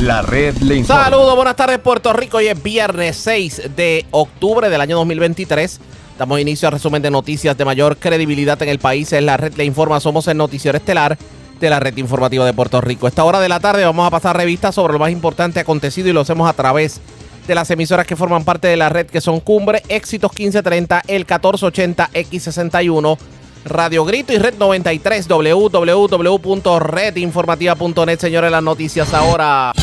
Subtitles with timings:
[0.00, 1.04] La red le informa.
[1.04, 2.38] Saludos, buenas tardes Puerto Rico.
[2.38, 5.78] Hoy es viernes 6 de octubre del año 2023.
[6.18, 9.12] Damos inicio al resumen de noticias de mayor credibilidad en el país.
[9.12, 10.00] Es la red le informa.
[10.00, 11.18] Somos el noticiero estelar
[11.60, 13.08] de la red informativa de Puerto Rico.
[13.08, 16.14] Esta hora de la tarde vamos a pasar revistas sobre lo más importante acontecido y
[16.14, 16.98] lo hacemos a través
[17.46, 21.26] de las emisoras que forman parte de la red que son Cumbre, Éxitos 1530, el
[21.26, 23.18] 1480, X61,
[23.66, 28.18] Radio Grito y Red 93, www.redinformativa.net.
[28.18, 29.74] Señores, las noticias ahora.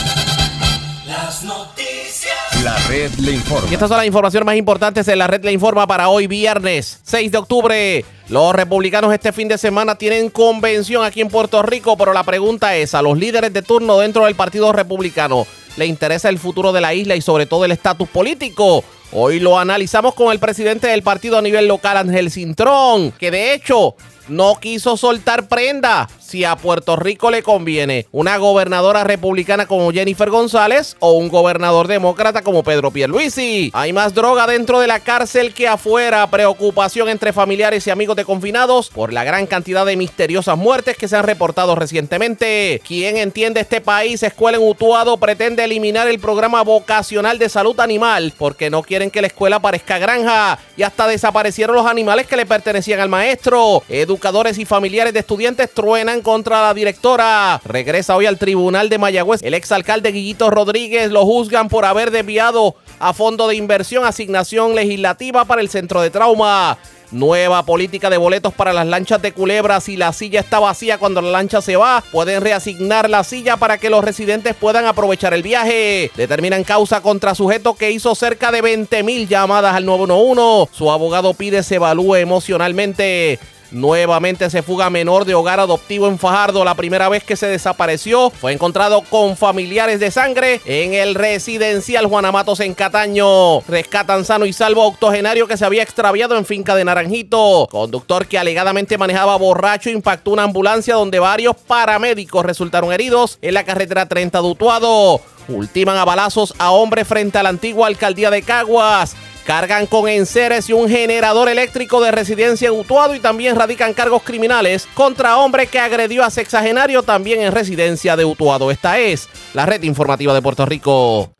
[1.07, 2.35] Las noticias.
[2.65, 3.69] La red le informa.
[3.71, 6.99] Y estas son las informaciones más importantes de la red le informa para hoy viernes
[7.03, 8.05] 6 de octubre.
[8.27, 12.75] Los republicanos este fin de semana tienen convención aquí en Puerto Rico, pero la pregunta
[12.75, 15.47] es, ¿a los líderes de turno dentro del Partido Republicano
[15.77, 18.83] le interesa el futuro de la isla y sobre todo el estatus político?
[19.13, 23.53] Hoy lo analizamos con el presidente del partido a nivel local, Ángel Cintrón, que de
[23.53, 23.95] hecho
[24.27, 30.29] no quiso soltar prenda si a Puerto Rico le conviene una gobernadora republicana como Jennifer
[30.29, 33.71] González o un gobernador demócrata como Pedro Pierluisi.
[33.73, 38.25] Hay más droga dentro de la cárcel que afuera, preocupación entre familiares y amigos de
[38.25, 42.81] confinados por la gran cantidad de misteriosas muertes que se han reportado recientemente.
[42.85, 44.21] ¿Quién entiende este país?
[44.21, 49.21] Escuela en Utuado pretende eliminar el programa vocacional de salud animal porque no quieren que
[49.21, 53.83] la escuela parezca granja y hasta desaparecieron los animales que le pertenecían al maestro.
[53.87, 57.61] Educadores y familiares de estudiantes truenan contra la directora.
[57.63, 59.41] Regresa hoy al tribunal de Mayagüez.
[59.43, 65.45] El exalcalde Guillito Rodríguez lo juzgan por haber desviado a fondo de inversión asignación legislativa
[65.45, 66.77] para el centro de trauma.
[67.11, 69.79] Nueva política de boletos para las lanchas de Culebra.
[69.79, 73.77] Si la silla está vacía cuando la lancha se va, pueden reasignar la silla para
[73.77, 76.11] que los residentes puedan aprovechar el viaje.
[76.17, 80.69] Determinan causa contra sujeto que hizo cerca de 20 mil llamadas al 911.
[80.73, 83.39] Su abogado pide se evalúe emocionalmente.
[83.71, 86.63] Nuevamente se fuga menor de hogar adoptivo en Fajardo.
[86.63, 92.05] La primera vez que se desapareció fue encontrado con familiares de sangre en el residencial
[92.05, 93.61] Juanamatos en Cataño.
[93.67, 97.67] Rescatan sano y salvo octogenario que se había extraviado en finca de Naranjito.
[97.69, 103.65] Conductor que alegadamente manejaba borracho impactó una ambulancia donde varios paramédicos resultaron heridos en la
[103.65, 105.21] carretera 30 de Utuado.
[105.49, 109.15] Ultiman a balazos a hombre frente a la antigua alcaldía de Caguas.
[109.47, 114.21] Cargan con enseres y un generador eléctrico de residencia en Utuado y también radican cargos
[114.23, 118.71] criminales contra hombre que agredió a sexagenario también en residencia de Utuado.
[118.71, 121.31] Esta es la red informativa de Puerto Rico.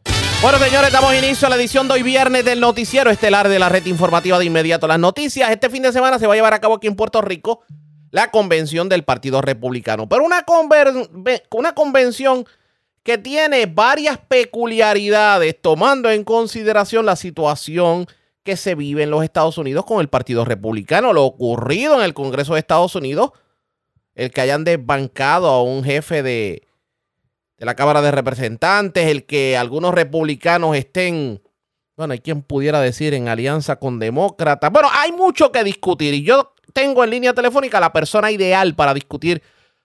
[0.42, 3.68] Bueno, señores, damos inicio a la edición de hoy viernes del noticiero estelar de la
[3.68, 4.88] red informativa de inmediato.
[4.88, 7.22] Las noticias, este fin de semana se va a llevar a cabo aquí en Puerto
[7.22, 7.66] Rico
[8.12, 10.08] la convención del Partido Republicano.
[10.08, 10.46] Pero una,
[11.52, 12.46] una convención
[13.08, 18.06] que tiene varias peculiaridades tomando en consideración la situación
[18.44, 22.14] que se vive en los Estados Unidos con el Partido Republicano, lo ocurrido en el
[22.14, 23.32] Congreso de Estados Unidos,
[24.14, 26.68] el que hayan desbancado a un jefe de,
[27.58, 31.42] de la Cámara de Representantes, el que algunos republicanos estén,
[31.96, 34.70] bueno, hay quien pudiera decir en alianza con demócratas.
[34.70, 38.94] Bueno, hay mucho que discutir y yo tengo en línea telefónica la persona ideal para
[38.94, 39.42] discutir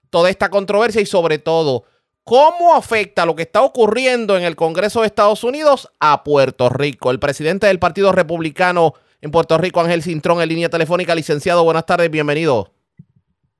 [0.09, 1.85] toda esta controversia y sobre todo
[2.25, 7.11] ¿Cómo afecta lo que está ocurriendo en el Congreso de Estados Unidos a Puerto Rico?
[7.11, 11.15] El presidente del Partido Republicano en Puerto Rico, Ángel Cintrón, en línea telefónica.
[11.15, 12.69] Licenciado, buenas tardes, bienvenido.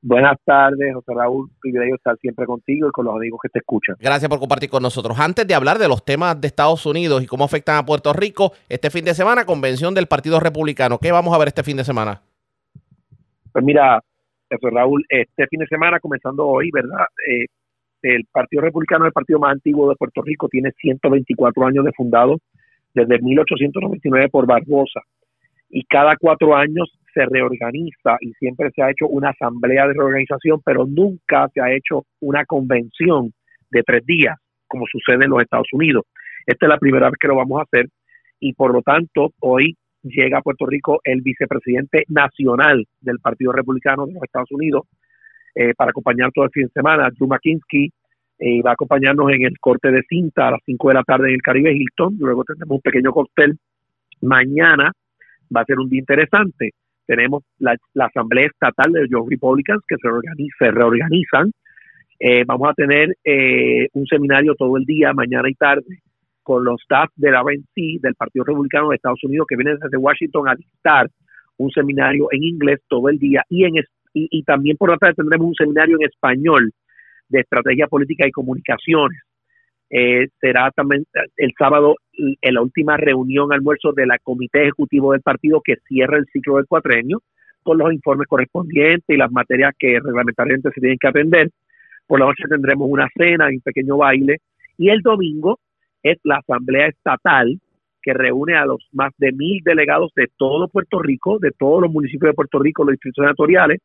[0.01, 1.49] Buenas tardes, José Raúl.
[1.59, 3.97] Privilegio estar siempre contigo y con los amigos que te escuchan.
[3.99, 5.19] Gracias por compartir con nosotros.
[5.19, 8.53] Antes de hablar de los temas de Estados Unidos y cómo afectan a Puerto Rico,
[8.69, 10.99] este fin de semana, convención del Partido Republicano.
[10.99, 12.21] ¿Qué vamos a ver este fin de semana?
[13.51, 14.01] Pues mira,
[14.49, 17.05] José Raúl, este fin de semana, comenzando hoy, ¿verdad?
[17.29, 17.45] Eh,
[18.03, 21.91] el Partido Republicano es el partido más antiguo de Puerto Rico, tiene 124 años de
[21.93, 22.37] fundado,
[22.93, 25.01] desde 1899 por Barbosa.
[25.69, 30.61] Y cada cuatro años se reorganiza y siempre se ha hecho una asamblea de reorganización,
[30.63, 33.33] pero nunca se ha hecho una convención
[33.71, 34.37] de tres días,
[34.67, 36.05] como sucede en los Estados Unidos.
[36.45, 37.89] Esta es la primera vez que lo vamos a hacer
[38.39, 44.05] y por lo tanto hoy llega a Puerto Rico el vicepresidente nacional del Partido Republicano
[44.05, 44.83] de los Estados Unidos,
[45.55, 47.09] eh, para acompañar todo el fin de semana.
[47.11, 47.91] Drew McKinsky
[48.39, 51.27] eh, va a acompañarnos en el corte de cinta a las 5 de la tarde
[51.27, 52.17] en el Caribe Hilton.
[52.19, 53.57] Luego tendremos un pequeño cóctel.
[54.21, 54.91] Mañana
[55.55, 56.71] va a ser un día interesante.
[57.05, 61.51] Tenemos la, Asamblea Estatal de los Republicans que se, reorganizan.
[62.19, 63.09] Eh, vamos a tener
[63.93, 65.99] un seminario todo el día, mañana y tarde,
[66.41, 69.97] con los staff de la RNC, del Partido Republicano de Estados Unidos, que vienen desde
[69.97, 71.09] Washington a dictar
[71.57, 73.77] un seminario en inglés todo el día y en
[74.13, 76.71] y, también por otra parte tendremos un seminario en español
[77.29, 79.19] de estrategia política y comunicaciones.
[79.89, 81.05] Eh, será también
[81.37, 86.17] el sábado en la última reunión almuerzo de la comité ejecutivo del partido que cierra
[86.17, 87.21] el ciclo del cuatrenio
[87.63, 91.49] con los informes correspondientes y las materias que reglamentariamente se tienen que atender.
[92.07, 94.37] Por la noche tendremos una cena y un pequeño baile
[94.77, 95.59] Y el domingo
[96.01, 97.59] es la Asamblea Estatal
[98.01, 101.91] que reúne a los más de mil delegados de todo Puerto Rico, de todos los
[101.91, 103.79] municipios de Puerto Rico, los distritos senatoriales,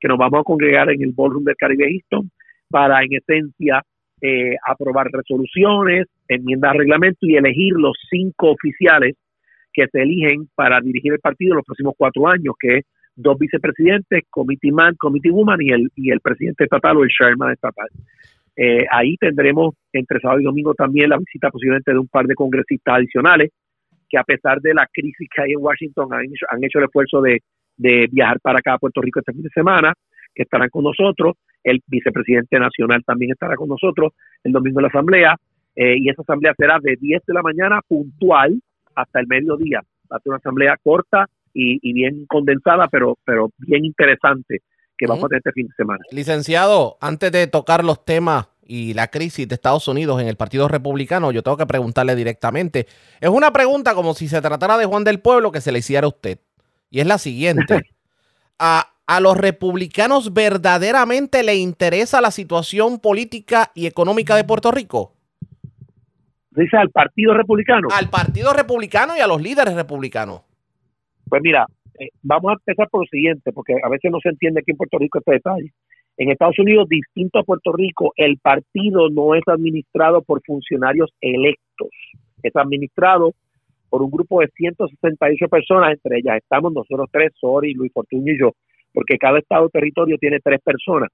[0.00, 2.30] que nos vamos a congregar en el Ballroom del Caribe Easton
[2.68, 3.82] para, en esencia,
[4.22, 9.16] eh, aprobar resoluciones, enmiendas de reglamento y elegir los cinco oficiales
[9.72, 13.38] que se eligen para dirigir el partido en los próximos cuatro años, que es dos
[13.38, 17.88] vicepresidentes, committee man, committee woman y el, y el presidente estatal o el chairman estatal.
[18.56, 22.34] Eh, ahí tendremos entre sábado y domingo también la visita posiblemente de un par de
[22.34, 23.50] congresistas adicionales
[24.08, 27.40] que a pesar de la crisis que hay en Washington han hecho el esfuerzo de,
[27.80, 29.94] de viajar para acá a Puerto Rico este fin de semana,
[30.34, 31.36] que estarán con nosotros.
[31.64, 34.12] El vicepresidente nacional también estará con nosotros
[34.44, 35.36] el domingo en la asamblea.
[35.74, 38.60] Eh, y esa asamblea será de 10 de la mañana puntual
[38.94, 39.80] hasta el mediodía.
[40.12, 44.60] Va a ser una asamblea corta y, y bien condensada, pero, pero bien interesante
[44.98, 46.00] que vamos a tener este fin de semana.
[46.10, 50.68] Licenciado, antes de tocar los temas y la crisis de Estados Unidos en el Partido
[50.68, 52.86] Republicano, yo tengo que preguntarle directamente.
[53.20, 56.04] Es una pregunta como si se tratara de Juan del Pueblo que se le hiciera
[56.04, 56.38] a usted.
[56.90, 57.82] Y es la siguiente.
[58.58, 65.14] ¿A, a los republicanos verdaderamente le interesa la situación política y económica de Puerto Rico?
[66.50, 67.88] Dice al Partido Republicano.
[67.96, 70.42] Al Partido Republicano y a los líderes republicanos.
[71.28, 71.64] Pues mira,
[71.98, 74.76] eh, vamos a empezar por lo siguiente, porque a veces no se entiende aquí en
[74.76, 75.72] Puerto Rico este detalle.
[76.16, 81.88] En Estados Unidos, distinto a Puerto Rico, el partido no es administrado por funcionarios electos,
[82.42, 83.32] es administrado
[83.90, 88.38] por un grupo de 168 personas, entre ellas estamos nosotros tres, Sori, Luis Fortuño y
[88.38, 88.52] yo,
[88.94, 91.10] porque cada estado o territorio tiene tres personas.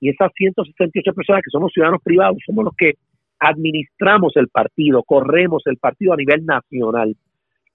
[0.00, 2.94] Y esas 168 personas que somos ciudadanos privados, somos los que
[3.38, 7.14] administramos el partido, corremos el partido a nivel nacional.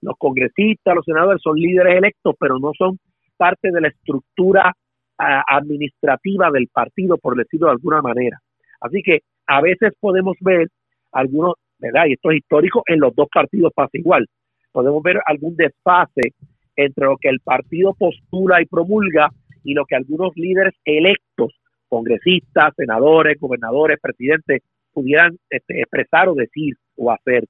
[0.00, 2.98] Los congresistas, los senadores son líderes electos, pero no son
[3.36, 4.74] parte de la estructura
[5.16, 8.38] administrativa del partido, por decirlo de alguna manera.
[8.80, 10.68] Así que a veces podemos ver
[11.12, 14.26] algunos, Y esto es histórico, en los dos partidos pasa igual.
[14.70, 16.34] Podemos ver algún desfase
[16.76, 19.30] entre lo que el partido postula y promulga
[19.64, 21.52] y lo que algunos líderes electos,
[21.88, 24.62] congresistas, senadores, gobernadores, presidentes,
[24.92, 27.44] pudieran este, expresar o decir o hacer.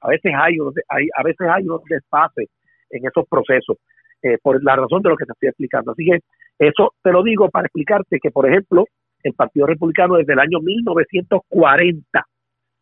[0.00, 0.56] A veces hay,
[0.88, 2.48] hay, a veces hay unos desfases
[2.90, 3.76] en esos procesos,
[4.22, 5.92] eh, por la razón de lo que te estoy explicando.
[5.92, 6.20] Así que
[6.58, 8.84] eso te lo digo para explicarte que, por ejemplo,
[9.22, 12.24] el Partido Republicano desde el año 1940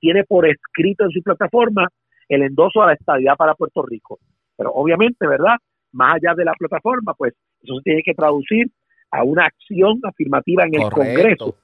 [0.00, 1.88] tiene por escrito en su plataforma
[2.28, 4.18] el endoso a la estabilidad para Puerto Rico.
[4.56, 5.56] Pero obviamente, ¿verdad?
[5.92, 8.66] Más allá de la plataforma, pues eso se tiene que traducir
[9.10, 11.56] a una acción afirmativa en el Congreso.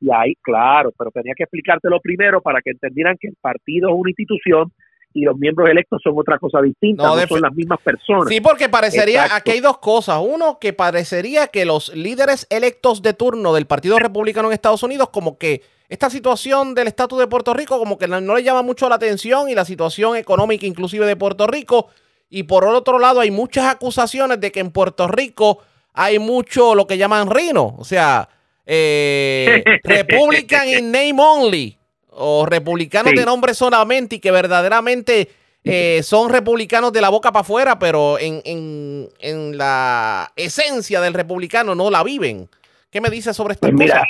[0.00, 3.94] Y ahí, claro, pero tenía que explicártelo primero para que entendieran que el partido es
[3.96, 4.72] una institución
[5.16, 8.28] y los miembros electos son otra cosa distinta, no, son las mismas personas.
[8.28, 10.20] Sí, porque parecería, aquí hay dos cosas.
[10.22, 15.08] Uno, que parecería que los líderes electos de turno del Partido Republicano en Estados Unidos,
[15.08, 18.60] como que esta situación del estatus de Puerto Rico, como que no, no le llama
[18.60, 21.88] mucho la atención y la situación económica inclusive de Puerto Rico.
[22.28, 25.60] Y por otro lado, hay muchas acusaciones de que en Puerto Rico
[25.94, 28.28] hay mucho lo que llaman rino, o sea,
[28.66, 31.78] eh, Republican in name only
[32.16, 35.28] o republicanos de nombre solamente y que verdaderamente
[35.64, 41.14] eh, son republicanos de la boca para afuera, pero en, en, en, la esencia del
[41.14, 42.48] republicano no la viven.
[42.90, 44.04] ¿Qué me dice sobre esta pues mira,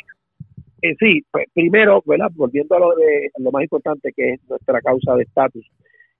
[0.82, 2.02] eh, sí, pues primero,
[2.34, 5.66] volviendo a lo, de, lo más importante que es nuestra causa de estatus.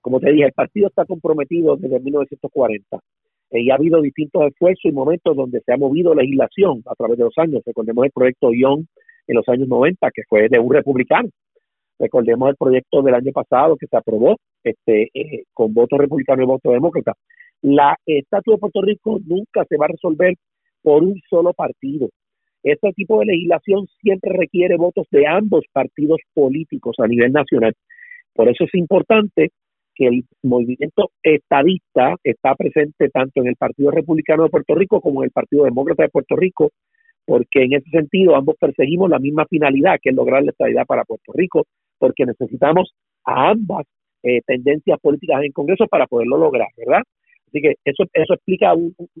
[0.01, 2.97] Como te dije, el partido está comprometido desde 1940
[3.51, 7.17] eh, y ha habido distintos esfuerzos y momentos donde se ha movido legislación a través
[7.17, 7.61] de los años.
[7.65, 8.85] Recordemos el proyecto Young
[9.27, 11.29] en los años 90, que fue de un republicano,
[11.99, 16.45] Recordemos el proyecto del año pasado que se aprobó este, eh, con voto republicano y
[16.45, 17.13] voto demócrata.
[17.61, 20.35] La estatus de Puerto Rico nunca se va a resolver
[20.83, 22.09] por un solo partido.
[22.63, 27.73] Este tipo de legislación siempre requiere votos de ambos partidos políticos a nivel nacional.
[28.33, 29.51] Por eso es importante
[29.95, 35.21] que el movimiento estadista está presente tanto en el Partido Republicano de Puerto Rico como
[35.21, 36.69] en el Partido Demócrata de Puerto Rico,
[37.25, 41.03] porque en ese sentido ambos perseguimos la misma finalidad, que es lograr la estabilidad para
[41.03, 41.65] Puerto Rico
[41.97, 42.93] porque necesitamos
[43.25, 43.85] a ambas
[44.23, 47.01] eh, tendencias políticas en Congreso para poderlo lograr, ¿verdad?
[47.47, 48.73] Así que eso, eso explica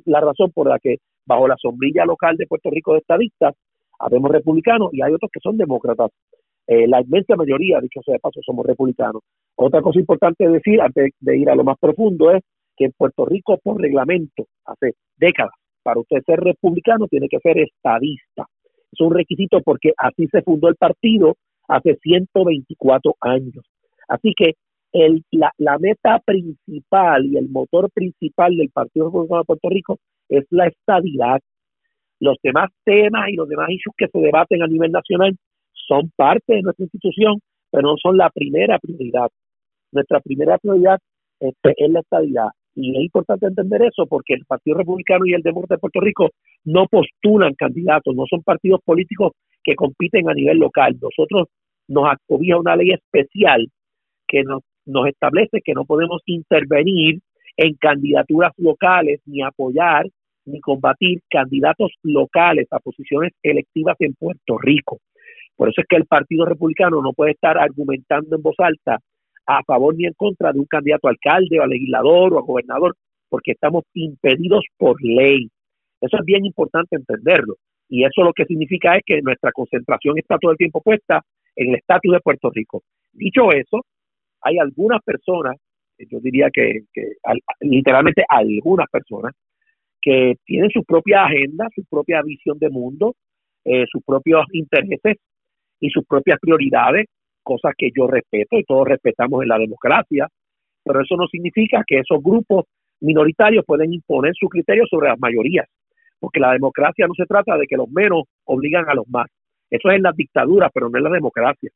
[0.05, 3.55] la razón por la que bajo la sombrilla local de Puerto Rico de estadistas,
[3.99, 6.11] habemos republicanos y hay otros que son demócratas.
[6.67, 9.21] Eh, la inmensa mayoría, dicho sea de paso, somos republicanos.
[9.55, 12.43] Otra cosa importante decir, antes de ir a lo más profundo, es
[12.75, 17.57] que en Puerto Rico, por reglamento, hace décadas, para usted ser republicano tiene que ser
[17.57, 18.45] estadista.
[18.91, 21.35] Es un requisito porque así se fundó el partido
[21.67, 23.65] hace 124 años.
[24.07, 24.53] Así que
[24.93, 30.45] el, la, meta principal y el motor principal del Partido Republicano de Puerto Rico es
[30.49, 31.39] la estabilidad.
[32.19, 35.35] Los demás temas y los demás issues que se debaten a nivel nacional
[35.87, 39.29] son parte de nuestra institución, pero no son la primera prioridad.
[39.91, 40.99] Nuestra primera prioridad
[41.39, 42.47] este, es la estabilidad.
[42.75, 46.29] Y es importante entender eso porque el Partido Republicano y el Demócrata de Puerto Rico
[46.63, 49.31] no postulan candidatos, no son partidos políticos
[49.67, 50.97] que compiten a nivel local.
[51.01, 51.49] Nosotros
[51.89, 53.67] nos acobija una ley especial
[54.25, 57.19] que nos, nos establece que no podemos intervenir
[57.57, 60.05] en candidaturas locales ni apoyar
[60.45, 64.99] ni combatir candidatos locales a posiciones electivas en Puerto Rico.
[65.57, 68.99] Por eso es que el Partido Republicano no puede estar argumentando en voz alta
[69.45, 72.43] a favor ni en contra de un candidato a alcalde o a legislador o a
[72.43, 72.95] gobernador,
[73.27, 75.49] porque estamos impedidos por ley.
[75.99, 77.55] Eso es bien importante entenderlo.
[77.89, 81.21] Y eso lo que significa es que nuestra concentración está todo el tiempo puesta
[81.55, 82.83] en el estatus de Puerto Rico.
[83.13, 83.81] Dicho eso,
[84.41, 85.55] hay algunas personas,
[85.97, 86.81] yo diría que,
[87.61, 89.33] literalmente algunas personas,
[90.01, 93.15] que tienen su propia agenda, su propia visión de mundo,
[93.65, 95.17] eh, sus propios intereses
[95.79, 97.07] y sus propias prioridades,
[97.43, 100.27] cosas que yo respeto y todos respetamos en la democracia,
[100.83, 102.65] pero eso no significa que esos grupos
[103.01, 105.67] minoritarios pueden imponer su criterio sobre las mayorías,
[106.19, 109.27] porque la democracia no se trata de que los menos obligan a los más.
[109.69, 111.69] Eso es en la dictadura, pero no en la democracia.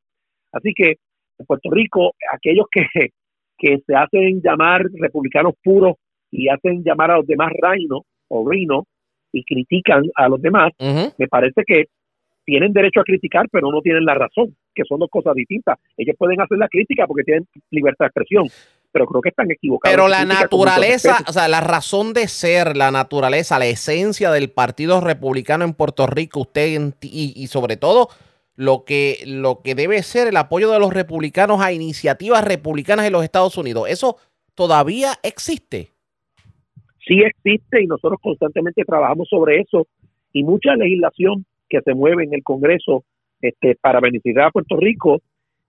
[0.51, 0.95] Así que
[1.37, 2.85] en Puerto Rico, aquellos que,
[3.57, 5.95] que se hacen llamar republicanos puros
[6.31, 8.85] y hacen llamar a los demás reino o reino
[9.31, 11.85] y critican a los demás, me parece que
[12.43, 15.77] tienen derecho a criticar, pero no tienen la razón, que son dos cosas distintas.
[15.95, 18.47] Ellos pueden hacer la crítica porque tienen libertad de expresión,
[18.91, 19.93] pero creo que están equivocados.
[19.93, 25.01] Pero la naturaleza, o sea, la razón de ser, la naturaleza, la esencia del Partido
[25.01, 28.09] Republicano en Puerto Rico, usted y, y sobre todo
[28.55, 33.13] lo que, lo que debe ser el apoyo de los republicanos a iniciativas republicanas en
[33.13, 34.17] los Estados Unidos, ¿eso
[34.55, 35.89] todavía existe?
[37.07, 39.87] Sí existe y nosotros constantemente trabajamos sobre eso
[40.33, 43.03] y mucha legislación que se mueve en el Congreso
[43.41, 45.21] este, para beneficiar a Puerto Rico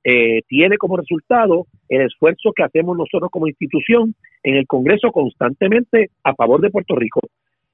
[0.04, 6.10] eh, tiene como resultado el esfuerzo que hacemos nosotros como institución en el Congreso constantemente
[6.24, 7.20] a favor de Puerto Rico.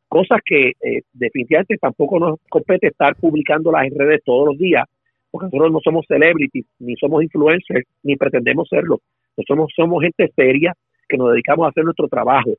[0.08, 4.84] Cosas que eh, definitivamente tampoco nos compete estar publicando las en redes todos los días,
[5.30, 9.00] porque nosotros no somos celebrities, ni somos influencers, ni pretendemos serlo.
[9.36, 10.74] Nosotros somos gente seria
[11.08, 12.50] que nos dedicamos a hacer nuestro trabajo.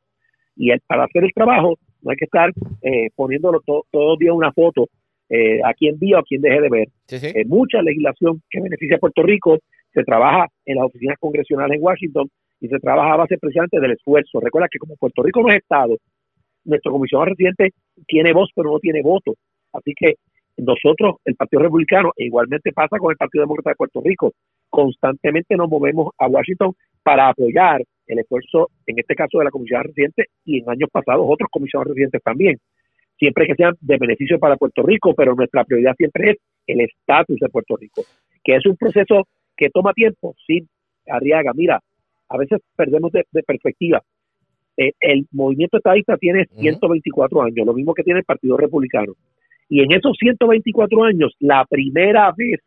[0.56, 4.52] Y para hacer el trabajo no hay que estar eh, poniéndolo todos los días una
[4.52, 4.88] foto
[5.29, 6.88] eh, a quien vía o a quien deje de ver.
[7.09, 9.59] Eh, mucha legislación que beneficia a Puerto Rico
[9.93, 13.91] se trabaja en las oficinas congresionales en Washington y se trabaja a base precisamente del
[13.91, 14.39] esfuerzo.
[14.39, 15.95] Recuerda que como Puerto Rico no es Estado,
[16.65, 17.71] nuestro comisionado residente
[18.07, 19.36] tiene voz pero no tiene voto.
[19.74, 20.15] Así que
[20.57, 24.33] nosotros, el Partido Republicano, e igualmente pasa con el Partido Demócrata de Puerto Rico,
[24.69, 29.83] constantemente nos movemos a Washington para apoyar el esfuerzo, en este caso de la comisionada
[29.83, 32.57] residente y en años pasados otros comisionados residentes también
[33.20, 37.38] siempre que sean de beneficio para Puerto Rico, pero nuestra prioridad siempre es el estatus
[37.40, 38.04] de Puerto Rico,
[38.44, 40.66] que es un proceso que toma tiempo, sí,
[41.08, 41.80] Arriaga, mira,
[42.30, 44.02] a veces perdemos de, perspectiva.
[44.78, 49.14] Eh, el movimiento estadista tiene 124 años, lo mismo que tiene el Partido Republicano.
[49.68, 52.60] Y en esos 124 años, la primera vez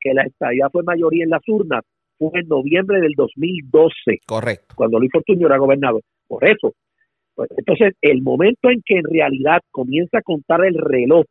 [0.00, 1.84] que la estadía fue mayoría en las urnas
[2.18, 4.20] fue en noviembre del 2012.
[4.26, 4.74] Correcto.
[4.74, 6.02] Cuando Luis Fortuño era gobernador.
[6.26, 6.74] Por eso,
[7.56, 11.24] entonces, el momento en que en realidad comienza a contar el reloj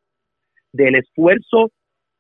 [0.72, 1.72] del esfuerzo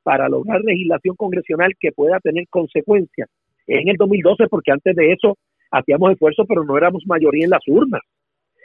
[0.03, 3.29] para lograr legislación congresional que pueda tener consecuencias
[3.67, 5.37] es en el 2012, porque antes de eso
[5.71, 8.01] hacíamos esfuerzo, pero no éramos mayoría en las urnas.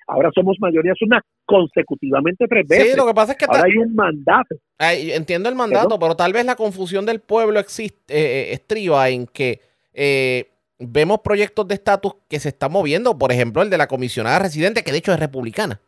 [0.06, 2.92] Ahora somos mayoría en las urnas consecutivamente tres veces.
[2.92, 4.56] Sí, lo que pasa es que ahora hay un mandato.
[4.78, 9.26] entiendo el mandato, pero tal vez la confusión del pueblo existe, eh, eh, estriba en
[9.26, 9.60] que
[9.94, 10.48] eh,
[10.80, 14.82] vemos proyectos de estatus que se están moviendo, por ejemplo, el de la comisionada residente,
[14.82, 15.80] que de hecho es republicana.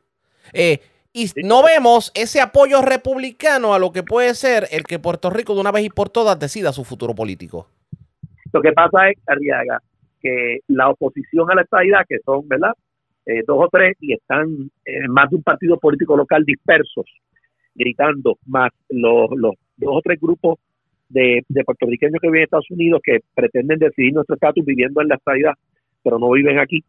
[0.52, 0.80] Eh,
[1.12, 5.54] y no vemos ese apoyo republicano a lo que puede ser el que Puerto Rico
[5.54, 7.68] de una vez y por todas decida su futuro político.
[8.52, 9.82] Lo que pasa es, Arriaga,
[10.20, 12.72] que la oposición a la estabilidad, que son, ¿verdad?
[13.26, 17.06] Eh, dos o tres, y están en más de un partido político local dispersos,
[17.75, 20.58] gritando, más los, los dos o tres grupos
[21.12, 25.16] de, puertorriqueños que viven a Estados Unidos que pretenden decidir nuestro estatus viviendo en la
[25.16, 25.52] estadidad,
[26.02, 26.83] pero no viven aquí.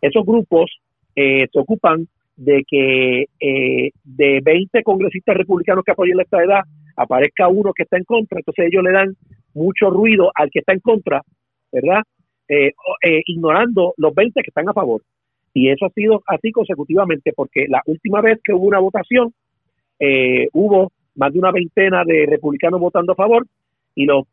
[0.00, 0.70] Esos grupos
[1.14, 2.06] eh, se ocupan
[2.36, 6.60] de que eh, de 20 congresistas republicanos que apoyan la estadidad
[6.96, 9.16] aparezca uno que está en contra, entonces ellos le dan
[9.54, 11.22] mucho ruido al que está en contra,
[11.72, 12.02] ¿verdad?
[12.48, 12.72] Eh,
[13.26, 15.02] ignorando los 20 que están a favor.
[15.54, 19.32] Y eso ha sido así consecutivamente, porque la última vez que hubo una votación,
[20.52, 23.44] hubo más de una veintena de republicanos votando a favor
[23.98, 24.24] y los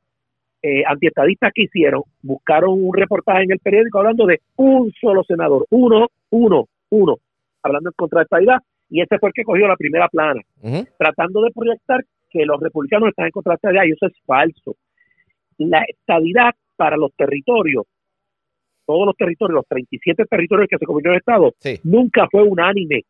[0.61, 5.65] eh, antiestadistas que hicieron buscaron un reportaje en el periódico hablando de un solo senador,
[5.71, 7.15] uno, uno, uno,
[7.63, 8.57] hablando en contra de estadidad,
[8.89, 10.41] y ese fue el que cogió la primera plana,
[10.97, 14.75] tratando de proyectar que los republicanos están en contra de estadidad, y eso es falso.
[15.57, 17.85] La estadidad para los territorios,
[18.85, 21.79] todos los territorios, los 37 territorios que se convirtieron en Estado, Sí.
[21.83, 23.01] nunca fue unánime.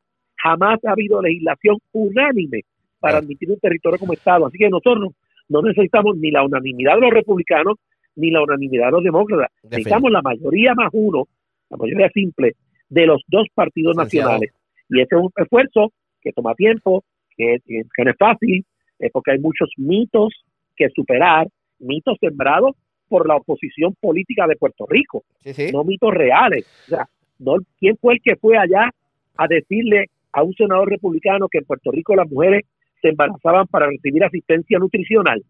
[0.41, 2.61] Jamás ha habido legislación unánime
[2.99, 3.19] para Ah.
[3.19, 4.45] admitir un territorio como Estado.
[4.45, 5.13] Así que nosotros
[5.49, 7.77] no necesitamos ni la unanimidad de los republicanos
[8.15, 9.51] ni la unanimidad de los demócratas.
[9.63, 11.27] Necesitamos la mayoría más uno,
[11.69, 12.53] la mayoría simple,
[12.89, 14.51] de los dos partidos nacionales.
[14.89, 17.03] Y ese es un esfuerzo que toma tiempo,
[17.35, 18.65] que, que no es fácil,
[18.99, 20.33] eh, porque hay muchos mitos
[20.75, 21.47] que superar,
[21.79, 22.75] mitos sembrados
[23.07, 25.71] por la oposición política de Puerto Rico Sí, sí.
[25.71, 26.65] no mitos reales.
[26.85, 27.05] O sea,
[27.39, 28.89] no, ¿quién fue el que fue allá
[29.37, 32.63] a decirle a un senador republicano que en Puerto Rico las mujeres
[33.05, 35.43] se embarazaban para recibir asistencia nutricional?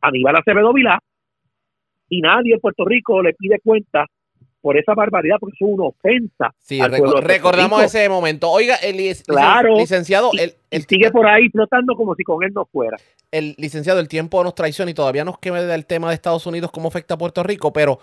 [0.00, 0.98] Aníbal Acevedo Vilá.
[2.08, 4.06] Y nadie en Puerto Rico le pide cuenta
[4.60, 6.52] por esa barbaridad, porque es una ofensa.
[6.58, 8.50] Sí, al reco- recordamos ese momento.
[8.50, 9.76] Oiga, el lic- Claro.
[9.76, 10.40] licenciado, Y-
[10.70, 12.96] el, sigue por ahí flotando como si con él no fuera.
[13.30, 16.70] el licenciado, el tiempo nos traiciona y todavía nos queda el tema de Estados Unidos,
[16.72, 17.98] cómo afecta a Puerto Rico, pero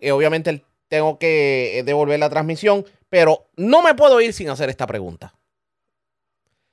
[0.00, 4.68] eh, obviamente tengo que eh, devolver la transmisión, pero no me puedo ir sin hacer
[4.70, 5.34] esta pregunta.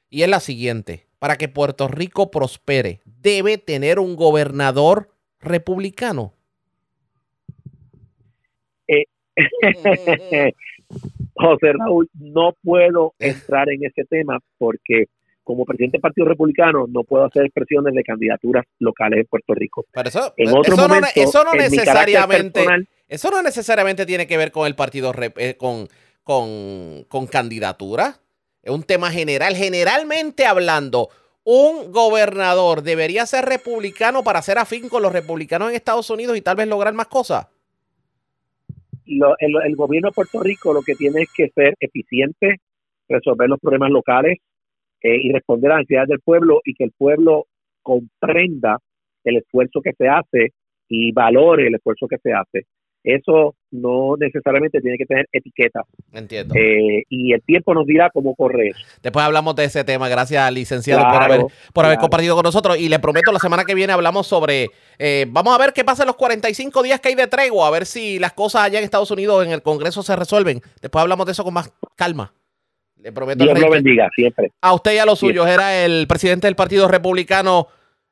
[0.09, 6.33] Y es la siguiente, para que Puerto Rico prospere, ¿debe tener un gobernador republicano?
[11.35, 15.05] José Raúl, no puedo entrar en ese tema porque
[15.43, 19.85] como presidente del Partido Republicano no puedo hacer expresiones de candidaturas locales en Puerto Rico.
[19.91, 22.59] Pero eso, En otro eso, no, momento, eso no en necesariamente...
[22.61, 25.87] personal, Eso no necesariamente tiene que ver con el partido, eh, con,
[26.23, 28.15] con, con candidatura.
[28.65, 29.55] Es un tema general.
[29.55, 31.09] Generalmente hablando,
[31.45, 36.41] un gobernador debería ser republicano para ser afín con los republicanos en Estados Unidos y
[36.41, 37.47] tal vez lograr más cosas.
[39.05, 42.55] lo- el, el gobierno de Puerto Rico lo que tiene es que ser eficiente,
[43.07, 44.39] resolver los problemas locales
[45.01, 47.45] eh, y responder a las necesidades del pueblo y que el pueblo
[47.83, 48.79] comprenda
[49.23, 50.53] el esfuerzo que se hace
[50.89, 52.65] y valore el esfuerzo que se hace.
[53.05, 56.55] Eso no necesariamente tiene que tener etiquetas Entiendo.
[56.55, 58.73] eh, y el tiempo nos dirá cómo correr.
[59.03, 60.09] Después hablamos de ese tema.
[60.09, 61.41] Gracias, licenciado, por haber,
[61.71, 62.79] por haber compartido con nosotros.
[62.79, 64.69] Y le prometo, la semana que viene hablamos sobre.
[64.97, 67.67] eh, vamos a ver qué pasa en los 45 días que hay de tregua.
[67.67, 70.61] A ver si las cosas allá en Estados Unidos, en el Congreso, se resuelven.
[70.81, 72.33] Después hablamos de eso con más calma.
[72.97, 74.51] Le prometo Dios lo bendiga siempre.
[74.61, 75.45] a usted y a los suyos.
[75.47, 77.67] Era el presidente del Partido Republicano,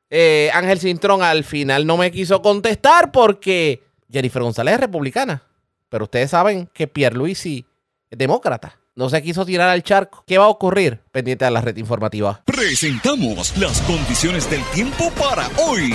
[0.08, 1.20] eh, Ángel Cintrón.
[1.20, 3.80] Al final no me quiso contestar porque
[4.14, 5.42] Jennifer González es republicana.
[5.88, 7.66] Pero ustedes saben que Pierluisi
[8.08, 8.78] es demócrata.
[8.94, 10.22] No se quiso tirar al charco.
[10.24, 11.00] ¿Qué va a ocurrir?
[11.10, 12.40] Pendiente de la red informativa.
[12.44, 15.92] Presentamos las condiciones del tiempo para hoy.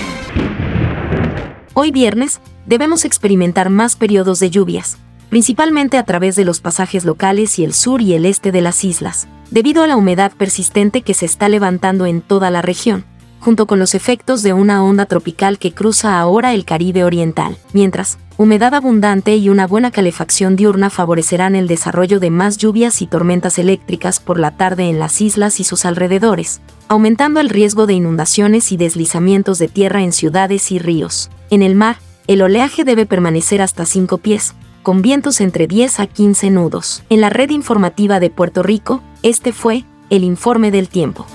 [1.73, 4.97] Hoy viernes, debemos experimentar más periodos de lluvias,
[5.29, 8.83] principalmente a través de los pasajes locales y el sur y el este de las
[8.83, 13.05] islas, debido a la humedad persistente que se está levantando en toda la región,
[13.39, 18.17] junto con los efectos de una onda tropical que cruza ahora el Caribe Oriental, mientras,
[18.37, 23.59] humedad abundante y una buena calefacción diurna favorecerán el desarrollo de más lluvias y tormentas
[23.59, 28.71] eléctricas por la tarde en las islas y sus alrededores, aumentando el riesgo de inundaciones
[28.71, 31.29] y deslizamientos de tierra en ciudades y ríos.
[31.49, 31.97] En el mar,
[32.27, 37.03] el oleaje debe permanecer hasta 5 pies, con vientos entre 10 a 15 nudos.
[37.09, 41.25] En la red informativa de Puerto Rico, este fue el informe del tiempo.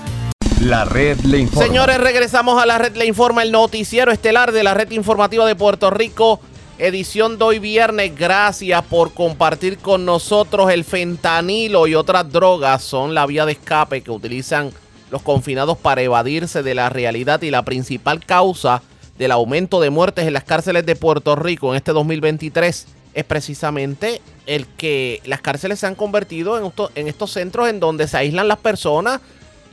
[0.61, 1.65] La red le informa.
[1.67, 5.55] Señores, regresamos a la red Le Informa, el noticiero estelar de la red informativa de
[5.55, 6.39] Puerto Rico.
[6.79, 8.15] Edición de hoy viernes.
[8.17, 12.83] Gracias por compartir con nosotros el fentanilo y otras drogas.
[12.83, 14.71] Son la vía de escape que utilizan
[15.11, 18.81] los confinados para evadirse de la realidad y la principal causa
[19.17, 24.21] del aumento de muertes en las cárceles de Puerto Rico en este 2023 es precisamente
[24.45, 28.17] el que las cárceles se han convertido en, esto- en estos centros en donde se
[28.17, 29.21] aíslan las personas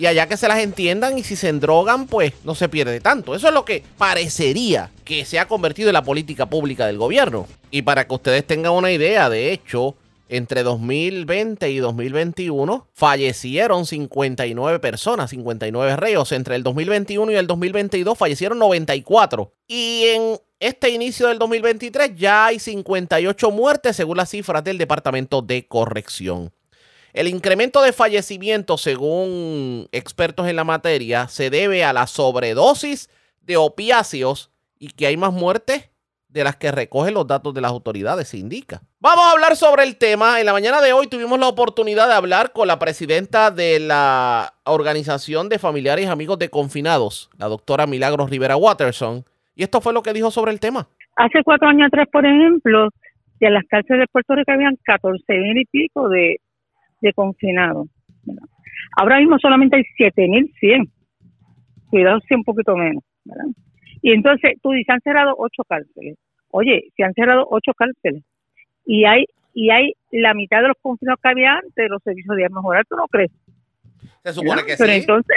[0.02, 3.36] y allá que se las entiendan y si se endrogan, pues no se pierde tanto.
[3.36, 7.46] Eso es lo que parecería que se ha convertido en la política pública del gobierno.
[7.70, 9.94] Y para que ustedes tengan una idea, de hecho,
[10.28, 16.32] entre 2020 y 2021 fallecieron 59 personas, 59 reos.
[16.32, 19.52] Entre el 2021 y el 2022 fallecieron 94.
[19.68, 25.42] Y en este inicio del 2023 ya hay 58 muertes según las cifras del Departamento
[25.42, 26.52] de Corrección.
[27.12, 33.11] El incremento de fallecimientos, según expertos en la materia, se debe a la sobredosis
[33.42, 35.90] de opiáceos y que hay más muertes
[36.29, 38.81] de las que recogen los datos de las autoridades, se indica.
[39.01, 40.40] Vamos a hablar sobre el tema.
[40.40, 44.55] En la mañana de hoy tuvimos la oportunidad de hablar con la presidenta de la
[44.64, 49.92] Organización de Familiares y Amigos de Confinados, la doctora Milagros Rivera Watterson, y esto fue
[49.92, 50.88] lo que dijo sobre el tema.
[51.16, 52.88] Hace cuatro años atrás, por ejemplo,
[53.38, 56.40] de las cárceles de Puerto Rico habían 14 mil y pico de,
[57.02, 57.88] de confinados.
[58.24, 58.48] ¿verdad?
[58.96, 60.90] Ahora mismo solamente hay 7.100.
[61.90, 63.02] Cuidado si un poquito menos.
[63.24, 63.44] ¿verdad?
[64.00, 66.16] Y entonces, tú dices, han cerrado ocho cárceles.
[66.50, 68.22] Oye, se han cerrado ocho cárceles
[68.84, 72.48] y hay y hay la mitad de los confinados que había antes, los servicios de
[72.48, 73.30] mejorar, ¿tú no crees?
[74.24, 74.66] Se supone ¿Verdad?
[74.66, 74.98] que Pero sí.
[75.00, 75.36] entonces,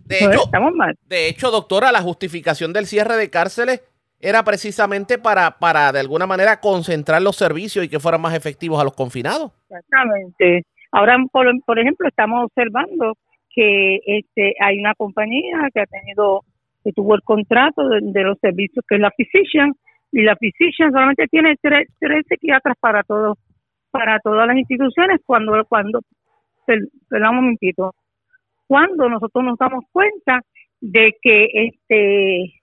[0.00, 0.94] De pues, hecho, estamos mal.
[1.08, 3.82] de hecho, doctora, la justificación del cierre de cárceles
[4.20, 8.80] era precisamente para, para de alguna manera concentrar los servicios y que fueran más efectivos
[8.80, 9.52] a los confinados.
[9.70, 10.64] Exactamente.
[10.94, 13.14] Ahora, por, por ejemplo, estamos observando
[13.50, 16.42] que este hay una compañía que ha tenido,
[16.84, 19.72] que tuvo el contrato de, los servicios, que es la Physician,
[20.12, 23.36] y la Physician solamente tiene tres, tres psiquiatras para todos,
[23.90, 25.98] para todas las instituciones, cuando, cuando,
[26.64, 27.92] per- perdón un momentito,
[28.68, 30.42] cuando nosotros nos damos cuenta
[30.80, 32.54] de que este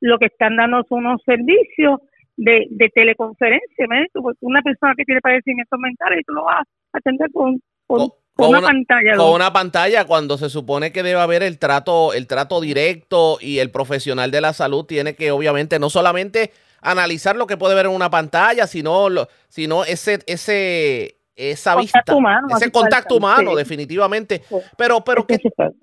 [0.00, 1.98] lo que están dando son unos servicios
[2.36, 3.86] de, de teleconferencia.
[4.12, 7.98] Porque una persona que tiene padecimientos mentales y tú lo vas a atender con, con,
[7.98, 9.16] Con- con con una, una- pantalla.
[9.16, 13.58] Con una pantalla cuando se supone que debe haber el trato, el trato directo y
[13.60, 16.50] el profesional de la salud tiene que obviamente no solamente
[16.82, 21.98] analizar lo que puede ver en una pantalla, sino, lo- sino ese, ese, esa Contacto
[22.02, 23.56] vista, humano, ese contacto falta, humano, sí.
[23.56, 24.42] definitivamente.
[24.48, 24.56] Sí.
[24.76, 25.38] Pero, pero ¿qué.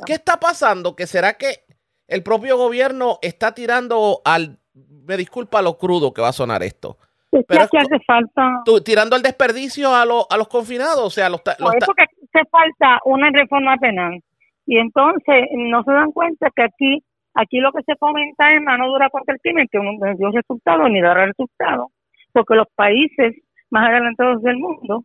[0.05, 0.95] ¿qué está pasando?
[0.95, 1.65] ¿Que será que
[2.07, 4.59] el propio gobierno está tirando al,
[5.05, 6.97] me disculpa lo crudo que va a sonar esto,
[7.31, 10.99] Es pero es- hace falta, tú- tirando al desperdicio a, los a los confinados?
[11.01, 14.19] O sea, los, los por eso que hace falta una reforma penal.
[14.65, 17.03] Y entonces no se dan cuenta que aquí
[17.35, 20.87] aquí lo que se fomenta es mano dura contra el crimen, que no dio resultado
[20.87, 21.89] ni dará resultado,
[22.31, 23.35] porque los países
[23.71, 25.03] más adelantados del mundo,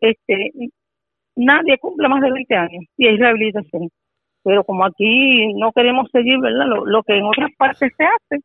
[0.00, 0.50] este
[1.36, 3.88] nadie cumple más de 20 años y hay rehabilitación.
[4.42, 6.66] Pero como aquí no queremos seguir, ¿verdad?
[6.66, 8.42] Lo, lo que en otras partes se hace,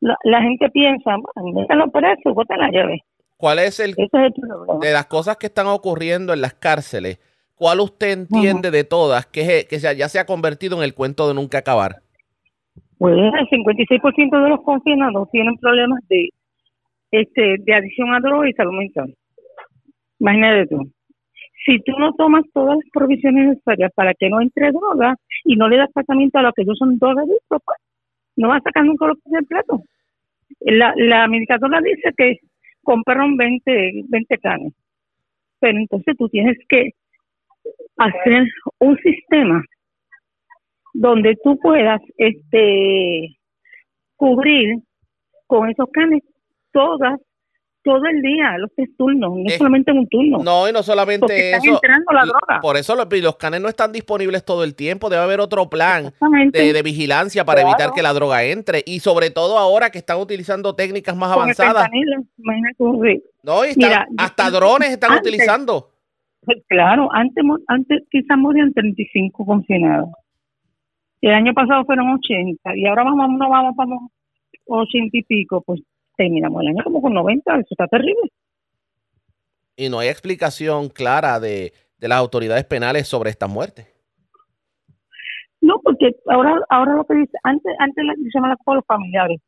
[0.00, 3.02] la, la gente piensa, bueno, métanlo preso, boten la llave.
[3.36, 4.32] ¿Cuál es el es el
[4.80, 7.18] de las cosas que están ocurriendo en las cárceles,
[7.54, 11.34] ¿cuál usted entiende de todas que, que ya se ha convertido en el cuento de
[11.34, 12.02] nunca acabar?
[12.98, 16.28] Pues el 56% de los confinados tienen problemas de
[17.10, 19.14] este de adicción a droga y salud mental.
[20.18, 20.90] Imagínate tú.
[21.64, 25.66] Si tú no tomas todas las provisiones necesarias para que no entre droga y no
[25.68, 27.78] le das tratamiento a lo que ellos son drogadictos, pues
[28.40, 29.82] no vas a sacar nunca los pies del plato.
[30.60, 32.38] La, la medicadora dice que
[32.82, 34.72] compraron 20, 20 canes.
[35.60, 36.90] Pero entonces tú tienes que
[37.98, 38.46] hacer
[38.78, 39.62] un sistema
[40.94, 43.36] donde tú puedas este
[44.16, 44.78] cubrir
[45.46, 46.22] con esos canes
[46.72, 47.20] todas
[47.82, 50.38] todo el día, los tres turnos, no solamente en un turno.
[50.38, 51.74] No, y no porque solamente están eso.
[51.74, 52.60] entrando la droga.
[52.60, 55.08] Por eso los, los canes no están disponibles todo el tiempo.
[55.08, 56.12] Debe haber otro plan
[56.52, 57.74] de, de vigilancia para Claro.
[57.76, 58.82] evitar que la droga entre.
[58.86, 61.88] Y sobre todo ahora que están utilizando técnicas más Con avanzadas.
[62.38, 63.22] imagínate.
[63.42, 65.90] No, y están- Mira, hasta drones están antes- utilizando.
[66.44, 70.08] Pues claro, antes, antes quizás morían 35 confinados.
[71.20, 74.10] El año pasado fueron 80 y ahora vamos, no vamos, vamos
[74.66, 75.80] 80 y pico, pues
[76.20, 78.30] terminamos el año como con 90, eso está terrible.
[79.74, 83.86] Y no hay explicación clara de, de las autoridades penales sobre estas muertes.
[85.62, 89.40] No, porque ahora ahora lo que dice, antes antes se la culpa a los familiares,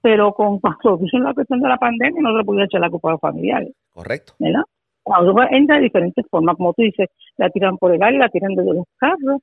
[0.00, 2.90] pero con cuando dice la cuestión de la pandemia no se le podía echar la
[2.90, 4.34] culpa a los familiares, Correcto.
[4.38, 4.62] ¿verdad?
[5.06, 8.54] Ahora entra de diferentes formas, como tú dices, la tiran por el aire, la tiran
[8.54, 9.40] desde los carros,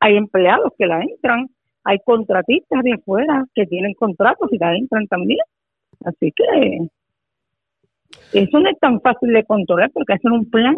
[0.00, 1.46] hay empleados que la entran,
[1.84, 5.44] hay contratistas de afuera que tienen contratos y la entran también,
[6.04, 6.88] así que
[8.32, 10.76] eso no es tan fácil de controlar porque hacen un plan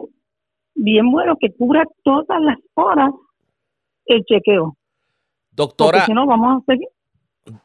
[0.75, 3.11] bien bueno que cubra todas las horas
[4.07, 4.65] el chequeo.
[4.75, 4.77] Porque
[5.57, 6.89] Doctora, si no, vamos a seguir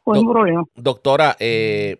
[0.04, 0.64] con Do- un problema.
[0.76, 1.98] doctora, eh,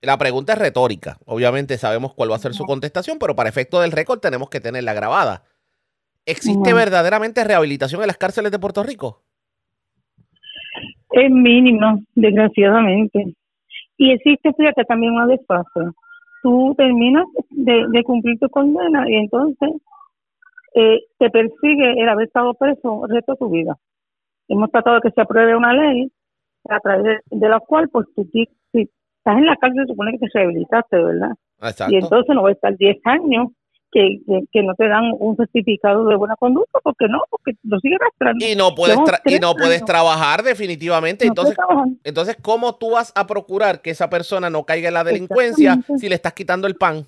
[0.00, 1.16] la pregunta es retórica.
[1.26, 4.60] Obviamente sabemos cuál va a ser su contestación, pero para efecto del récord tenemos que
[4.60, 5.44] tenerla grabada.
[6.26, 9.22] ¿Existe verdaderamente rehabilitación en las cárceles de Puerto Rico?
[11.10, 13.34] Es mínimo, desgraciadamente.
[13.96, 15.80] Y existe, fíjate, también una desfase.
[16.42, 19.70] Tú terminas de, de cumplir tu condena y entonces
[20.74, 23.76] eh, te persigue el haber estado preso el resto de tu vida.
[24.48, 26.10] Hemos tratado de que se apruebe una ley
[26.68, 30.18] a través de, la cual, pues tú, si estás en la cárcel, se supone que
[30.18, 31.32] te rehabilitaste, ¿verdad?
[31.60, 31.92] Exacto.
[31.92, 33.48] Y entonces no va a estar 10 años
[33.92, 37.78] que, que, que no te dan un certificado de buena conducta, porque no, porque lo
[37.78, 38.44] sigue arrastrando.
[38.44, 41.26] y no puedes tra- y no puedes trabajar definitivamente.
[41.26, 41.56] No Entonces,
[42.02, 46.08] entonces, ¿cómo tú vas a procurar que esa persona no caiga en la delincuencia si
[46.08, 47.04] le estás quitando el pan?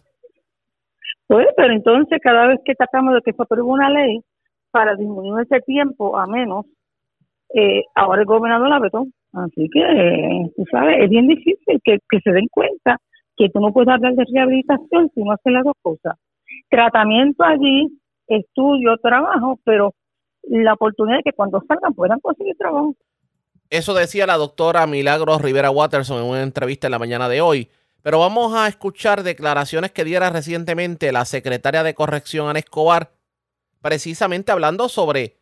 [1.26, 4.20] Pues, pero entonces cada vez que tratamos de que se apruebe una ley
[4.70, 6.66] para disminuir ese tiempo a menos,
[7.54, 9.06] eh, ahora el gobernador la vetó.
[9.32, 12.98] Así que, eh, tú sabes, es bien difícil que, que se den cuenta
[13.36, 16.14] que tú no puedes hablar de rehabilitación si no haces las dos cosas.
[16.68, 17.88] Tratamiento allí,
[18.26, 19.94] estudio, trabajo, pero
[20.42, 22.94] la oportunidad de que cuando salgan puedan conseguir trabajo.
[23.70, 27.70] Eso decía la doctora Milagros Rivera Watterson en una entrevista en la mañana de hoy.
[28.02, 33.12] Pero vamos a escuchar declaraciones que diera recientemente la secretaria de Corrección, Ana Escobar,
[33.80, 35.38] precisamente hablando sobre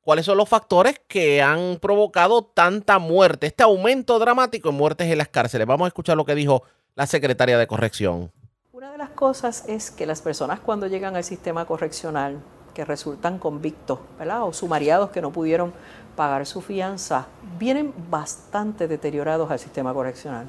[0.00, 5.18] cuáles son los factores que han provocado tanta muerte, este aumento dramático en muertes en
[5.18, 5.66] las cárceles.
[5.66, 6.62] Vamos a escuchar lo que dijo
[6.94, 8.32] la secretaria de Corrección.
[8.78, 12.38] Una de las cosas es que las personas cuando llegan al sistema correccional,
[12.74, 14.44] que resultan convictos, ¿verdad?
[14.44, 15.72] O sumariados que no pudieron
[16.14, 17.26] pagar su fianza,
[17.58, 20.46] vienen bastante deteriorados al sistema correccional.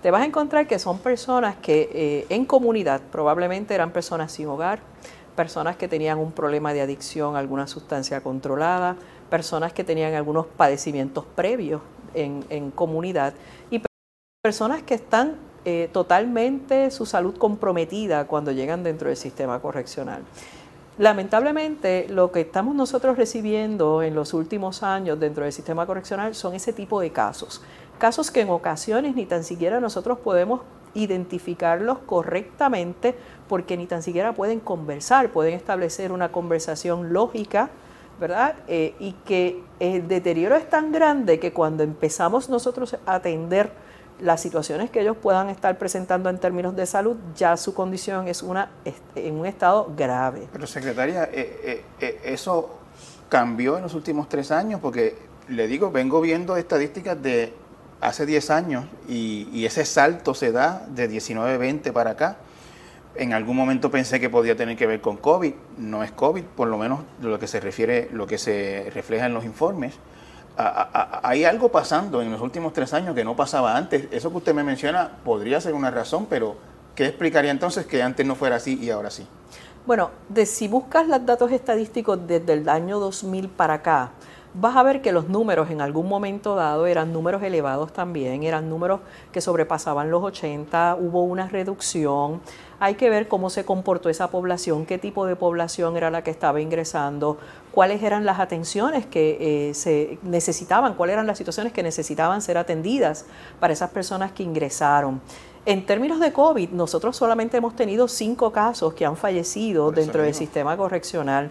[0.00, 4.46] Te vas a encontrar que son personas que eh, en comunidad probablemente eran personas sin
[4.46, 4.78] hogar,
[5.34, 8.96] personas que tenían un problema de adicción a alguna sustancia controlada,
[9.28, 11.82] personas que tenían algunos padecimientos previos
[12.14, 13.34] en, en comunidad
[13.70, 13.82] y
[14.42, 20.22] personas que están eh, totalmente su salud comprometida cuando llegan dentro del sistema correccional.
[20.96, 26.54] Lamentablemente, lo que estamos nosotros recibiendo en los últimos años dentro del sistema correccional son
[26.54, 27.62] ese tipo de casos.
[27.98, 30.60] Casos que en ocasiones ni tan siquiera nosotros podemos
[30.94, 33.16] identificarlos correctamente
[33.48, 37.70] porque ni tan siquiera pueden conversar, pueden establecer una conversación lógica,
[38.20, 38.54] ¿verdad?
[38.68, 43.84] Eh, y que el deterioro es tan grande que cuando empezamos nosotros a atender
[44.20, 48.42] las situaciones que ellos puedan estar presentando en términos de salud, ya su condición es
[48.42, 48.70] una
[49.14, 50.48] en un estado grave.
[50.52, 52.78] Pero secretaria, eh, eh, eh, eso
[53.28, 55.16] cambió en los últimos tres años, porque
[55.48, 57.52] le digo, vengo viendo estadísticas de
[58.00, 62.36] hace 10 años y, y ese salto se da de 19-20 para acá.
[63.14, 66.68] En algún momento pensé que podía tener que ver con COVID, no es COVID, por
[66.68, 69.94] lo menos lo que se refiere, lo que se refleja en los informes
[70.56, 74.08] hay algo pasando en los últimos tres años que no pasaba antes.
[74.10, 76.56] Eso que usted me menciona podría ser una razón, pero
[76.94, 79.26] ¿qué explicaría entonces que antes no fuera así y ahora sí?
[79.86, 84.10] Bueno, de, si buscas los datos estadísticos desde el año 2000 para acá,
[84.54, 88.68] vas a ver que los números en algún momento dado eran números elevados también, eran
[88.68, 92.40] números que sobrepasaban los 80, hubo una reducción.
[92.78, 96.30] Hay que ver cómo se comportó esa población, qué tipo de población era la que
[96.30, 97.38] estaba ingresando,
[97.72, 102.58] cuáles eran las atenciones que eh, se necesitaban, cuáles eran las situaciones que necesitaban ser
[102.58, 103.24] atendidas
[103.60, 105.22] para esas personas que ingresaron.
[105.64, 110.34] En términos de COVID, nosotros solamente hemos tenido cinco casos que han fallecido dentro del
[110.34, 111.50] sistema correccional.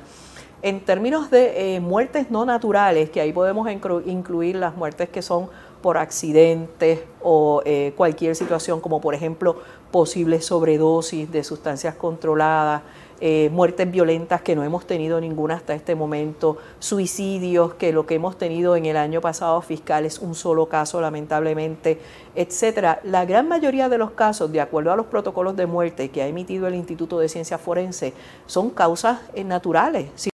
[0.62, 5.50] En términos de eh, muertes no naturales, que ahí podemos incluir las muertes que son
[5.86, 9.58] por accidentes o eh, cualquier situación, como por ejemplo
[9.92, 12.82] posible sobredosis de sustancias controladas,
[13.22, 18.16] eh, muertes violentas que no hemos tenido ninguna hasta este momento, suicidios que lo que
[18.16, 22.00] hemos tenido en el año pasado fiscal es un solo caso lamentablemente,
[22.34, 23.00] etcétera.
[23.04, 26.28] La gran mayoría de los casos, de acuerdo a los protocolos de muerte que ha
[26.28, 28.16] emitido el Instituto de Ciencia Forense,
[28.48, 30.32] son causas eh, naturales.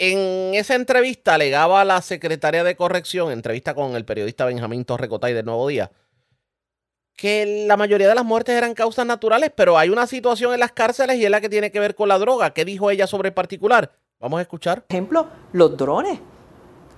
[0.00, 5.44] En esa entrevista alegaba la secretaria de corrección, entrevista con el periodista Benjamín Torrecotay del
[5.44, 5.90] Nuevo Día,
[7.16, 10.70] que la mayoría de las muertes eran causas naturales, pero hay una situación en las
[10.70, 12.54] cárceles y es la que tiene que ver con la droga.
[12.54, 13.90] ¿Qué dijo ella sobre el particular?
[14.20, 14.82] Vamos a escuchar.
[14.82, 16.20] Por ejemplo, los drones.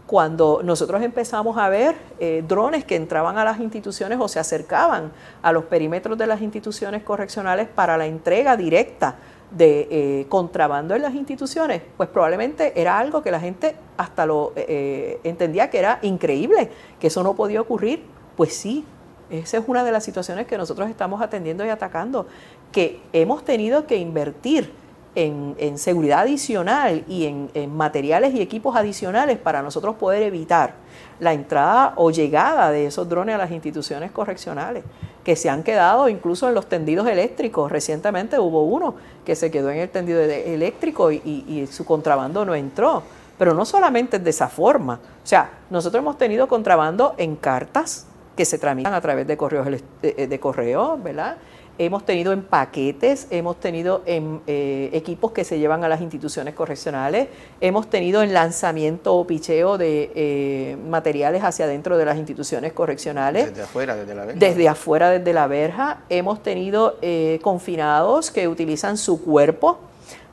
[0.06, 5.12] Cuando nosotros empezamos a ver eh, drones que entraban a las instituciones o se acercaban
[5.40, 9.16] a los perímetros de las instituciones correccionales para la entrega directa
[9.50, 14.52] de eh, contrabando en las instituciones, pues probablemente era algo que la gente hasta lo
[14.56, 18.04] eh, entendía que era increíble, que eso no podía ocurrir.
[18.36, 18.84] Pues sí,
[19.28, 22.26] esa es una de las situaciones que nosotros estamos atendiendo y atacando,
[22.72, 24.72] que hemos tenido que invertir
[25.14, 30.74] en, seguridad adicional y en, materiales y equipos adicionales para nosotros poder evitar
[31.18, 34.84] la entrada o llegada de esos drones a las instituciones correccionales,
[35.24, 37.70] que se han quedado incluso en los tendidos eléctricos.
[37.70, 38.94] Recientemente hubo uno
[39.24, 43.02] que se quedó en el tendido eléctrico y, su contrabando no entró.
[43.38, 45.00] Pero no solamente de esa forma.
[45.24, 49.66] O sea, nosotros hemos tenido contrabando en cartas, que se tramitan a través de correos
[50.02, 51.36] de, de correo, ¿verdad?
[51.82, 56.52] Hemos tenido en paquetes, hemos tenido en eh, equipos que se llevan a las instituciones
[56.52, 62.74] correccionales, hemos tenido en lanzamiento o picheo de eh, materiales hacia adentro de las instituciones
[62.74, 63.46] correccionales.
[63.46, 64.38] Desde afuera, desde la verja.
[64.38, 66.00] Desde afuera, desde la verja.
[66.10, 69.78] Hemos tenido eh, confinados que utilizan su cuerpo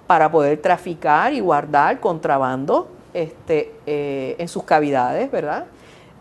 [0.06, 5.68] para poder traficar y guardar contrabando este, en sus cavidades, ¿verdad?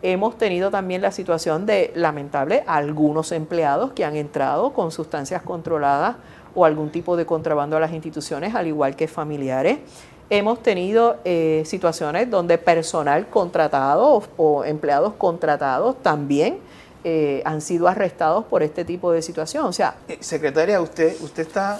[0.01, 6.17] Hemos tenido también la situación de, lamentable, algunos empleados que han entrado con sustancias controladas
[6.53, 9.79] o algún tipo de contrabando a las instituciones, al igual que familiares.
[10.29, 16.59] Hemos tenido eh, situaciones donde personal contratado o, empleados contratados también
[17.03, 19.65] eh, han sido arrestados por este tipo de situación.
[19.65, 21.79] O sea, eh, secretaria, usted, usted está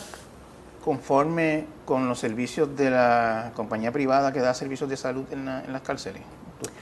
[0.83, 5.73] conforme con los servicios de la compañía privada que da servicios de salud en, en
[5.73, 6.21] las cárceles.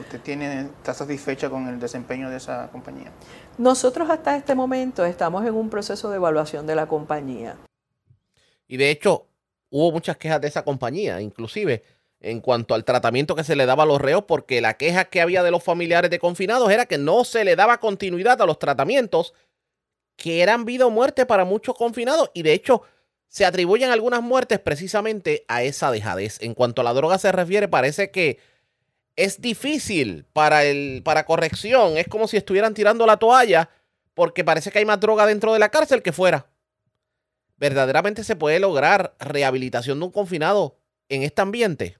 [0.00, 3.12] ¿Usted tiene, está satisfecha con el desempeño de esa compañía?
[3.58, 7.56] Nosotros hasta este momento estamos en un proceso de evaluación de la compañía.
[8.66, 9.26] Y de hecho,
[9.70, 11.82] hubo muchas quejas de esa compañía, inclusive
[12.20, 15.20] en cuanto al tratamiento que se le daba a los reos, porque la queja que
[15.20, 18.58] había de los familiares de confinados era que no se le daba continuidad a los
[18.58, 19.34] tratamientos
[20.16, 22.82] que eran vida o muerte para muchos confinados y de hecho
[23.28, 26.38] se atribuyen algunas muertes precisamente a esa dejadez.
[26.40, 28.38] En cuanto a la droga se refiere, parece que
[29.16, 33.70] es difícil para, el, para corrección, es como si estuvieran tirando la toalla
[34.14, 36.46] porque parece que hay más droga dentro de la cárcel que fuera.
[37.58, 41.98] ¿Verdaderamente se puede lograr rehabilitación de un confinado en este ambiente?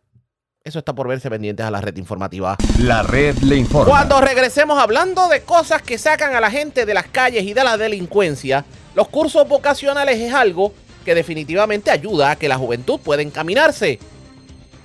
[0.62, 2.57] Eso está por verse pendientes a la red informativa.
[2.81, 3.88] La red le informa.
[3.88, 7.64] Cuando regresemos hablando de cosas que sacan a la gente de las calles y de
[7.64, 10.74] la delincuencia, los cursos vocacionales es algo
[11.05, 14.00] que definitivamente ayuda a que la juventud pueda encaminarse.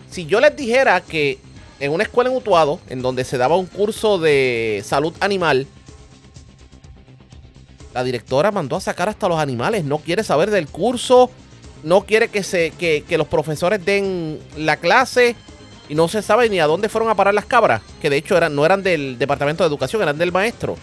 [0.09, 1.39] Si yo les dijera que
[1.81, 5.65] en una escuela en Utuado, en donde se daba un curso de salud animal,
[7.93, 11.31] la directora mandó a sacar hasta los animales, no quiere saber del curso,
[11.83, 15.35] no quiere que, se, que, los profesores den la clase
[15.89, 18.37] y no se sabe ni a dónde fueron a parar las cabras, que de hecho
[18.37, 20.77] eran, no eran del Departamento de Educación, eran del maestro.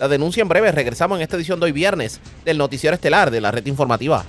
[0.00, 3.40] La denuncia en breve, regresamos en esta edición de hoy viernes del Noticiero Estelar de
[3.40, 4.24] la Red Informativa.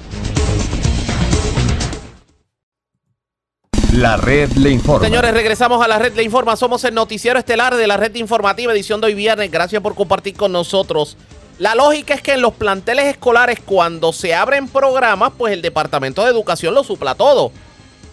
[3.94, 5.06] La red le informa.
[5.06, 6.56] Señores, regresamos a la red le informa.
[6.56, 9.52] Somos el noticiero estelar de la red informativa, edición de hoy viernes.
[9.52, 11.16] Gracias por compartir con nosotros.
[11.60, 16.24] La lógica es que en los planteles escolares, cuando se abren programas, pues el Departamento
[16.24, 17.52] de Educación lo supla todo.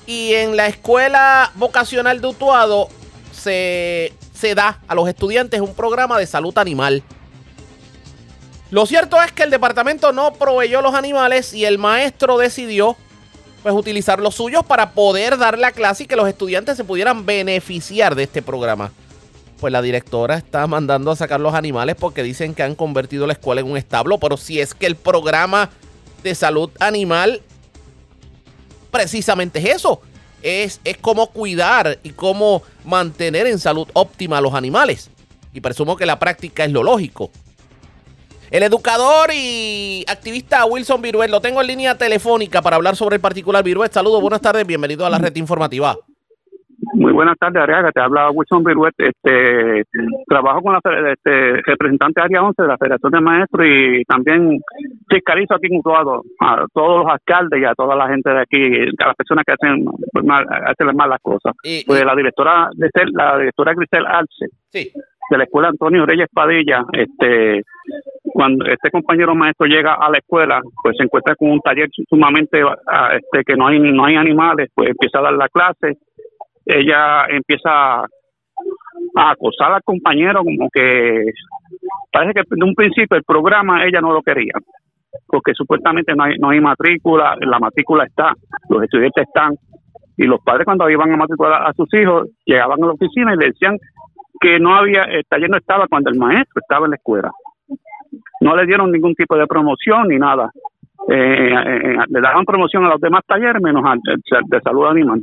[0.07, 2.89] Y en la escuela vocacional de Utuado
[3.33, 7.03] se, se da a los estudiantes un programa de salud animal.
[8.71, 12.99] Lo cierto es que el departamento no proveyó los animales y el maestro decidió
[13.63, 17.27] pues utilizar los suyos para poder dar la clase y que los estudiantes se pudieran
[17.27, 18.93] beneficiar de este programa.
[19.59, 23.35] Pues la directora está mandando a sacar los animales porque dicen que han convertido la
[23.35, 25.71] escuela en un establo, pero si es que el programa
[26.23, 27.43] de salud animal
[28.91, 30.01] precisamente es eso.
[30.43, 35.11] Es, es cómo cuidar y cómo mantener en salud óptima a los animales.
[35.53, 37.31] Y presumo que la práctica es lo lógico.
[38.51, 43.23] El educador y activista Wilson Viruet, lo tengo en línea telefónica para hablar sobre el
[43.23, 43.93] particular Viruet.
[43.93, 45.95] Saludos, buenas tardes, bienvenido a la red informativa.
[46.95, 47.93] Muy buenas tardes, Ariaga.
[47.93, 48.95] Te habla Wilson Viruet.
[48.99, 49.85] Este,
[50.27, 50.81] trabajo con la
[51.13, 54.59] este, representante Área 11 de la Federación de Maestros y también
[55.09, 58.75] fiscalizo aquí en Utuado a todos los alcaldes y a toda la gente de aquí,
[58.99, 59.85] a las personas que hacen
[60.25, 61.55] mal, hacen mal las cosas.
[61.63, 62.69] Y- pues y- la directora,
[63.13, 64.93] la directora Grisel Arce Sí.
[65.31, 67.63] De la escuela Antonio Reyes Padilla, este,
[68.25, 72.63] cuando este compañero maestro llega a la escuela, pues se encuentra con un taller sumamente,
[72.89, 75.99] ah, este, que no hay no hay animales, pues empieza a dar la clase,
[76.67, 81.25] ella empieza a acosar al compañero como que
[82.13, 84.53] parece que de un principio el programa ella no lo quería
[85.27, 88.35] porque supuestamente no hay no hay matrícula la matrícula está
[88.69, 89.55] los estudiantes están
[90.17, 93.39] y los padres cuando iban a matricular a sus hijos llegaban a la oficina y
[93.39, 93.79] le decían
[94.41, 97.31] que no había el taller no estaba cuando el maestro estaba en la escuela.
[98.41, 100.51] No le dieron ningún tipo de promoción ni nada.
[101.09, 105.23] Eh, eh, le daban promoción a los demás talleres menos al de, salud animal.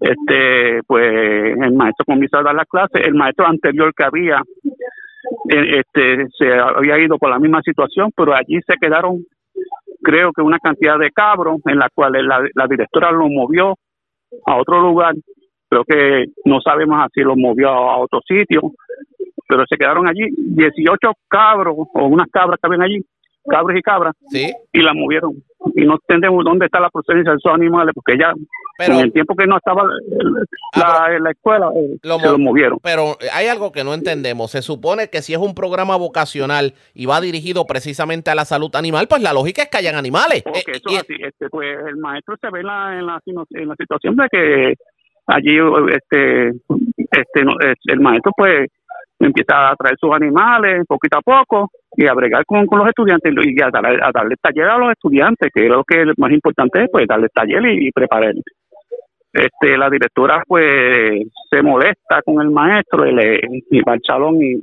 [0.00, 4.42] Este pues el maestro comienza a dar la clase el maestro anterior que había
[5.48, 9.24] eh, este se había ido por la misma situación pero allí se quedaron
[10.02, 13.74] creo que una cantidad de cabros en la cual la, la directora lo movió
[14.46, 15.14] a otro lugar
[15.68, 18.60] creo que no sabemos si lo movió a otro sitio
[19.50, 22.98] pero se quedaron allí 18 cabros o unas cabras que habían allí
[23.48, 24.52] cabros y cabras Sí.
[24.72, 25.32] y la movieron
[25.74, 28.32] y no entendemos dónde está la procedencia de esos animales porque ya
[28.76, 32.78] Pero- en el tiempo que no estaba eh, la, escuela eh, Lo se lo movieron
[32.82, 34.50] Pero hay algo que no entendemos.
[34.50, 38.70] Se supone que si es un programa vocacional y va dirigido precisamente a la salud
[38.76, 40.42] animal, pues la lógica es que hayan animales.
[40.46, 41.14] Ok, Eh, eso y- es así.
[41.20, 44.74] Este, pues el maestro se ve en la, en la, en la situación de que
[45.28, 45.58] allí
[45.90, 47.44] este, este,
[47.86, 48.68] el maestro pues
[49.20, 53.32] empieza a traer sus animales poquito a poco y a bregar con, con los estudiantes
[53.44, 56.84] y a, dar- a darle taller a los estudiantes, que lo que es más importante
[56.84, 58.34] es pues darle taller y, y preparar.
[59.32, 64.42] Este, la directora pues se molesta con el maestro y, le, y va al salón
[64.42, 64.54] y,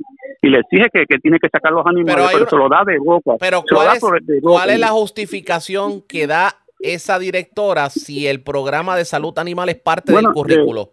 [0.42, 2.68] y le exige que, que tiene que sacar los animales, Pero pero, una- se lo
[2.68, 3.32] da de boca.
[3.38, 4.18] Pero ¿cuál es, boca.
[4.42, 6.48] ¿cuál es la justificación que da
[6.94, 10.90] esa directora si el programa de salud animal es parte Bueno, del currículo?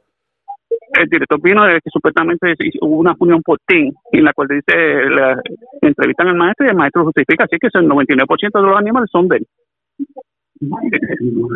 [0.96, 4.76] el director vino de que supuestamente hubo una unión por team en la cual dice
[5.10, 5.42] la,
[5.82, 9.28] entrevistan al maestro y el maestro justifica así que el 99% de los animales son
[9.28, 9.48] de él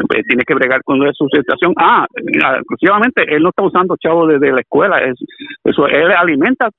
[0.08, 1.74] pues, tiene que bregar con su situación.
[1.78, 5.16] Ah, exclusivamente él no está usando chavo desde la escuela, es,
[5.64, 6.70] eso él alimenta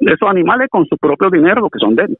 [0.00, 2.18] esos animales con su propio dinero, que son de él.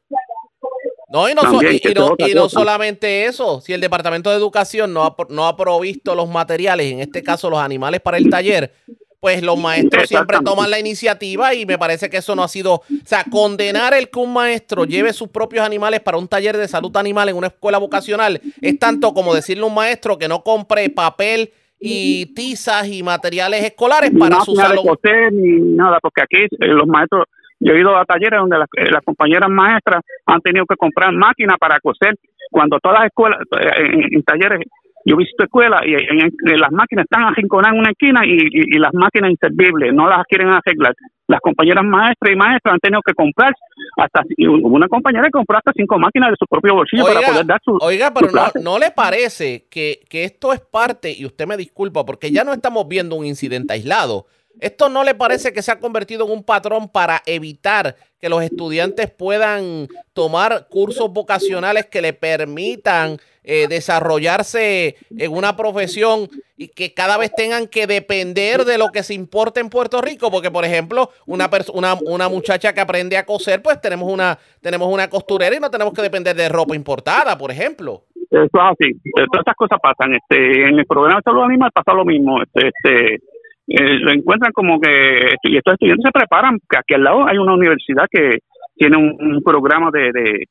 [1.11, 5.05] No, y no, so- y- no- y solamente eso, si el Departamento de Educación no
[5.05, 8.73] ha, no ha provisto los materiales, en este caso los animales para el taller,
[9.21, 12.75] pues los maestros siempre toman la iniciativa y me parece que eso no ha sido,
[12.75, 16.69] o sea, condenar el que un maestro lleve sus propios animales para un taller de
[16.69, 20.45] salud animal en una escuela vocacional es tanto como decirle a un maestro que no
[20.45, 21.51] compre papel
[21.81, 24.87] y tizas y materiales escolares para su máquina de salón.
[24.97, 27.25] coser ni nada, porque aquí eh, los maestros,
[27.61, 31.13] yo he ido a talleres donde las, eh, las compañeras maestras han tenido que comprar
[31.13, 32.15] máquinas para coser,
[32.51, 34.61] cuando todas las escuelas, eh, en, en talleres,
[35.05, 38.77] yo visito escuelas y en, en- las máquinas están arrinconadas en una esquina y, y-
[38.77, 40.95] y las máquinas inservibles, no las quieren arreglar.
[41.29, 43.53] Las compañeras maestras y maestros han tenido que comprar
[43.99, 44.23] hasta,
[44.63, 47.79] una compañera que compró hasta cinco máquinas de su propio bolsillo para poder dar su,
[47.83, 48.43] Oiga, pero su no.
[48.63, 52.53] ¿no le parece que, que esto es parte, y usted me disculpa, porque ya no
[52.53, 54.27] estamos viendo un incidente aislado?
[54.61, 58.43] ¿Esto no le parece que se ha convertido en un patrón para evitar que los
[58.43, 66.93] estudiantes puedan tomar cursos vocacionales que le permitan eh, desarrollarse en una profesión y que
[66.93, 70.31] cada vez tengan que depender de lo que se importa en Puerto Rico?
[70.31, 74.93] Porque, por ejemplo, una, una, una muchacha que aprende a coser, pues tenemos una, tenemos
[74.93, 78.03] una costurera y no tenemos que depender de ropa importada, por ejemplo.
[78.31, 78.91] Eso es así.
[78.91, 80.15] Eh, Todas estas cosas pasan.
[80.15, 82.43] Este, en el programa de salud animal pasa lo mismo.
[82.43, 83.23] Este, este,
[83.69, 86.59] eh, lo encuentran como que y estos estudiantes se preparan.
[86.69, 88.39] Que aquí al lado hay una universidad que
[88.77, 90.45] tiene un, programa de, de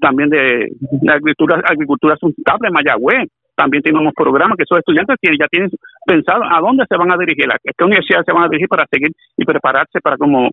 [0.00, 3.28] también de, de agricultura, agricultura sustentable en Mayagüez.
[3.54, 5.70] También tiene unos programas que esos estudiantes tienen, ya tienen
[6.06, 8.86] pensado a dónde se van a dirigir, a qué universidad se van a dirigir para
[8.90, 10.48] seguir y prepararse para como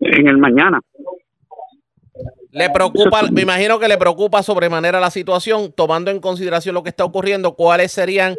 [0.00, 0.80] en el mañana.
[2.52, 6.90] Le preocupa, me imagino que le preocupa sobremanera la situación, tomando en consideración lo que
[6.90, 8.36] está ocurriendo, cuáles serían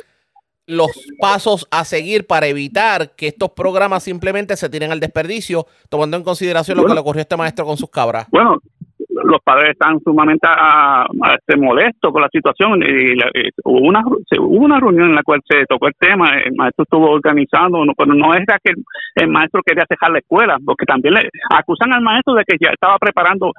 [0.67, 0.89] los
[1.19, 6.23] pasos a seguir para evitar que estos programas simplemente se tiren al desperdicio, tomando en
[6.23, 8.27] consideración lo que le ocurrió a este maestro con sus cabras.
[8.31, 8.57] Bueno,
[9.09, 13.29] los padres están sumamente a- a- este, molestos con la situación y la-
[13.63, 16.83] hubo una se- hubo una reunión en la cual se tocó el tema, el maestro
[16.83, 18.83] estuvo organizando, no, pero no es que el,
[19.15, 22.71] el maestro quería dejar la escuela, porque también le acusan al maestro de que ya
[22.71, 23.51] estaba preparando,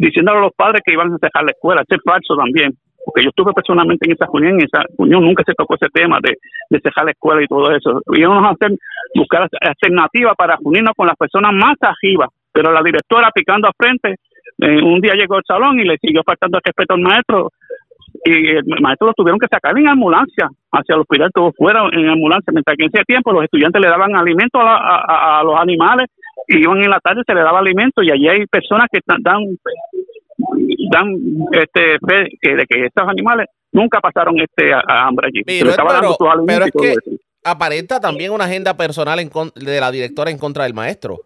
[0.00, 2.72] diciéndole a los padres que iban a dejar la escuela, eso es falso también.
[3.04, 6.18] Porque yo estuve personalmente en esa reunión, en esa reunión nunca se tocó ese tema
[6.22, 6.36] de,
[6.70, 8.02] de cejar la escuela y todo eso.
[8.14, 8.76] Íbamos a hacer,
[9.14, 14.16] buscar alternativas para unirnos con las personas más arriba, pero la directora picando a frente,
[14.60, 17.50] eh, un día llegó al salón y le siguió faltando el respeto al maestro.
[18.24, 22.08] Y el maestro lo tuvieron que sacar en ambulancia hacia el hospital, todos fueron en
[22.08, 25.44] ambulancia, mientras que en ese tiempo los estudiantes le daban alimento a, la- a- a-
[25.44, 26.08] los animales
[26.48, 29.42] y iban en la tarde se le daba alimento y allí hay personas que dan
[30.90, 31.14] dan
[31.52, 35.42] este fe que de que estos animales nunca pasaron este a, a hambre allí.
[35.46, 37.00] Se Pero, dando pero- pero es que eso.
[37.44, 41.16] aparenta también una agenda personal en con- de la directora en contra del maestro.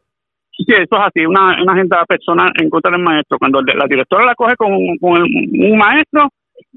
[0.55, 3.39] Sí, eso es así, una, una agenda personal en contra del maestro.
[3.39, 6.29] Cuando el la directora la coge con, con el- un maestro,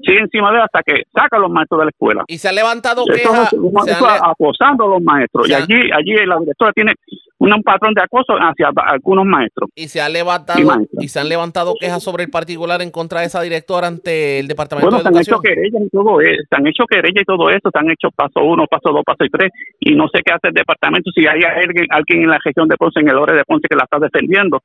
[0.02, 2.24] sigue encima de él hasta que saca a los maestros de la escuela.
[2.26, 3.52] Y se ha levantado quejas.
[3.52, 5.48] es han acosando a los maestros.
[5.48, 6.94] Y han- allí, allí la directora tiene
[7.38, 9.68] un, patrón de acoso hacia algunos maestros.
[9.74, 10.58] y se han Y levantado
[10.98, 14.48] y se han levantado quejas sobre el particular en contra de esa directora ante el
[14.48, 15.54] departamento Bueno, de se han hecho educación.
[15.54, 18.40] querellas y todo eso, se han hecho querellas y todo eso, se han hecho paso
[18.44, 21.86] uno, paso dos, paso tres, y no sé qué hace el departamento si hay alguien,
[21.90, 24.60] alguien en la región de Ponce, en el Ore de Ponce, que la está defendiendo.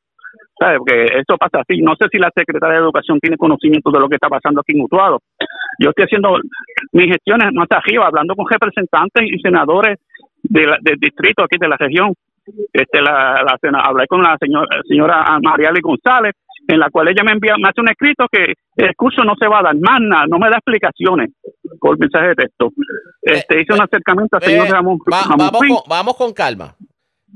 [0.57, 0.77] ¿Sabe?
[0.77, 1.81] Porque eso pasa así.
[1.81, 4.73] No sé si la secretaria de Educación tiene conocimiento de lo que está pasando aquí
[4.77, 5.19] en Utuado.
[5.79, 6.37] Yo estoy haciendo
[6.93, 9.97] mis gestiones más arriba, hablando con representantes y senadores
[10.43, 12.13] de la- del distrito aquí de la región.
[12.73, 16.33] Este, la, la sena- hablé con la señora, señora Mariali González,
[16.67, 19.47] en la cual ella me envía, me hace un escrito que el curso no se
[19.47, 21.31] va a dar más nada, no me da explicaciones
[21.79, 22.69] por mensaje de texto.
[23.21, 26.75] Este, hice un acercamiento al señor Eh, Ramón, va- Ramón vamos, con, vamos con calma.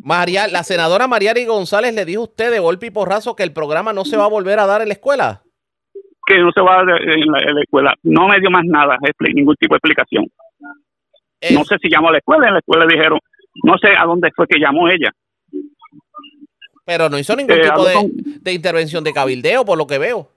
[0.04, 3.54] María, la senadora Mariari González le dijo a usted de golpe y porrazo que el
[3.54, 5.42] programa no se va a volver a dar en la escuela.
[6.28, 7.94] que no se va a dar en la, en la escuela.
[8.04, 8.98] No me dio más nada,
[9.34, 10.26] ningún tipo de explicación.
[11.54, 13.20] No sé si llamó a la escuela, en la escuela dijeron,
[13.64, 15.12] no sé a dónde fue que llamó ella.
[16.86, 18.12] Pero no hizo ningún Eh, tipo habló de, con-
[18.44, 20.28] de intervención de cabildeo, por lo que veo.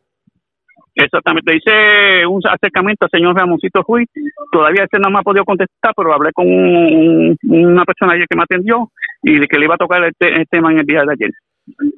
[0.94, 4.08] Exactamente, hice un acercamiento al señor Ramoncito Ruiz,
[4.50, 8.26] todavía ese no me ha podido contestar, pero hablé con un- un- una persona ayer
[8.28, 8.90] que me atendió
[9.22, 11.30] y que le iba a tocar el, te- el tema en el día de ayer.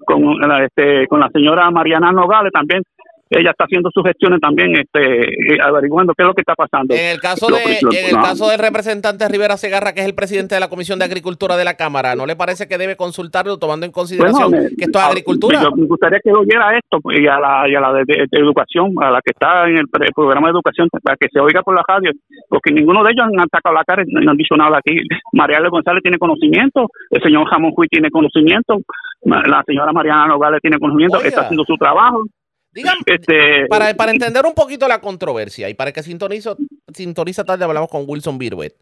[0.04, 2.82] Con la, este, con la señora Mariana Nogales también
[3.31, 6.95] ella está haciendo sus gestiones también, este, eh, averiguando qué es lo que está pasando.
[6.95, 8.22] En el caso Lo- de, lo- en el no.
[8.22, 11.64] caso del representante Rivera Segarra, que es el presidente de la Comisión de Agricultura de
[11.64, 15.05] la Cámara, ¿no le parece que debe consultarlo tomando en consideración Bueno, que esto es
[15.05, 15.61] agricultura?
[15.76, 18.39] me gustaría que oyera esto pues, y a la, y a la de, de- de
[18.39, 21.62] educación, a la que está en el, pre- programa de educación, para que se oiga
[21.62, 22.11] por la radio,
[22.49, 24.97] porque ninguno de ellos han sacado la cara y no han dicho nada aquí.
[25.33, 28.78] Mariana González tiene conocimiento, el señor Jamón Juy tiene conocimiento,
[29.24, 31.28] la señora Mariana Nogales tiene conocimiento, Oiga.
[31.28, 32.24] está haciendo su trabajo.
[32.72, 36.56] Dígame, Este, para, para entender un poquito la controversia y para que sintonizo,
[36.94, 38.74] sintoniza tarde hablamos con Wilson Viruet.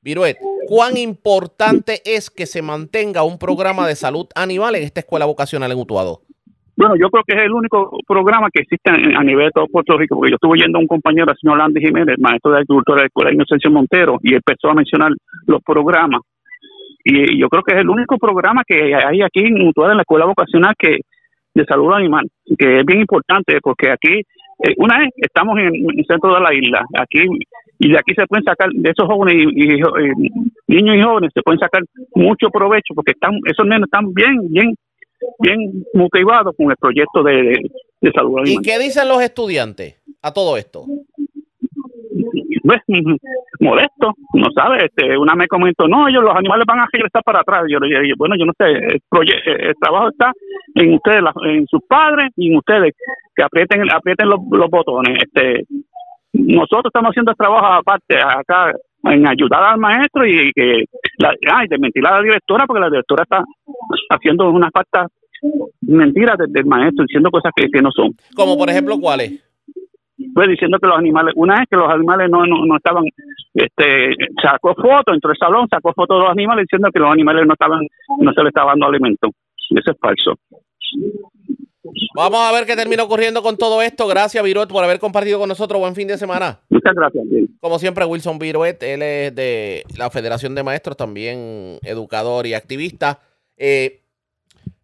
[0.00, 0.36] Viruet,
[0.66, 5.70] ¿cuán importante es que se mantenga un programa de salud animal en esta escuela vocacional
[5.70, 6.22] en Utuado?
[6.76, 9.96] Bueno, yo creo que es el único programa que existe a nivel de todo Puerto
[9.96, 12.96] Rico, porque yo estuve yendo a un compañero, el señor Landy Jiménez, maestro de agricultura
[12.96, 15.12] de la Escuela Inocencio Montero, y empezó a mencionar
[15.46, 16.22] los programas.
[17.04, 20.02] Y yo creo que es el único programa que hay aquí en Utuado, en la
[20.02, 21.00] Escuela Vocacional, que
[21.54, 22.26] de salud animal,
[22.58, 24.20] que es bien importante, porque aquí,
[24.64, 27.20] eh, una vez estamos en, en el centro de la isla, aquí
[27.78, 29.80] y de aquí se pueden sacar, de esos jóvenes y, y-
[30.68, 31.82] y niños y jóvenes, se pueden sacar
[32.14, 34.74] mucho provecho, porque están esos nenes están bien, bien
[35.38, 38.64] bien motivados con el proyecto de, de, de salud ¿Y animal.
[38.64, 40.84] qué dicen los estudiantes a todo esto?
[42.64, 42.80] Pues,
[43.62, 47.40] molesto, no sabe, este, una me comentó, no, ellos los animales van a regresar para
[47.40, 47.64] atrás.
[47.68, 50.32] Yo le dije, bueno, yo no sé, el, proye- el trabajo está
[50.74, 52.94] en ustedes, en sus padres y en ustedes,
[53.34, 55.16] que aprieten, aprieten los, los botones.
[55.22, 55.64] Este,
[56.32, 58.72] nosotros estamos haciendo el trabajo aparte acá
[59.04, 60.84] en ayudar al maestro y que,
[61.18, 63.42] la, ay, de mentir a la directora, porque la directora está
[64.10, 65.08] haciendo unas faltas
[65.80, 68.12] mentiras del, del maestro, diciendo cosas que, que no son.
[68.36, 69.42] Como por ejemplo, ¿cuáles?
[70.34, 73.02] Pues diciendo que los animales, una vez que los animales no, no, no estaban,
[73.54, 77.46] este, sacó fotos, entró al salón, sacó fotos de los animales diciendo que los animales
[77.46, 77.80] no estaban,
[78.18, 79.28] no se les estaba dando alimento.
[79.70, 80.38] Eso es falso.
[82.14, 84.06] Vamos a ver qué termina ocurriendo con todo esto.
[84.06, 85.80] Gracias, Viruet, por haber compartido con nosotros.
[85.80, 86.60] Buen fin de semana.
[86.68, 87.24] Muchas gracias.
[87.60, 93.20] Como siempre, Wilson Viruet, él es de la Federación de Maestros, también educador y activista.
[93.56, 94.00] Eh,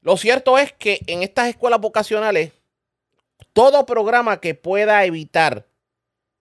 [0.02, 2.52] lo cierto es que en estas escuelas vocacionales,
[3.52, 5.66] todo programa que pueda evitar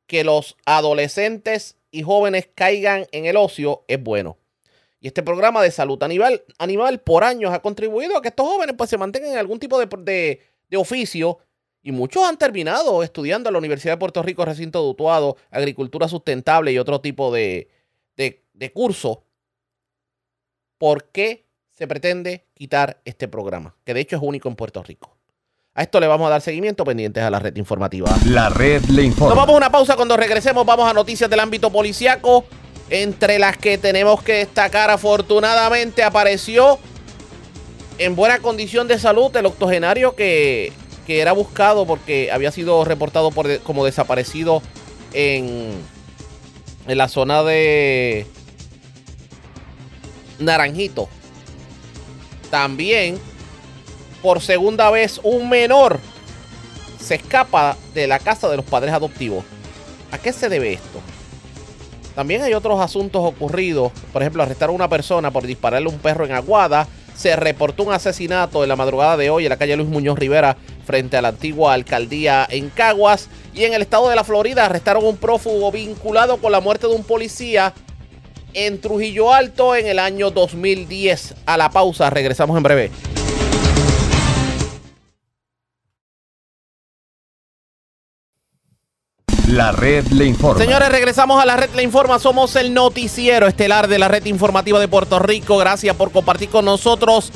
[0.06, 4.38] que los adolescentes y jóvenes caigan en el ocio es bueno.
[5.00, 8.90] Y este programa de salud animal, por años ha contribuido a que estos jóvenes pues,
[8.90, 11.40] se mantengan en algún tipo de, de- de oficio.
[11.84, 16.72] Y muchos han terminado estudiando en la Universidad de Puerto Rico, recinto de agricultura sustentable
[16.72, 17.70] y otro tipo de,
[18.18, 19.24] de, de curso.
[20.78, 23.76] ¿Por qué se pretende quitar este programa?
[23.86, 25.17] Que de hecho es único en Puerto Rico.
[25.78, 28.10] A esto le vamos a dar seguimiento pendientes a la red informativa.
[28.26, 29.36] La red le informa.
[29.36, 29.96] Nos vamos a una pausa.
[29.96, 32.46] Cuando regresemos, vamos a noticias del ámbito policiaco.
[32.90, 36.80] Entre las que tenemos que destacar, afortunadamente apareció
[38.00, 40.74] en buena condición de salud el octogenario que,
[41.06, 44.64] que era buscado porque había sido reportado por como desaparecido
[45.14, 45.74] en,
[46.88, 48.26] en la zona de
[50.40, 51.08] Naranjito.
[52.50, 53.20] También,
[54.22, 56.00] por segunda vez, un menor
[57.00, 59.46] se escapa de la casa de los padres adoptivos.
[60.12, 61.02] ¿A qué se debe esto?
[62.16, 63.92] También hay otros asuntos ocurridos.
[64.12, 66.88] Por ejemplo, arrestaron a una persona por dispararle a un perro en Aguada.
[67.16, 70.58] Se reportó un asesinato en la madrugada de hoy en la calle Luis Muñoz Rivera
[70.86, 73.30] frente a la antigua alcaldía en Caguas.
[73.54, 76.96] Y en el estado de la Florida arrestaron un prófugo vinculado con la muerte de
[76.96, 77.74] un policía
[78.54, 81.36] en Trujillo Alto en el año 2010.
[81.46, 82.92] A la pausa, regresamos en breve.
[89.58, 90.64] La red le informa.
[90.64, 92.20] Señores, regresamos a la red Le Informa.
[92.20, 95.58] Somos el noticiero estelar de la red informativa de Puerto Rico.
[95.58, 97.32] Gracias por compartir con nosotros.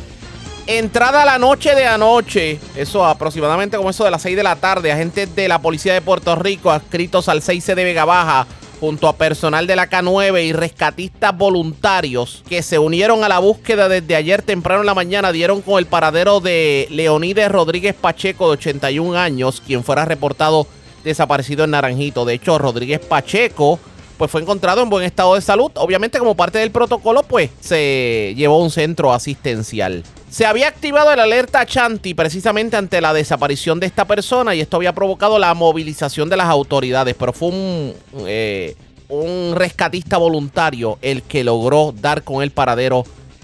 [0.68, 4.56] Entrada a la noche de anoche, eso aproximadamente como eso de las 6 de la
[4.58, 8.46] tarde, agentes de la Policía de Puerto Rico adscritos al 6C de Vega Baja,
[8.80, 13.90] junto a personal de la K9 y rescatistas voluntarios que se unieron a la búsqueda
[13.90, 18.54] desde ayer temprano en la mañana, dieron con el paradero de Leonides Rodríguez Pacheco, de
[18.54, 20.68] 81 años, quien fuera reportado
[21.04, 22.26] desaparecido en Naranjito.
[22.26, 23.80] De hecho, Rodríguez Pacheco
[24.18, 25.72] pues fue encontrado en buen estado de salud.
[25.76, 30.04] Obviamente como parte del protocolo pues se llevó a un centro asistencial.
[30.30, 34.78] Se había activado el alerta Chanti precisamente ante la desaparición de esta persona y esto
[34.78, 37.94] había provocado la movilización de las autoridades, pero fue un,
[38.28, 38.76] eh,
[39.10, 43.04] un rescatista voluntario el que logró dar con el paradero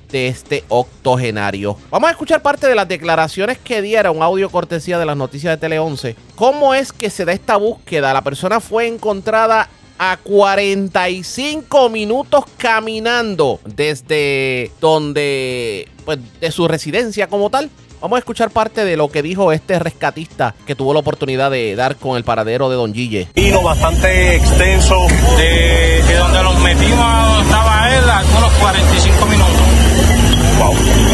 [0.10, 1.78] de este octogenario.
[1.90, 5.54] Vamos a escuchar parte de las declaraciones que diera un audio cortesía de las noticias
[5.54, 6.16] de Tele 11.
[6.36, 8.14] ¿Cómo es que se da esta búsqueda?
[8.14, 17.50] La persona fue encontrada a 45 minutos caminando desde donde, pues, de su residencia como
[17.50, 21.50] tal Vamos a escuchar parte de lo que dijo este rescatista que tuvo la oportunidad
[21.50, 23.28] de dar con el paradero de Don Gille.
[23.34, 29.67] Vino bastante extenso de, de donde los metimos estaba él, algunos 45 minutos.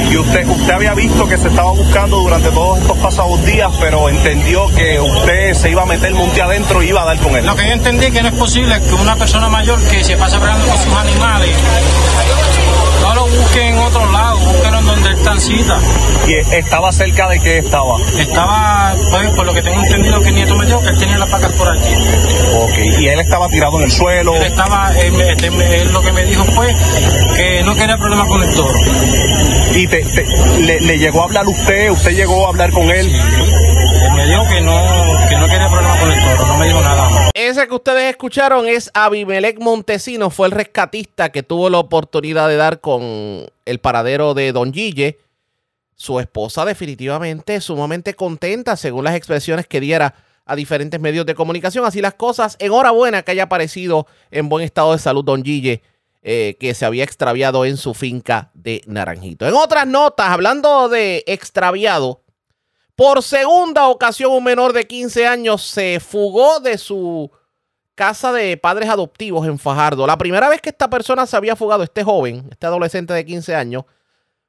[0.10, 4.10] Y usted, usted había visto que se estaba buscando durante todos estos pasados días, pero
[4.10, 7.46] entendió que usted se iba a meter monte adentro y iba a dar con él.
[7.46, 10.40] Lo que yo entendí que no es posible que una persona mayor que se pasa
[10.40, 11.50] peleando con sus animales
[13.02, 14.33] no lo busquen en otro lado,
[15.24, 15.78] transita.
[16.28, 17.98] ¿Y estaba cerca de qué estaba?
[18.18, 21.32] Estaba, pues, por lo que tengo entendido que nieto me dijo que él tenía las
[21.32, 21.90] vacas por aquí.
[22.58, 24.36] Ok, y él estaba tirado en el suelo.
[24.36, 25.48] Él estaba, él, este,
[25.82, 26.74] él lo que me dijo fue
[27.36, 28.74] que no quería problemas con el toro.
[29.76, 30.26] ¿Y te, te-
[30.60, 31.90] le, le llegó a hablar usted?
[31.90, 33.08] ¿Usted llegó a hablar con él?
[33.14, 34.82] Él me dijo que no,
[35.30, 37.10] que no quería problemas con el toro, no me dijo nada
[37.50, 42.56] Ese que ustedes escucharon es Abimelec Montesino, fue el rescatista que tuvo la oportunidad de
[42.56, 45.20] dar con el paradero de Don Gille.
[45.94, 50.16] Su esposa definitivamente sumamente contenta según las expresiones que diera
[50.46, 51.84] a diferentes medios de comunicación.
[51.84, 55.84] Así las cosas, enhorabuena que haya aparecido en buen estado de salud Don Gille,
[56.22, 59.46] eh, que se había extraviado en su finca de Naranjito.
[59.46, 62.23] En otras notas, hablando de extraviado,
[62.96, 67.32] por segunda ocasión, un menor de 15 años se fugó de su
[67.96, 70.06] casa de padres adoptivos en Fajardo.
[70.06, 73.56] La primera vez que esta persona se había fugado, este joven, este adolescente de 15
[73.56, 73.86] años,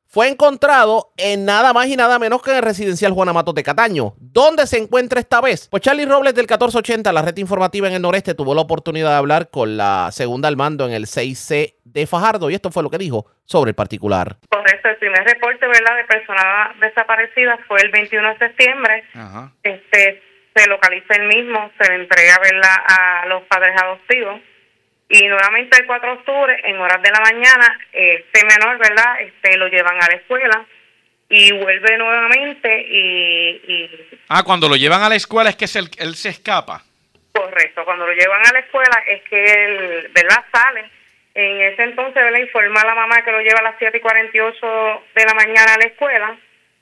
[0.07, 3.65] fue encontrado en nada más y nada menos que en el residencial Juana Matos de
[3.65, 4.15] Cataño.
[4.19, 5.67] ¿Dónde se encuentra esta vez?
[5.69, 9.17] Pues Charlie Robles del 1480, la red informativa en el noreste, tuvo la oportunidad de
[9.17, 12.91] hablar con la segunda al mando en el 6C de Fajardo y esto fue lo
[12.91, 14.37] que dijo sobre el particular.
[14.51, 15.97] Correcto, el primer reporte ¿verdad?
[15.97, 19.05] de personas desaparecidas fue el 21 de septiembre.
[19.63, 20.23] Este
[20.55, 22.77] se localiza el mismo, se le entrega ¿verdad?
[22.87, 24.41] a los padres adoptivos
[25.09, 29.21] y nuevamente el 4 de octubre en horas de la mañana este menor, ¿verdad?
[29.21, 30.67] Este lo llevan a la escuela
[31.29, 35.81] y vuelve nuevamente y, y Ah, cuando lo llevan a la escuela es que se-
[35.99, 36.83] él se escapa.
[37.33, 40.45] Correcto, cuando lo llevan a la escuela es que él, ¿verdad?
[40.53, 40.91] Sale.
[41.35, 42.39] En ese entonces, ¿verdad?
[42.39, 45.75] Informa a la mamá que lo lleva a las 7 y 48 de la mañana
[45.75, 46.37] a la escuela.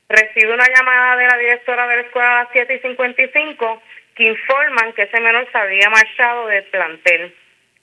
[0.08, 3.82] Recibe una llamada de la directora de la escuela a las 7 y 55
[4.14, 7.34] que informan que ese menor se había marchado del plantel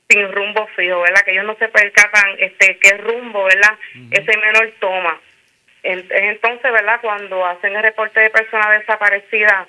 [0.07, 1.21] sin rumbo fijo, ¿verdad?
[1.25, 3.75] Que ellos no se percatan este qué rumbo, ¿verdad?
[4.11, 5.19] Ese menor toma.
[5.81, 6.99] En- Entonces, ¿verdad?
[7.01, 9.67] Cuando hacen el reporte de persona desaparecida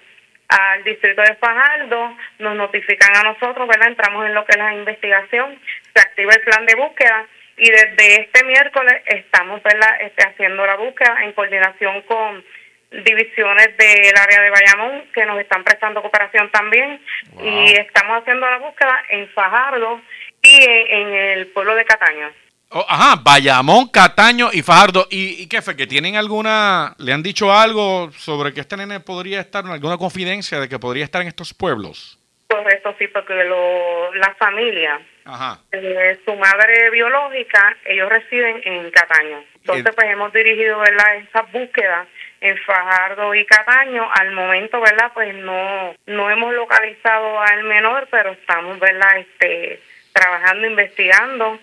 [0.50, 3.88] al distrito de Fajardo, nos notifican a nosotros, ¿verdad?
[3.88, 5.58] Entramos en lo que es la investigación,
[5.94, 7.26] se activa el plan de búsqueda
[7.56, 10.00] y desde este miércoles estamos, ¿verdad?
[10.00, 12.44] Este, haciendo la búsqueda en coordinación con
[12.90, 17.00] divisiones del área de Bayamón que nos están prestando cooperación también
[17.40, 20.00] y estamos haciendo la búsqueda en Fajardo
[20.42, 22.32] y en, en el pueblo de Cataño.
[22.72, 25.08] Oh, ajá, Bayamón, Cataño y Fajardo.
[25.10, 25.76] ¿Y, y qué fue?
[25.76, 30.60] ¿Que tienen alguna, le han dicho algo sobre que este nene podría estar, alguna confidencia
[30.60, 32.16] de que podría estar en estos pueblos?
[32.48, 35.58] Correcto, sí, porque lo, la familia, Ajá.
[35.72, 39.42] eh, su madre biológica, ellos residen en Cataño.
[39.56, 42.06] Entonces, pues hemos dirigido, ¿verdad?, esas búsquedas
[42.40, 44.08] en Fajardo y Cataño.
[44.12, 49.80] Al momento, ¿verdad?, pues no no hemos localizado al menor, pero estamos, ¿verdad?, este
[50.12, 51.58] trabajando, investigando.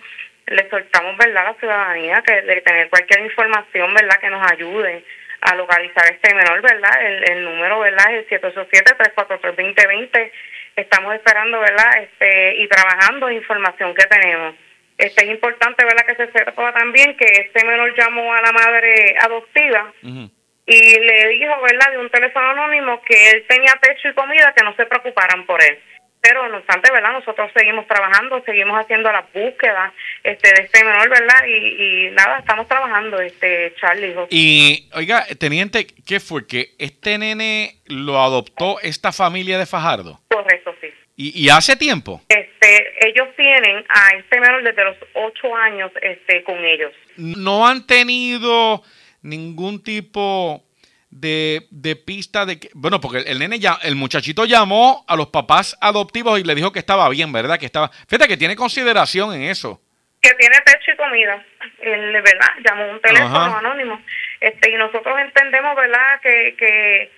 [0.50, 5.04] Le soltamos, ¿verdad?, a la ciudadanía que de tener cualquier información, ¿verdad?, que nos ayude
[5.40, 7.04] a localizar este menor, ¿verdad?
[7.04, 8.12] El, el número, ¿verdad?
[8.14, 10.32] Es el 787-343-2020.
[10.76, 12.02] Estamos esperando, ¿verdad?
[12.02, 14.54] Este, y trabajando información que tenemos.
[14.96, 16.04] Este es importante, ¿verdad?
[16.06, 21.62] Que se sepa también que este menor llamó a la madre adoptiva y le dijo,
[21.62, 21.92] ¿verdad?
[21.92, 25.62] De un teléfono anónimo que él tenía techo y comida, que no se preocuparan por
[25.62, 25.78] él.
[26.20, 27.12] Pero no obstante, ¿verdad?
[27.12, 29.92] Nosotros seguimos trabajando, seguimos haciendo las búsquedas
[30.24, 31.44] este, de este menor, ¿verdad?
[31.46, 34.14] Y, y nada, estamos trabajando, este Charlie.
[34.14, 34.28] José.
[34.30, 36.46] Y, oiga, teniente, ¿qué fue?
[36.46, 40.20] ¿Que este nene lo adoptó esta familia de Fajardo?
[40.28, 40.88] Correcto, sí.
[41.16, 42.20] ¿Y, y hace tiempo?
[42.28, 46.92] Este, ellos tienen a este menor desde los ocho años este, con ellos.
[47.16, 48.82] ¿No han tenido
[49.22, 50.64] ningún tipo
[51.10, 52.70] de, de pista de que...
[52.74, 56.72] Bueno, porque el, nene ya, el muchachito llamó a los papás adoptivos y le dijo
[56.72, 57.58] que estaba bien, ¿verdad?
[57.58, 57.90] Que estaba...
[58.08, 59.80] Fíjate que tiene consideración en eso.
[60.20, 61.44] Que tiene techo y comida.
[61.80, 62.48] Él, ¿verdad?
[62.68, 63.58] Llamó un teléfono Ajá.
[63.58, 64.00] anónimo.
[64.40, 66.20] Este, y nosotros entendemos, ¿verdad?
[66.22, 67.12] Que, que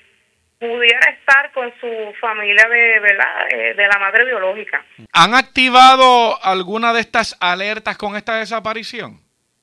[0.59, 1.88] pudiera estar con su
[2.20, 3.47] familia de, ¿verdad?
[3.51, 4.84] Eh, de la madre biológica.
[5.12, 9.18] ¿Han activado alguna de estas alertas con esta desaparición?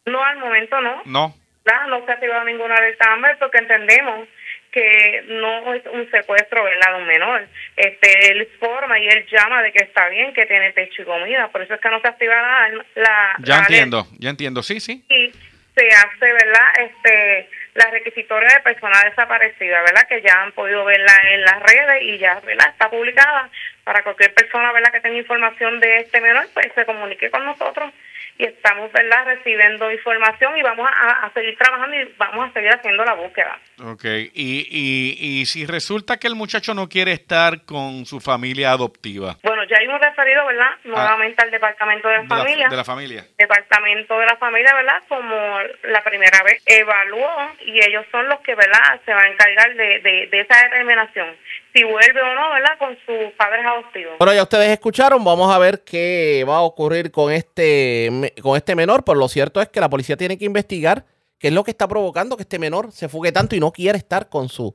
[0.06, 1.02] No, al momento no.
[1.06, 1.36] No.
[1.68, 1.88] ¿Verdad?
[1.88, 4.28] No se ha activado ninguna alerta Amber porque entendemos
[4.72, 6.94] que no es un secuestro ¿verdad?
[6.94, 7.48] de un menor.
[7.76, 11.50] Este, él forma y él llama de que está bien, que tiene techo y comida.
[11.50, 14.80] Por eso es que no se activa la, la, Ya la entiendo, ya entiendo, sí,
[14.80, 15.04] sí.
[15.10, 15.32] y
[15.76, 16.74] se hace, ¿verdad?
[16.80, 20.08] Este, la requisitoria de persona desaparecida, ¿verdad?
[20.08, 22.70] Que ya han podido verla en las redes y ya, ¿verdad?
[22.70, 23.50] Está publicada
[23.84, 24.92] para cualquier persona, ¿verdad?
[24.92, 27.94] Que tenga información de este menor, pues se comunique con nosotros
[28.38, 29.26] y estamos, ¿verdad?
[29.26, 33.60] Recibiendo información y vamos a, a seguir trabajando y vamos a seguir haciendo la búsqueda.
[33.84, 38.72] Ok, y, y, y si resulta que el muchacho no quiere estar con su familia
[38.72, 39.38] adoptiva.
[39.44, 40.72] Bueno, ya hemos referido, ¿verdad?
[40.84, 42.22] Nuevamente al Departamento de, Ah.
[42.22, 42.70] De la, Familia.
[42.70, 43.26] de la familia.
[43.38, 45.04] Departamento de la Familia, ¿verdad?
[45.08, 47.30] Como la primera vez evaluó
[47.66, 49.00] y ellos son los que, ¿verdad?
[49.06, 51.36] Se van a encargar de, de, de esa determinación.
[51.78, 52.80] Si vuelve o no, ¿verdad?
[52.80, 54.16] Con sus padres adoptivos.
[54.18, 58.74] Bueno, ya ustedes escucharon, vamos a ver qué va a ocurrir con este, con este
[58.74, 61.06] menor, pero lo cierto es que la policía tiene que investigar
[61.38, 64.00] qué es lo que está provocando que este menor se fugue tanto y no quiere
[64.00, 64.74] estar con su,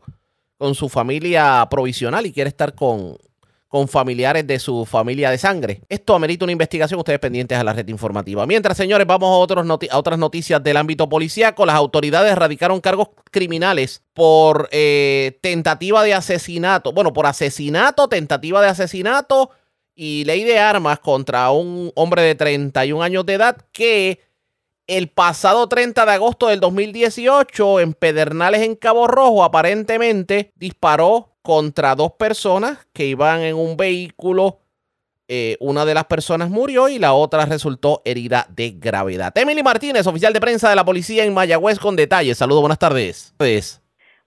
[0.57, 3.19] con su familia provisional y quiere estar con,
[3.73, 5.81] con familiares de su familia de sangre.
[5.89, 8.45] Esto amerita una investigación, ustedes pendientes a la red informativa.
[8.45, 11.65] Mientras, señores, vamos a, otros a otras noticias del ámbito policíaco.
[11.65, 18.69] Las autoridades radicaron cargos criminales por eh, tentativa de asesinato, bueno, por asesinato, tentativa de
[18.69, 19.49] asesinato
[19.95, 24.21] y ley de armas contra un hombre de 31 años de edad que
[24.87, 31.95] el pasado 30 de agosto del 2018 en Pedernales en Cabo Rojo aparentemente disparó contra
[31.95, 34.61] dos personas que iban en un vehículo.
[35.29, 39.33] Eh, una de las personas murió y la otra resultó herida de gravedad.
[39.37, 42.39] Emily Martínez, oficial de prensa de la policía en Mayagüez con detalles.
[42.39, 43.35] Saludos, buenas tardes.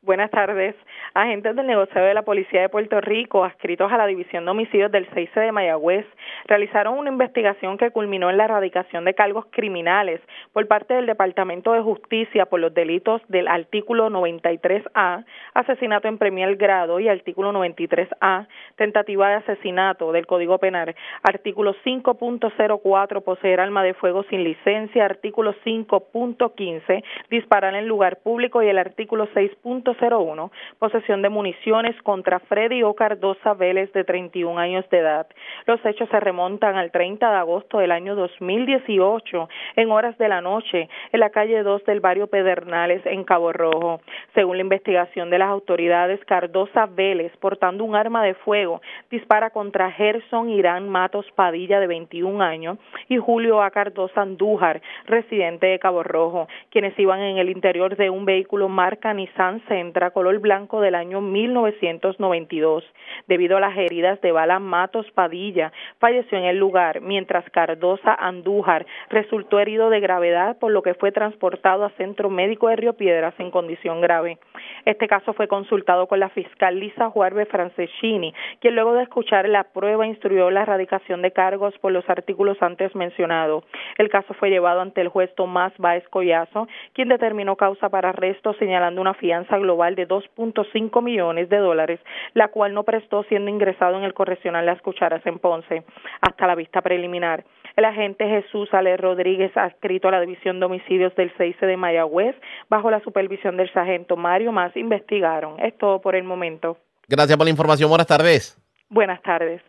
[0.02, 0.76] Buenas tardes.
[1.18, 4.92] Agentes del negociado de la Policía de Puerto Rico, adscritos a la División de Homicidios
[4.92, 6.06] del 6 de Mayagüez,
[6.44, 10.20] realizaron una investigación que culminó en la erradicación de cargos criminales
[10.52, 16.58] por parte del Departamento de Justicia por los delitos del artículo 93A, asesinato en primer
[16.58, 23.94] grado, y artículo 93A, tentativa de asesinato del Código Penal, artículo 5.04, poseer arma de
[23.94, 28.62] fuego sin licencia, artículo 5.15, disparar en lugar público.
[28.62, 32.96] Y el artículo 6.01, posesión de municiones contra Freddy O.
[32.96, 35.28] Cardosa Vélez de 31 años de edad.
[35.68, 40.42] Los hechos se remontan al 30 de agosto del año 2018 en horas de la
[40.42, 44.02] noche en la calle 2 del barrio Pedernales en Cabo Rojo.
[44.34, 48.82] Según la investigación de las autoridades, Cardosa Vélez, portando un arma de fuego,
[49.12, 52.80] dispara contra Gerson Irán Matos Padilla de 21 años
[53.10, 53.70] y Julio A.
[53.70, 59.14] Cardosa Andújar, residente de Cabo Rojo, quienes iban en el interior de un vehículo marca
[59.14, 62.84] Nissan Sentra color blanco del año 1992.
[63.28, 68.86] Debido a las heridas de bala, Matos Padilla falleció en el lugar, mientras Cardosa Andújar
[69.10, 73.34] resultó herido de gravedad, por lo que fue transportado a Centro Médico de Río Piedras
[73.40, 74.38] en condición grave.
[74.86, 79.64] Este caso fue consultado con la fiscal Lisa Juarbe Franceschini, quien luego de escuchar la
[79.64, 83.64] prueba instruyó la erradicación de cargos por los artículos antes mencionados.
[83.98, 88.54] El caso fue llevado ante el juez Tomás Báez Collazo, quien determinó causa para arresto
[88.54, 92.00] señalando una fianza global de 2.5 millones de dólares,
[92.34, 95.84] la cual no prestó siendo ingresado en el correccional Las Cucharas en Ponce.
[96.22, 97.46] Hasta la vista preliminar.
[97.76, 102.36] El agente Jesús Ale Rodríguez, adscrito a la División de Homicidios del 6 de Mayagüez,
[102.70, 105.60] bajo la supervisión del sargento Mario Más, investigaron.
[105.60, 106.78] Es todo por el momento.
[107.08, 107.90] gracias por la información.
[107.90, 108.58] Buenas tardes.
[108.90, 109.62] Buenas tardes.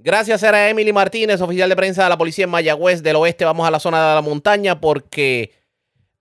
[0.00, 3.44] Gracias, era Emily Martínez, oficial de prensa de la policía en Mayagüez del Oeste.
[3.44, 5.50] Vamos a la zona de la montaña porque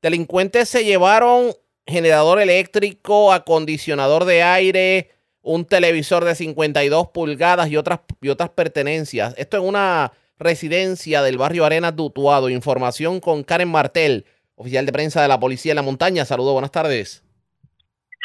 [0.02, 1.52] delincuentes se llevaron
[1.88, 5.10] generador eléctrico, acondicionador de aire,
[5.42, 9.34] un televisor de 52 pulgadas y otras, y otras pertenencias.
[9.38, 12.50] Esto en una residencia del barrio Arenas Dutuado.
[12.50, 14.26] Información con Karen Martel,
[14.56, 16.26] oficial de prensa de la policía en la montaña.
[16.26, 17.24] Saludos, buenas tardes.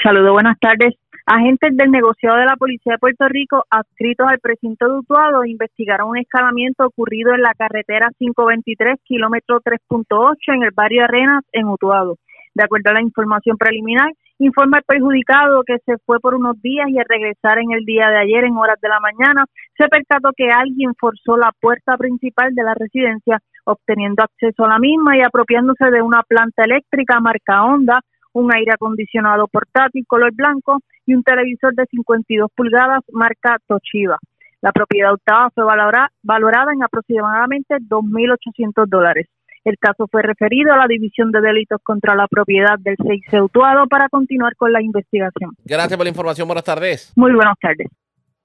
[0.02, 0.94] Saludos, buenas tardes.
[1.24, 6.08] Agentes del negociado de la Policía de Puerto Rico, adscritos al precinto de Utuado, investigaron
[6.10, 12.18] un escalamiento ocurrido en la carretera 523, kilómetro 3.8, en el barrio Arenas, en Utuado.
[12.54, 16.88] De acuerdo a la información preliminar, informa el perjudicado que se fue por unos días
[16.88, 19.44] y al regresar en el día de ayer, en horas de la mañana,
[19.78, 24.78] se percató que alguien forzó la puerta principal de la residencia, obteniendo acceso a la
[24.78, 28.00] misma y apropiándose de una planta eléctrica marca Honda,
[28.32, 34.18] un aire acondicionado portátil color blanco y un televisor de 52 pulgadas marca Toshiba.
[34.60, 39.26] La propiedad hurtada fue valora- valorada en aproximadamente 2.800 dólares.
[39.64, 43.86] El caso fue referido a la División de Delitos contra la Propiedad del 6 Utuado
[43.86, 45.52] para continuar con la investigación.
[45.64, 46.48] Gracias por la información.
[46.48, 47.12] Buenas tardes.
[47.14, 47.86] Muy buenas tardes.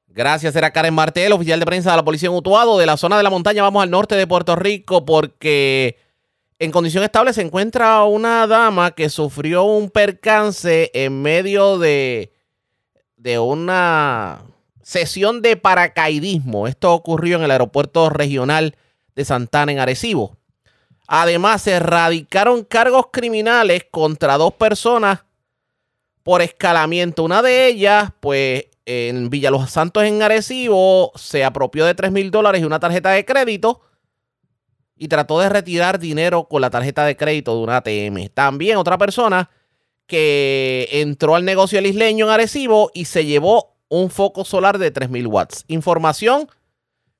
[0.07, 2.77] Gracias, era Karen Martel, oficial de prensa de la policía en Utuado.
[2.77, 5.97] De la zona de la montaña vamos al norte de Puerto Rico porque
[6.59, 12.31] en condición estable se encuentra una dama que sufrió un percance en medio de,
[13.15, 14.41] de una
[14.81, 16.67] sesión de paracaidismo.
[16.67, 18.75] Esto ocurrió en el aeropuerto regional
[19.15, 20.36] de Santana en Arecibo.
[21.07, 25.23] Además, se erradicaron cargos criminales contra dos personas
[26.21, 27.23] por escalamiento.
[27.23, 32.29] Una de ellas, pues en Villa Los Santos en Arecibo, se apropió de 3 mil
[32.29, 33.81] dólares y una tarjeta de crédito
[34.97, 38.29] y trató de retirar dinero con la tarjeta de crédito de una ATM.
[38.33, 39.49] También otra persona
[40.07, 44.93] que entró al negocio del isleño en Arecibo y se llevó un foco solar de
[44.93, 45.65] 3.000 watts.
[45.67, 46.49] Información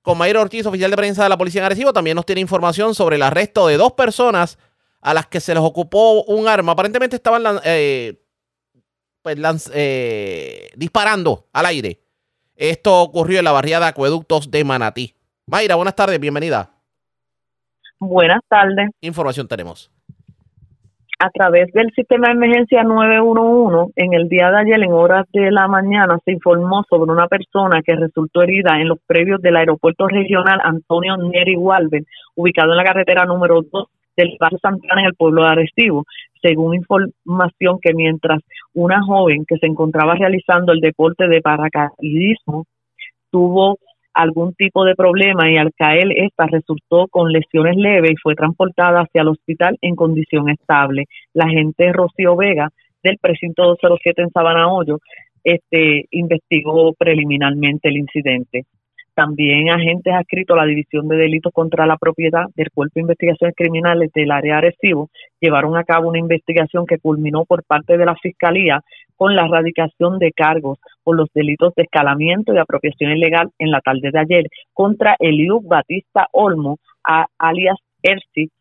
[0.08, 2.96] con Mayra Ortiz, oficial de prensa de la policía en Arecibo, también nos tiene información
[2.96, 4.58] sobre el arresto de dos personas
[5.02, 6.72] a las que se les ocupó un arma.
[6.72, 8.18] Aparentemente estaban eh,
[9.22, 9.38] pues,
[9.74, 12.00] eh, disparando al aire.
[12.56, 15.14] Esto ocurrió en la barriada de Acueductos de Manatí.
[15.46, 16.72] Mayra, buenas tardes, bienvenida.
[18.00, 18.90] Buenas tardes.
[19.02, 19.92] Información tenemos.
[21.20, 25.50] A través del sistema de emergencia 911, en el día de ayer, en horas de
[25.50, 30.08] la mañana, se informó sobre una persona que resultó herida en los previos del aeropuerto
[30.08, 32.06] regional Antonio Neri Walven,
[32.36, 36.06] ubicado en la carretera número 2 del barrio Santana en el pueblo de Arecibo,
[36.40, 38.42] según información que mientras
[38.76, 42.66] una joven que se encontraba realizando el deporte de paracaidismo
[43.32, 43.80] tuvo
[44.18, 49.02] algún tipo de problema y al caer esta resultó con lesiones leves y fue transportada
[49.02, 51.06] hacia el hospital en condición estable.
[51.34, 52.70] La agente Rocío Vega
[53.04, 54.98] del precinto 207 en Sabana Hoyo
[55.44, 58.66] este, investigó preliminarmente el incidente.
[59.14, 63.56] También agentes adscritos a la División de Delitos contra la Propiedad del Cuerpo de Investigaciones
[63.56, 65.10] Criminales del área Arecibo
[65.40, 68.82] llevaron a cabo una investigación que culminó por parte de la Fiscalía
[69.16, 73.80] con la erradicación de cargos por los delitos de escalamiento y apropiación ilegal en la
[73.80, 74.44] tarde de ayer
[74.74, 76.80] contra Eliud Batista Olmo,
[77.38, 78.52] alias Ersi,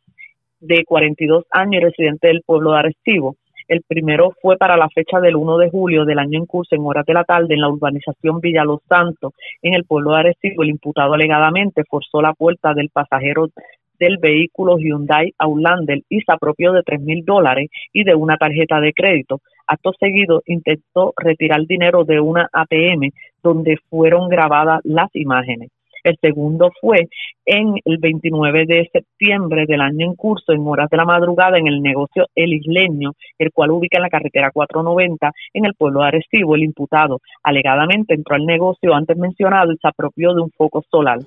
[0.61, 3.34] de 42 años y residente del pueblo de Arecibo
[3.66, 6.86] el primero fue para la fecha del 1 de julio del año en curso, en
[6.86, 10.62] horas de la tarde, en la urbanización Villa Los Santos, en el pueblo de Arecibo.
[10.62, 13.49] El imputado alegadamente forzó la puerta del pasajero
[13.99, 18.80] del vehículo Hyundai Outlander y se apropió de tres mil dólares y de una tarjeta
[18.80, 19.40] de crédito.
[19.67, 23.11] Acto seguido intentó retirar dinero de una ATM
[23.43, 25.71] donde fueron grabadas las imágenes.
[26.07, 27.09] El segundo fue
[27.45, 31.67] en el 29 de septiembre del año en curso, en horas de la madrugada, en
[31.67, 36.07] el negocio El Isleño, el cual ubica en la carretera 490 en el pueblo de
[36.07, 36.55] Arecibo.
[36.55, 41.19] El imputado alegadamente entró al negocio antes mencionado y se apropió de un foco solar.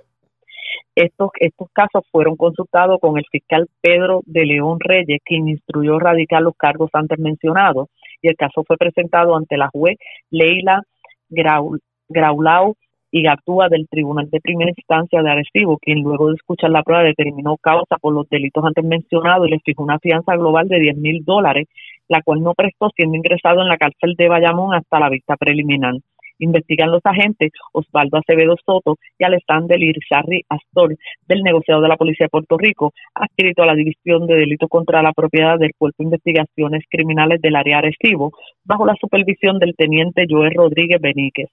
[0.95, 6.41] Estos, estos casos fueron consultados con el fiscal Pedro de León Reyes, quien instruyó radicar
[6.41, 7.89] los cargos antes mencionados,
[8.21, 9.97] y el caso fue presentado ante la juez
[10.29, 10.83] Leila
[11.29, 12.75] Graulau
[13.11, 17.03] y Gatúa del Tribunal de Primera Instancia de Arecibo, quien luego de escuchar la prueba
[17.03, 20.97] determinó causa por los delitos antes mencionados y le fijó una fianza global de 10
[20.97, 21.67] mil dólares,
[22.07, 25.95] la cual no prestó siendo ingresado en la cárcel de Bayamón hasta la vista preliminar.
[26.39, 30.95] Investigan los agentes Osvaldo Acevedo Soto y Alexander Irizarri Astor
[31.27, 35.03] del negociado de la Policía de Puerto Rico, adscrito a la División de Delitos contra
[35.03, 38.31] la Propiedad del Cuerpo de Investigaciones Criminales del área Arecibo,
[38.63, 41.49] bajo la supervisión del teniente Joel Rodríguez Beníquez.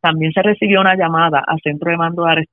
[0.00, 2.46] También se recibió una llamada al centro de mando de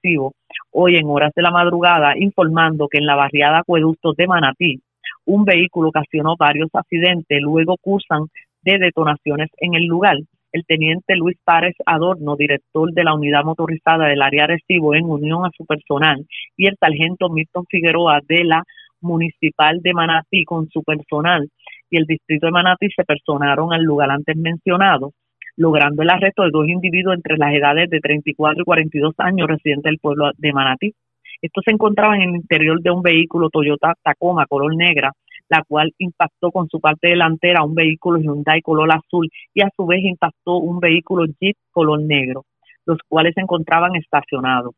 [0.71, 4.81] hoy en horas de la madrugada informando que en la barriada Acueductos de Manatí
[5.25, 8.27] un vehículo ocasionó varios accidentes, luego cursan
[8.61, 10.17] de detonaciones en el lugar.
[10.55, 15.45] El teniente Luis Párez Adorno, director de la unidad motorizada del área Arecibo en unión
[15.45, 16.25] a su personal,
[16.55, 18.63] y el sargento Milton Figueroa de la
[19.01, 21.49] municipal de Manatí con su personal
[21.89, 25.11] y el distrito de Manatí se personaron al lugar antes mencionado
[25.57, 29.91] logrando el arresto de dos individuos entre las edades de 34 y 42 años residentes
[29.91, 30.93] del pueblo de Manatí.
[31.41, 35.11] Estos se encontraban en el interior de un vehículo Toyota Tacoma color negra,
[35.49, 39.85] la cual impactó con su parte delantera un vehículo Hyundai color azul y a su
[39.85, 42.45] vez impactó un vehículo Jeep color negro,
[42.85, 44.73] los cuales se encontraban estacionados.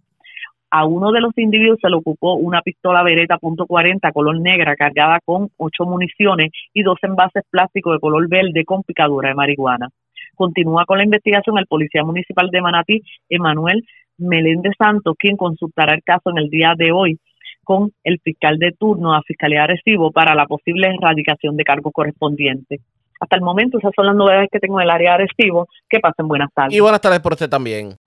[0.69, 5.19] A uno de los individuos se le ocupó una pistola Beretta .40 color negra cargada
[5.23, 9.87] con ocho municiones y dos envases plásticos de color verde con picadura de marihuana.
[10.35, 13.85] Continúa con la investigación el policía municipal de Manatí, Emanuel
[14.17, 17.17] Meléndez Santos, quien consultará el caso en el día de hoy
[17.67, 21.91] con el fiscal de turno a Fiscalía de Recibo para la posible erradicación de cargos
[21.91, 22.79] correspondientes.
[23.19, 25.67] Hasta el momento, esas son las novedades que tengo en el área de Recibo.
[25.89, 26.73] Que pasen buenas tardes.
[26.73, 27.97] Y buenas tardes por usted también.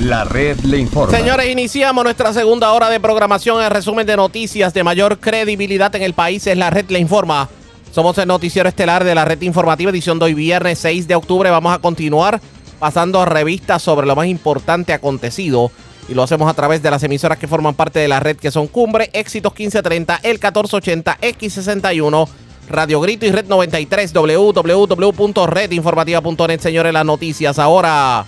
[0.00, 1.16] La red le informa.
[1.16, 3.64] Señores, iniciamos nuestra segunda hora de programación.
[3.64, 7.48] El resumen de noticias de mayor credibilidad en el país es La red le informa.
[7.90, 11.50] Somos el noticiero estelar de la red informativa, edición de hoy viernes 6 de octubre.
[11.50, 12.40] Vamos a continuar
[12.78, 15.72] pasando revistas sobre lo más importante acontecido.
[16.08, 18.50] Y lo hacemos a través de las emisoras que forman parte de la red, que
[18.50, 22.28] son Cumbre, Éxitos 1530, El 1480, X61,
[22.68, 26.60] Radio Grito y Red 93, www.redinformativa.net.
[26.60, 28.24] Señores, las noticias ahora.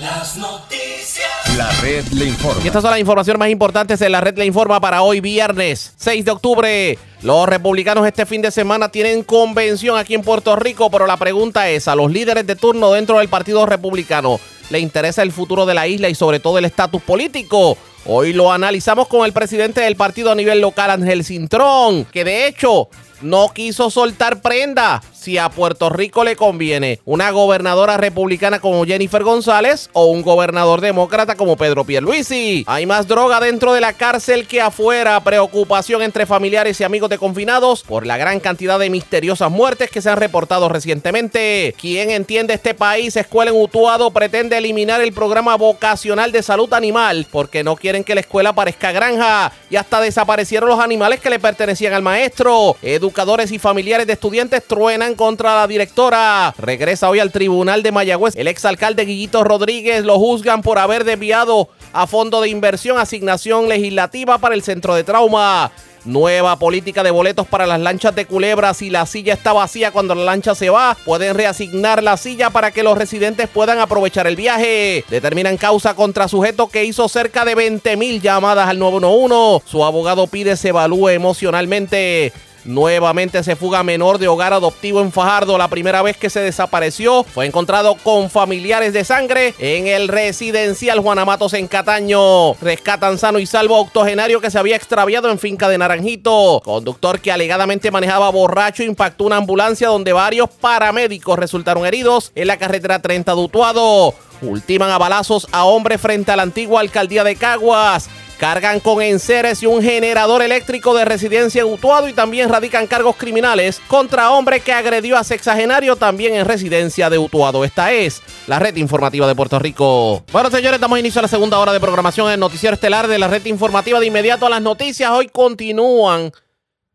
[0.00, 1.28] Las noticias.
[1.56, 2.60] La red le informa.
[2.62, 5.92] Y estas son las informaciones más importantes de la red le informa para hoy viernes
[5.96, 6.96] 6 de octubre.
[7.22, 11.68] Los republicanos este fin de semana tienen convención aquí en Puerto Rico, pero la pregunta
[11.68, 14.38] es, ¿a los líderes de turno dentro del Partido Republicano
[14.70, 17.76] le interesa el futuro de la isla y sobre todo el estatus político?
[18.06, 22.46] Hoy lo analizamos con el presidente del partido a nivel local, Ángel Cintrón, que de
[22.46, 22.88] hecho
[23.20, 29.22] no quiso soltar prenda si a Puerto Rico le conviene una gobernadora republicana como Jennifer
[29.22, 32.64] González o un gobernador demócrata como Pedro Pierluisi.
[32.66, 37.18] Hay más droga dentro de la cárcel que afuera, preocupación entre familiares y amigos de
[37.18, 41.74] confinados por la gran cantidad de misteriosas muertes que se han reportado recientemente.
[41.78, 47.26] Quien entiende este país, Escuela en Utuado pretende eliminar el programa vocacional de salud animal
[47.30, 51.38] porque no quieren que la escuela parezca granja y hasta desaparecieron los animales que le
[51.38, 52.76] pertenecían al maestro.
[53.08, 56.54] Educadores y familiares de estudiantes truenan contra la directora.
[56.58, 58.36] Regresa hoy al tribunal de Mayagüez.
[58.36, 64.36] El exalcalde Guillito Rodríguez lo juzgan por haber desviado a fondo de inversión asignación legislativa
[64.36, 65.72] para el centro de trauma.
[66.04, 68.74] Nueva política de boletos para las lanchas de Culebra.
[68.74, 72.72] Si la silla está vacía cuando la lancha se va, pueden reasignar la silla para
[72.72, 75.02] que los residentes puedan aprovechar el viaje.
[75.08, 79.66] Determinan causa contra sujeto que hizo cerca de 20 mil llamadas al 911.
[79.66, 82.34] Su abogado pide se evalúe emocionalmente.
[82.68, 85.56] Nuevamente se fuga menor de hogar adoptivo en Fajardo.
[85.56, 91.00] La primera vez que se desapareció fue encontrado con familiares de sangre en el residencial
[91.00, 92.52] Juana Matos en Cataño.
[92.60, 96.60] Rescatan sano y salvo octogenario que se había extraviado en finca de Naranjito.
[96.62, 102.58] Conductor que alegadamente manejaba borracho impactó una ambulancia donde varios paramédicos resultaron heridos en la
[102.58, 104.14] carretera 30 de Utuado.
[104.42, 108.10] Ultiman a balazos a hombre frente a la antigua alcaldía de Caguas.
[108.38, 113.16] Cargan con enseres y un generador eléctrico de residencia en Utuado y también radican cargos
[113.16, 117.64] criminales contra hombre que agredió a sexagenario también en residencia de Utuado.
[117.64, 120.22] Esta es la red informativa de Puerto Rico.
[120.30, 123.18] Bueno, señores, damos inicio a la segunda hora de programación en el noticiero estelar de
[123.18, 123.98] la red informativa.
[123.98, 126.30] De inmediato a las noticias, hoy continúan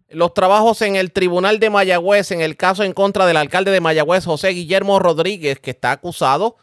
[0.07, 3.81] los trabajos en el tribunal de Mayagüez en el caso en contra del alcalde de
[3.81, 6.55] Mayagüez, José Guillermo Rodríguez, que está acusado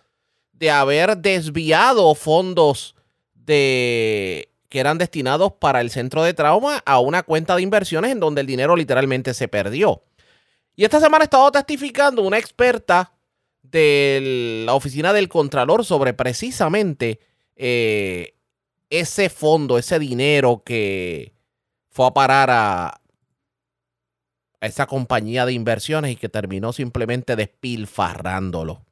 [0.53, 2.95] de haber desviado fondos
[3.35, 8.21] de que eran destinados para el centro de trauma a una cuenta de inversiones en
[8.21, 10.05] donde el dinero literalmente se perdió.
[10.77, 13.13] Y esta semana ha estado testificando una experta
[13.63, 17.19] de la oficina del Contralor sobre precisamente
[17.57, 18.35] eh,
[18.89, 21.35] ese fondo, ese dinero que
[21.91, 22.87] fue a parar a,
[24.61, 28.87] a esa compañía de inversiones y que terminó simplemente despilfarrándolo.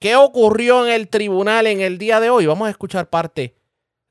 [0.00, 2.46] ¿Qué ocurrió en el tribunal en el día de hoy?
[2.46, 3.57] Vamos a escuchar parte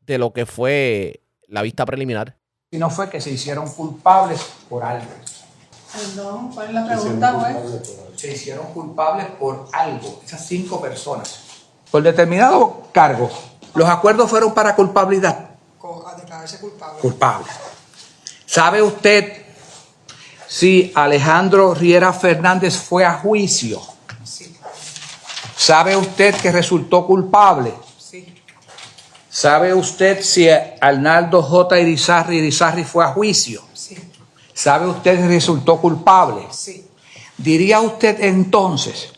[0.07, 2.37] de lo que fue la vista preliminar.
[2.71, 5.05] Si no fue que se hicieron culpables por algo.
[5.93, 7.55] Perdón, ¿cuál es la pregunta, güey?
[8.15, 11.41] Se hicieron culpables por algo, esas cinco personas.
[11.91, 13.29] Por determinado cargo.
[13.75, 15.51] Los acuerdos fueron para culpabilidad.
[16.05, 16.99] A declararse culpable.
[16.99, 17.47] Culpable.
[18.45, 19.45] ¿Sabe usted
[20.47, 23.81] si Alejandro Riera Fernández fue a juicio?
[24.23, 24.53] Sí.
[25.55, 27.73] ¿Sabe usted que resultó culpable?
[29.37, 31.79] ¿Sabe usted si Arnaldo J.
[31.79, 33.61] Irizarri Irizarri fue a juicio?
[33.71, 33.95] Sí.
[34.51, 36.47] ¿Sabe usted que resultó culpable?
[36.49, 36.87] Sí.
[37.37, 39.09] ¿Diría usted entonces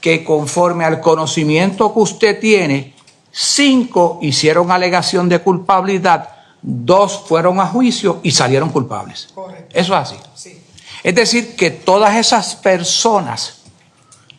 [0.00, 2.96] que conforme al conocimiento que usted tiene,
[3.30, 6.28] cinco hicieron alegación de culpabilidad,
[6.60, 9.28] dos fueron a juicio y salieron culpables?
[9.32, 9.68] Correcto.
[9.72, 10.16] Eso es así.
[10.34, 10.60] Sí.
[11.04, 13.58] Es decir, que todas esas personas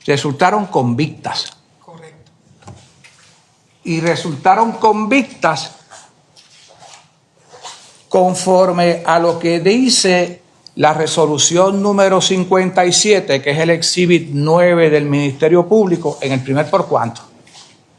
[0.05, 1.52] resultaron convictas.
[3.85, 5.71] Y resultaron convictas
[8.09, 10.41] conforme a lo que dice
[10.75, 16.69] la resolución número 57, que es el exhibit 9 del Ministerio Público, en el primer
[16.69, 17.21] por cuanto,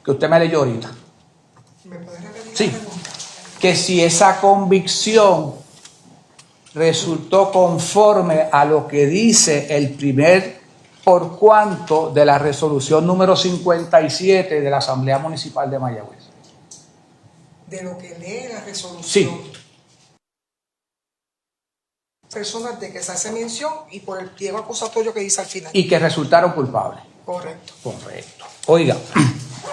[0.05, 0.91] que usted me leyó ahorita.
[1.85, 1.97] ¿Me?
[2.53, 2.71] Sí,
[3.61, 5.55] que si esa convicción
[6.75, 10.64] resultó conforme a lo que dice el primer
[11.05, 16.19] por cuanto de la resolución número 57 de la Asamblea Municipal de Mayagüez.
[17.67, 19.03] De lo que lee la resolución.
[19.05, 19.51] Sí,
[22.33, 25.71] Personas de que se hace mención y por el pliego acusatorio que dice al final.
[25.73, 27.01] y que resultaron culpables.
[27.25, 27.75] Correcto.
[27.83, 28.45] Correcto.
[28.67, 28.97] Oiga,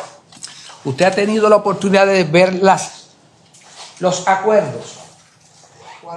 [0.86, 3.08] usted ha tenido la oportunidad de ver las,
[4.00, 5.01] los acuerdos, ¿Cuáles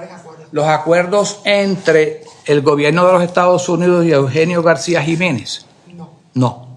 [0.03, 0.47] acuerdos?
[0.51, 5.65] los acuerdos entre el gobierno de los Estados Unidos y Eugenio García Jiménez.
[5.93, 6.09] No.
[6.33, 6.67] No.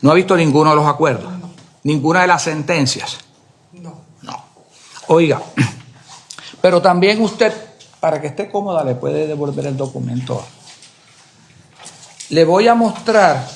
[0.00, 1.32] No ha visto ninguno de los acuerdos.
[1.82, 3.18] Ninguna de las sentencias.
[3.72, 4.00] No.
[4.22, 4.44] No.
[5.08, 5.42] Oiga,
[6.60, 7.52] pero también usted,
[8.00, 10.44] para que esté cómoda, le puede devolver el documento.
[12.30, 13.46] Le voy a mostrar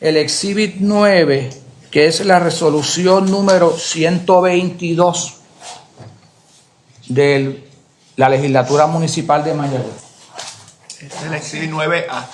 [0.00, 1.62] el exhibit 9
[1.92, 5.41] que es la resolución número 122
[7.14, 7.68] de
[8.16, 9.94] la legislatura municipal de Mayagüez.
[11.00, 12.26] Este es el exhibit 9A.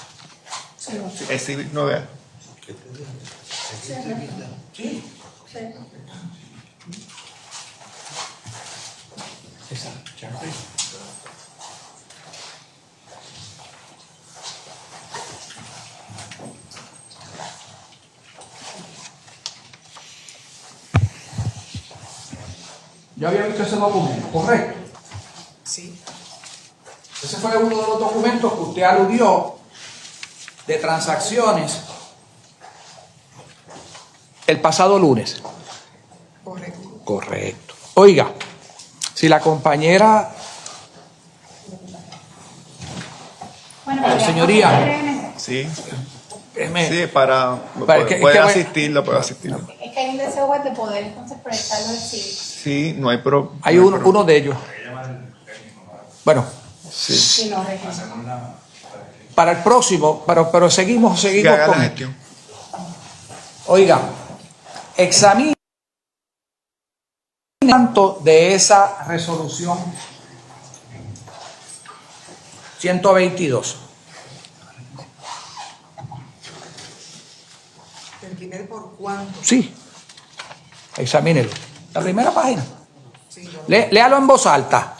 [1.31, 2.03] Exhibit 9A.
[23.19, 24.79] Yo había visto ese documento, ¿correcto?
[25.65, 25.99] Sí.
[27.23, 29.57] Ese fue uno de los documentos que usted aludió
[30.69, 31.79] de transacciones
[34.47, 35.43] el pasado lunes.
[36.45, 37.01] Correcto.
[37.05, 37.75] Correcto.
[37.95, 38.31] Oiga,
[39.15, 40.33] si la compañera,
[43.85, 45.67] Bueno, señoría, Sí.
[46.89, 47.57] Sí, para.
[47.57, 49.59] Para puede que- puede que- asistirlo, puede asistirlo.
[49.81, 52.37] Es que hay un deseo de poder entonces proyectarlo civil.
[52.63, 53.53] Sí, no hay pro.
[53.63, 54.57] hay no uno, uno de ellos.
[56.25, 56.45] Bueno,
[57.51, 58.55] no, Regina.
[59.35, 62.17] para el próximo, pero, pero seguimos, Que seguimos la con gestión.
[63.67, 64.01] Oiga,
[64.97, 65.55] examine
[67.61, 69.79] tanto de esa resolución
[72.79, 73.77] 122.
[78.23, 79.39] El primer por cuánto.
[79.43, 79.73] Sí,
[80.97, 81.51] examínelo.
[81.99, 82.65] La primera página.
[83.67, 84.95] Léalo en voz alta.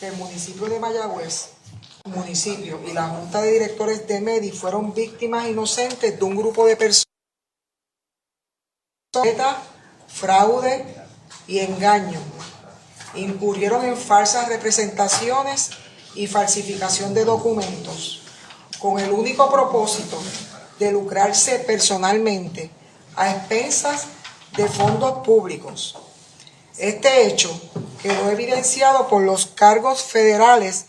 [0.00, 1.50] el municipio de Mayagüez,
[2.06, 6.76] municipio y la Junta de Directores de MEDI fueron víctimas inocentes de un grupo de
[6.76, 7.06] personas,
[10.08, 10.84] fraude
[11.46, 12.20] y engaño.
[13.14, 15.70] Incurrieron en falsas representaciones
[16.14, 18.22] y falsificación de documentos,
[18.78, 20.18] con el único propósito
[20.78, 22.70] de lucrarse personalmente
[23.16, 24.04] a expensas
[24.56, 25.96] de fondos públicos.
[26.78, 27.50] Este hecho
[28.02, 30.86] quedó evidenciado por los cargos federales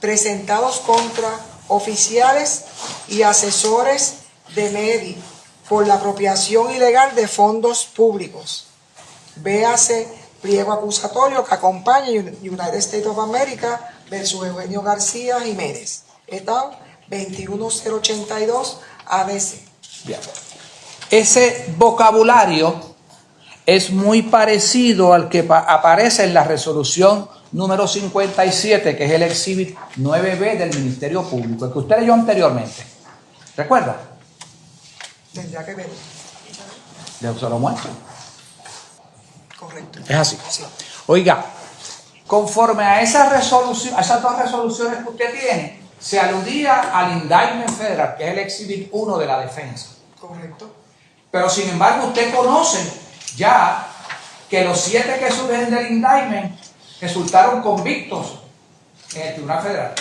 [0.00, 1.28] presentados contra
[1.68, 2.64] oficiales
[3.08, 4.14] y asesores
[4.54, 5.16] de MEDI
[5.68, 8.66] por la apropiación ilegal de fondos públicos.
[9.36, 10.08] Véase
[10.42, 16.02] pliego acusatorio que acompaña United States of America versus Eugenio García Jiménez.
[16.26, 16.78] Está
[17.08, 19.60] 21082 ABC.
[20.04, 20.20] Bien.
[21.10, 22.94] Ese vocabulario
[23.66, 29.22] es muy parecido al que pa- aparece en la resolución número 57, que es el
[29.22, 32.82] exhibit 9B del Ministerio Público, el que usted leyó anteriormente.
[33.56, 33.96] ¿Recuerda?
[35.34, 35.90] Tendría que ver.
[37.20, 37.90] De se lo muestro.
[39.58, 40.00] Correcto.
[40.08, 40.36] Es así.
[41.06, 41.44] Oiga,
[42.26, 47.70] conforme a esa resolución, a esas dos resoluciones que usted tiene, se aludía al indictment
[47.70, 49.90] federal, que es el exhibit 1 de la defensa.
[50.20, 50.74] Correcto.
[51.30, 52.78] Pero sin embargo, usted conoce
[53.36, 53.86] ya
[54.50, 56.58] que los siete que surgen del indictment
[57.00, 58.40] resultaron convictos
[59.14, 59.94] en el Tribunal Federal.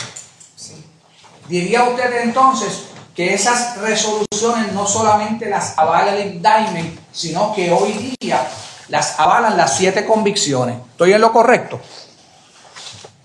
[1.47, 2.83] Diría usted entonces
[3.15, 8.47] que esas resoluciones no solamente las avala el indictment, sino que hoy día
[8.87, 10.77] las avalan las siete convicciones.
[10.91, 11.79] ¿Estoy en lo correcto?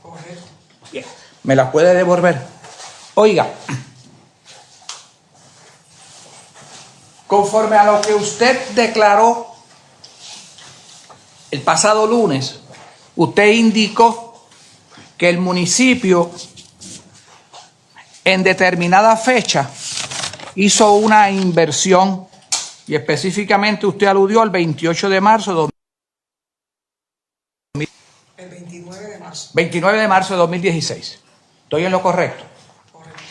[0.02, 0.44] Correcto.
[0.92, 1.04] Bien.
[1.42, 2.55] ¿Me las puede devolver?
[3.18, 3.50] Oiga,
[7.26, 9.46] conforme a lo que usted declaró
[11.50, 12.60] el pasado lunes,
[13.14, 14.46] usted indicó
[15.16, 16.30] que el municipio
[18.22, 19.70] en determinada fecha
[20.54, 22.28] hizo una inversión
[22.86, 25.72] y específicamente usted aludió al 28 de marzo de 2000
[28.36, 29.50] El 29 de marzo.
[29.54, 31.20] 29 de marzo de 2016.
[31.64, 32.55] ¿Estoy en lo correcto?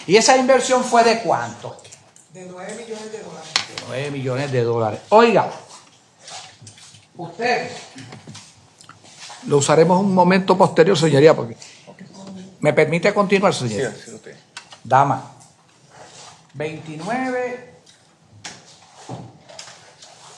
[0.08, 1.78] ¿Y esa inversión fue de cuánto?
[2.34, 3.50] De 9 millones de dólares.
[3.88, 5.00] 9 millones de dólares.
[5.10, 5.50] Oiga,
[7.18, 7.72] usted
[9.48, 11.58] lo usaremos un momento posterior, señoría, porque
[12.60, 13.92] me permite continuar, señoría.
[13.92, 14.36] Sí, sí, usted.
[14.84, 15.32] Dama.
[16.54, 17.76] 29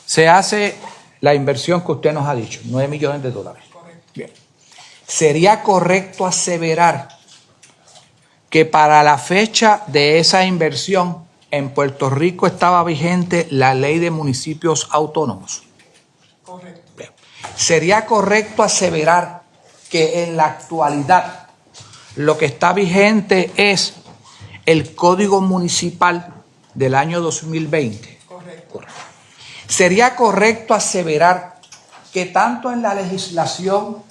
[0.05, 0.75] se hace
[1.19, 3.63] la inversión que usted nos ha dicho, 9 millones de dólares.
[4.15, 4.31] Bien.
[5.05, 7.16] ¿Sería correcto aseverar
[8.49, 14.11] que para la fecha de esa inversión en Puerto Rico estaba vigente la ley de
[14.11, 15.63] municipios autónomos?
[16.43, 17.03] Correcto.
[17.55, 19.43] ¿Sería correcto aseverar
[19.89, 21.47] que en la actualidad
[22.15, 23.95] lo que está vigente es
[24.65, 26.33] el Código Municipal
[26.73, 28.19] del año 2020?
[28.27, 28.81] Correcto.
[29.67, 31.59] ¿Sería correcto aseverar
[32.13, 34.03] que tanto en la legislación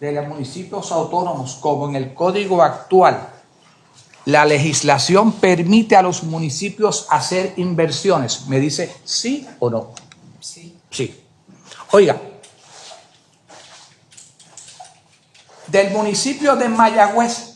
[0.00, 3.28] de los municipios autónomos como en el código actual
[4.24, 8.46] la legislación permite a los municipios hacer inversiones.
[8.46, 9.90] Me dice sí o no.
[10.40, 10.76] Sí.
[10.90, 11.22] Sí.
[11.90, 12.20] Oiga,
[15.66, 17.54] del municipio de Mayagüez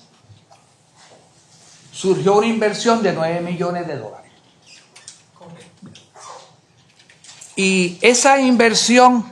[1.92, 4.32] surgió una inversión de 9 millones de dólares.
[7.56, 9.24] Y esa inversión,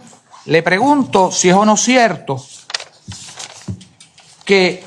[0.46, 2.42] le pregunto si es o no cierto,
[4.44, 4.84] que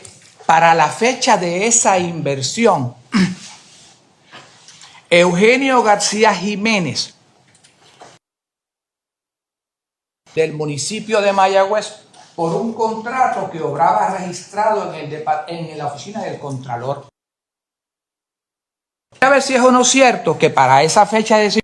[0.48, 2.96] para la fecha de esa inversión,
[5.10, 7.14] Eugenio García Jiménez,
[10.34, 16.24] del municipio de Mayagüez, por un contrato que obraba registrado en, el en la oficina
[16.24, 17.10] del Contralor.
[19.20, 21.60] A ver si es o no cierto que para esa fecha de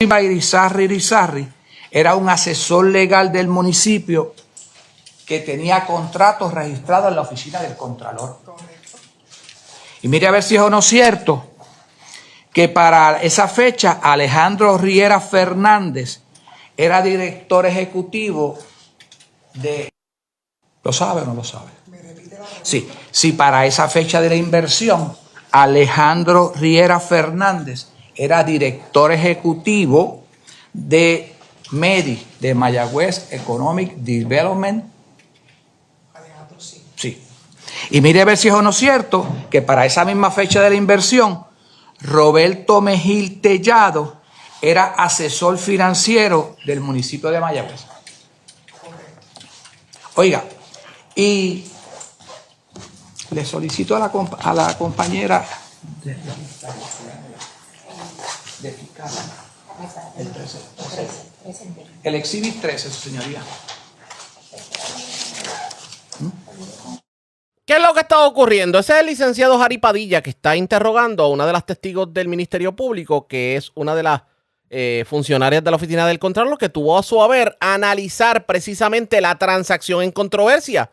[0.00, 1.46] Irizarri Irizarri
[1.90, 4.34] era un asesor legal del municipio
[5.30, 8.38] que tenía contratos registrados en la oficina del Contralor.
[10.02, 11.50] Y mire a ver si es o no cierto
[12.52, 16.22] que para esa fecha Alejandro Riera Fernández
[16.76, 18.58] era director ejecutivo
[19.54, 19.88] de...
[20.82, 21.70] ¿Lo sabe o no lo sabe?
[22.62, 25.16] Sí, sí, para esa fecha de la inversión,
[25.52, 27.86] Alejandro Riera Fernández
[28.16, 30.24] era director ejecutivo
[30.72, 31.36] de
[31.70, 34.90] MEDI, de Mayagüez Economic Development.
[37.88, 40.70] Y mire a ver si es o no cierto que para esa misma fecha de
[40.70, 41.44] la inversión,
[42.00, 44.20] Roberto Mejil Tellado
[44.60, 47.80] era asesor financiero del municipio de Mayagüez.
[50.16, 50.44] Oiga,
[51.14, 51.64] y
[53.30, 53.98] le solicito a
[54.54, 55.46] la, compañera
[56.04, 56.16] de,
[60.18, 60.58] el 13,
[62.02, 63.42] el exhibit 13, su señoría.
[67.70, 68.80] ¿Qué es lo que está ocurriendo?
[68.80, 72.26] Ese es el licenciado Jari Padilla que está interrogando a una de las testigos del
[72.26, 74.22] Ministerio Público, que es una de las
[74.70, 79.38] eh, funcionarias de la Oficina del Contralor, que tuvo a su haber analizar precisamente la
[79.38, 80.90] transacción en controversia.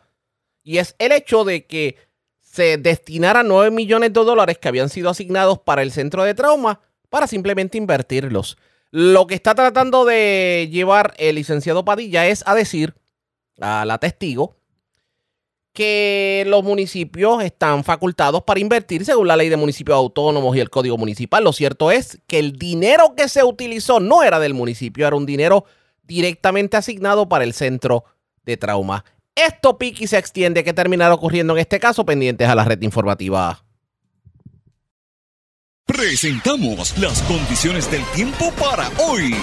[0.62, 1.95] Y es el hecho de que
[2.41, 6.82] se destinaran 9 millones de dólares que habían sido asignados para el centro de trauma
[7.10, 8.56] para simplemente invertirlos.
[8.91, 12.94] Lo que está tratando de llevar el licenciado Padilla es a decir
[13.60, 14.58] a la testigo
[15.78, 20.72] que los municipios están facultados para invertir según la ley de municipios autónomos y el
[20.72, 21.44] código municipal.
[21.44, 25.28] Lo cierto es que el dinero que se utilizó no era del municipio, era un
[25.28, 25.66] dinero
[26.02, 28.06] directamente asignado para el centro
[28.44, 29.06] de trauma.
[29.36, 30.64] Esto piqui se extiende.
[30.64, 32.04] ¿Qué terminará ocurriendo en este caso?
[32.08, 33.64] Pendientes a la red informativa.
[35.86, 39.36] Presentamos las condiciones del tiempo para hoy.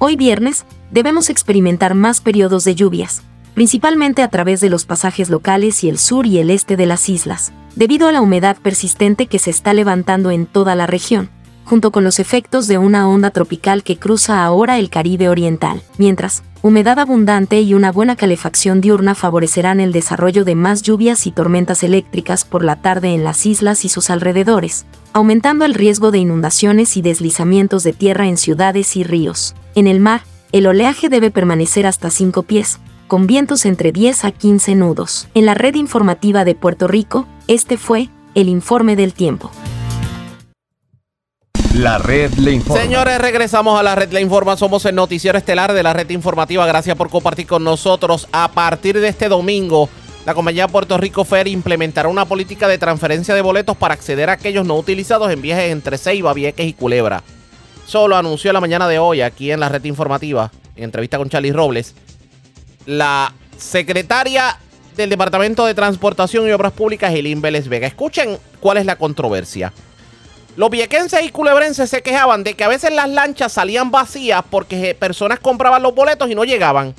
[0.00, 3.22] Hoy viernes, debemos experimentar más periodos de lluvias,
[3.56, 7.08] principalmente a través de los pasajes locales y el sur y el este de las
[7.08, 11.30] islas, debido a la humedad persistente que se está levantando en toda la región,
[11.64, 16.42] junto con los efectos de una onda tropical que cruza ahora el Caribe Oriental, mientras,
[16.60, 21.82] humedad abundante y una buena calefacción diurna favorecerán el desarrollo de más lluvias y tormentas
[21.82, 24.84] eléctricas por la tarde en las islas y sus alrededores,
[25.14, 29.54] aumentando el riesgo de inundaciones y deslizamientos de tierra en ciudades y ríos.
[29.74, 30.20] En el mar,
[30.52, 35.28] el oleaje debe permanecer hasta 5 pies, con vientos entre 10 a 15 nudos.
[35.34, 39.50] En la red informativa de Puerto Rico, este fue el informe del tiempo.
[41.74, 42.82] La red le informa.
[42.82, 44.56] Señores, regresamos a la red Le Informa.
[44.56, 46.66] Somos el noticiero estelar de la red informativa.
[46.66, 48.28] Gracias por compartir con nosotros.
[48.32, 49.90] A partir de este domingo,
[50.24, 54.34] la compañía Puerto Rico Ferry implementará una política de transferencia de boletos para acceder a
[54.34, 57.22] aquellos no utilizados en viajes entre Ceiba, Vieques y Culebra.
[57.86, 61.28] Eso lo anunció la mañana de hoy aquí en la red informativa, en entrevista con
[61.28, 61.94] Charlie Robles.
[62.86, 64.58] La secretaria
[64.96, 67.86] del Departamento de Transportación y Obras Públicas, Elin Vélez Vega.
[67.86, 69.72] Escuchen cuál es la controversia.
[70.56, 74.90] Los viequenses y culebrenses se quejaban de que a veces las lanchas salían vacías porque
[74.90, 76.94] eh, personas compraban los boletos y no llegaban.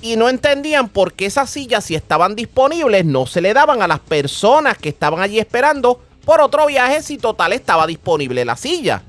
[0.00, 3.88] Y no entendían por qué esas sillas, si estaban disponibles, no se le daban a
[3.88, 9.02] las personas que estaban allí esperando por otro viaje si total estaba disponible la silla.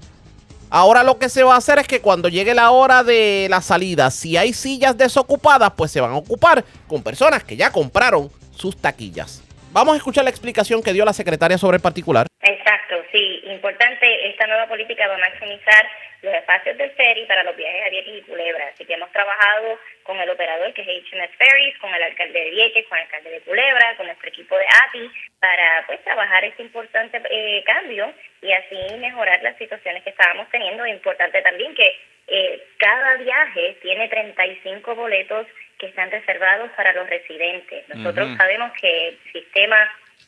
[0.76, 3.62] Ahora lo que se va a hacer es que cuando llegue la hora de la
[3.62, 8.30] salida, si hay sillas desocupadas, pues se van a ocupar con personas que ya compraron
[8.58, 9.44] sus taquillas.
[9.72, 12.26] Vamos a escuchar la explicación que dio la secretaria sobre el particular.
[12.42, 15.86] Exacto, sí, importante, esta nueva política va a maximizar
[16.24, 19.78] los espacios del ferry para los viajes a Vieques y Culebra, así que hemos trabajado
[20.04, 23.30] con el operador que es HMS Ferries, con el alcalde de Vieques, con el alcalde
[23.32, 28.52] de Culebra, con nuestro equipo de API, para pues trabajar este importante eh, cambio y
[28.52, 30.86] así mejorar las situaciones que estábamos teniendo.
[30.86, 31.96] Es importante también que
[32.28, 35.48] eh, cada viaje tiene 35 boletos
[35.78, 37.88] que están reservados para los residentes.
[37.90, 39.78] Nosotros sabemos que el sistema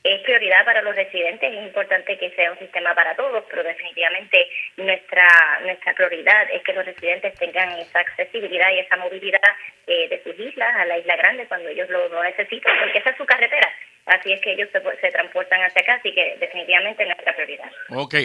[0.03, 4.47] es prioridad para los residentes, es importante que sea un sistema para todos, pero definitivamente
[4.77, 5.27] nuestra
[5.63, 9.41] nuestra prioridad es que los residentes tengan esa accesibilidad y esa movilidad
[9.87, 13.11] eh, de sus islas a la isla grande cuando ellos lo, lo necesitan, porque esa
[13.11, 13.71] es su carretera.
[14.05, 17.71] Así es que ellos se, se transportan hacia acá, así que definitivamente es nuestra prioridad.
[17.89, 18.15] Ok.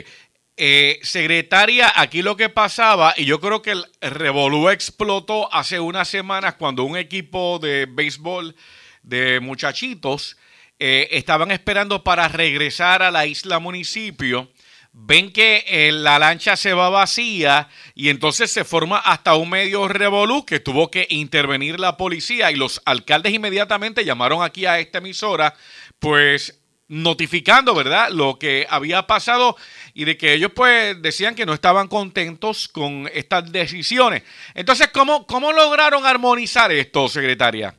[0.63, 6.09] Eh, secretaria, aquí lo que pasaba, y yo creo que el revolú explotó hace unas
[6.09, 8.55] semanas cuando un equipo de béisbol
[9.03, 10.37] de muchachitos
[10.81, 14.51] eh, estaban esperando para regresar a la isla municipio.
[14.93, 19.87] Ven que eh, la lancha se va vacía y entonces se forma hasta un medio
[19.89, 24.99] revolú que tuvo que intervenir la policía y los alcaldes inmediatamente llamaron aquí a esta
[24.99, 25.55] emisora,
[25.99, 29.57] pues notificando, ¿verdad?, lo que había pasado
[29.95, 34.23] y de que ellos pues decían que no estaban contentos con estas decisiones.
[34.55, 37.77] Entonces, ¿cómo, cómo lograron armonizar esto, secretaria?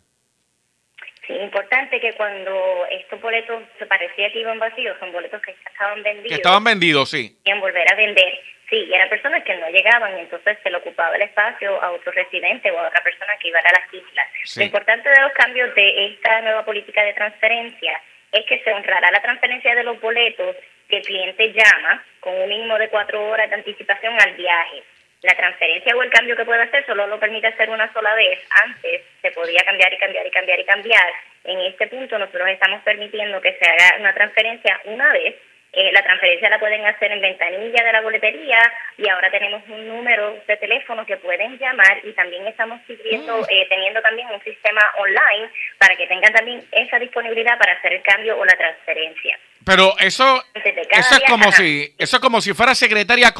[1.39, 6.29] Importante que cuando estos boletos se parecía que iban vacíos, son boletos que estaban vendidos.
[6.29, 7.37] Que estaban vendidos, sí.
[7.43, 8.39] querían volver a vender.
[8.69, 11.91] Sí, y eran personas que no llegaban, y entonces se le ocupaba el espacio a
[11.91, 14.27] otro residente o a otra persona que iba a las islas.
[14.45, 14.59] Sí.
[14.59, 18.01] Lo importante de los cambios de esta nueva política de transferencia
[18.31, 20.55] es que se honrará la transferencia de los boletos
[20.87, 24.83] que el cliente llama con un mínimo de cuatro horas de anticipación al viaje.
[25.21, 28.39] La transferencia o el cambio que puede hacer solo lo permite hacer una sola vez.
[28.63, 31.13] Antes se podía cambiar y cambiar y cambiar y cambiar.
[31.43, 35.35] En este punto nosotros estamos permitiendo que se haga una transferencia una vez.
[35.73, 38.59] Eh, la transferencia la pueden hacer en ventanilla de la boletería
[38.97, 43.67] y ahora tenemos un número de teléfono que pueden llamar y también estamos sirviendo, eh,
[43.69, 48.37] teniendo también un sistema online para que tengan también esa disponibilidad para hacer el cambio
[48.37, 49.39] o la transferencia.
[49.65, 53.33] Pero eso, eso es como si, eso es como si fuera secretaria,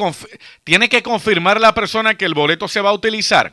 [0.64, 3.52] tiene que confirmar la persona que el boleto se va a utilizar.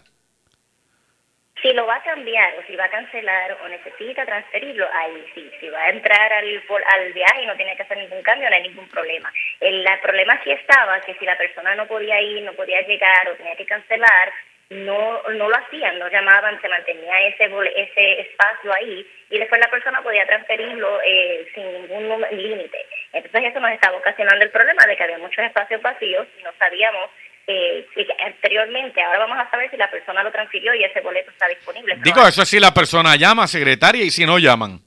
[1.62, 5.52] Si lo va a cambiar o si va a cancelar o necesita transferirlo, ahí sí.
[5.60, 6.64] Si va a entrar al,
[6.96, 9.32] al viaje y no tiene que hacer ningún cambio, no hay ningún problema.
[9.60, 13.30] El, la- problema sí estaba que si la persona no podía ir, no podía llegar
[13.30, 14.32] o tenía que cancelar,
[14.70, 17.46] no no lo hacían, no llamaban, se mantenía ese
[17.76, 22.86] ese espacio ahí y después la persona podía transferirlo eh, sin ningún límite.
[23.12, 26.52] Entonces eso nos estaba ocasionando el problema de que había muchos espacios vacíos y no
[26.60, 27.10] sabíamos
[27.52, 27.88] eh,
[28.26, 31.98] anteriormente, ahora vamos a saber si la persona lo transfirió y ese boleto está disponible.
[32.04, 34.80] Digo, eso es si la persona llama, secretaria, y si no llaman.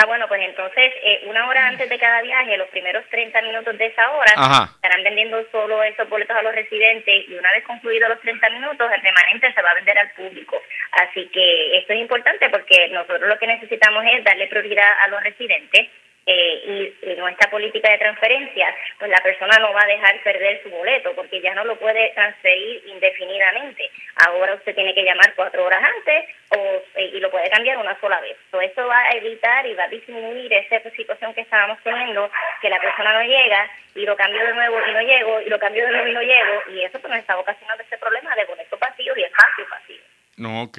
[0.00, 3.76] Ah, bueno, pues entonces, eh, una hora antes de cada viaje, los primeros 30 minutos
[3.76, 4.72] de esa hora, Ajá.
[4.76, 8.88] estarán vendiendo solo esos boletos a los residentes y una vez concluidos los 30 minutos,
[8.90, 10.62] el remanente se va a vender al público.
[10.92, 15.22] Así que esto es importante porque nosotros lo que necesitamos es darle prioridad a los
[15.22, 15.88] residentes.
[16.30, 20.62] Eh, y en nuestra política de transferencia, pues la persona no va a dejar perder
[20.62, 23.90] su boleto porque ya no lo puede transferir indefinidamente.
[24.26, 27.98] Ahora usted tiene que llamar cuatro horas antes o, eh, y lo puede cambiar una
[27.98, 28.36] sola vez.
[28.50, 32.30] So, eso va a evitar y va a disminuir esa situación que estábamos teniendo,
[32.60, 35.58] que la persona no llega y lo cambio de nuevo y no llego, y lo
[35.58, 38.44] cambio de nuevo y no llego, y eso pues nos está ocasionando ese problema de
[38.44, 40.04] boletos vacíos y espacios vacíos.
[40.36, 40.78] No, ok.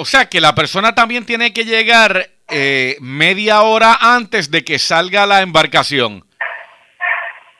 [0.00, 4.78] O sea que la persona también tiene que llegar eh, media hora antes de que
[4.78, 6.24] salga la embarcación.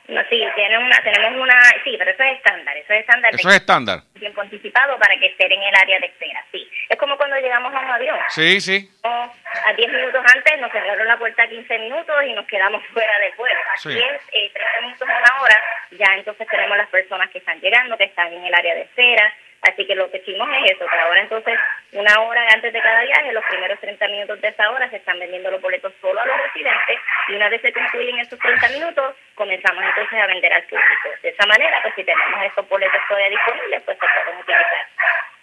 [0.07, 1.53] No, sí, tiene una, tenemos una,
[1.85, 3.31] sí, pero eso es estándar, eso es estándar.
[3.35, 3.99] Eso es estándar.
[4.19, 6.67] tiempo anticipado para que estén en el área de espera, sí.
[6.89, 8.17] Es como cuando llegamos a un avión.
[8.29, 8.89] Sí, sí.
[9.03, 13.33] A 10 minutos antes nos cerraron la puerta 15 minutos y nos quedamos fuera del
[13.37, 13.59] vuelo.
[13.71, 13.99] Aquí Sí.
[13.99, 15.57] es eh, 30 minutos a una hora,
[15.91, 19.31] ya entonces tenemos las personas que están llegando, que están en el área de espera.
[19.61, 21.53] Así que lo que hicimos es eso, que ahora entonces
[21.91, 25.19] una hora antes de cada viaje, los primeros 30 minutos de esa hora se están
[25.19, 29.15] vendiendo los boletos solo a los residentes y una vez se concluyen esos 30 minutos,
[29.35, 31.09] comenzamos entonces a vender al público.
[31.21, 34.87] De esa manera, pues si tenemos esos boletos todavía disponibles, pues se pueden utilizar.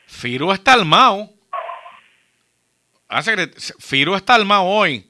[0.07, 1.29] Firu está almao.
[3.09, 3.23] Ah,
[3.79, 5.07] Firu está almao hoy.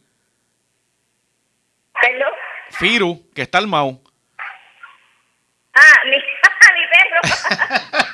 [1.98, 2.32] ¿Perdón?
[2.72, 4.02] Firu, que está almao.
[5.74, 6.16] Ah, mi,
[6.74, 8.04] mi perro.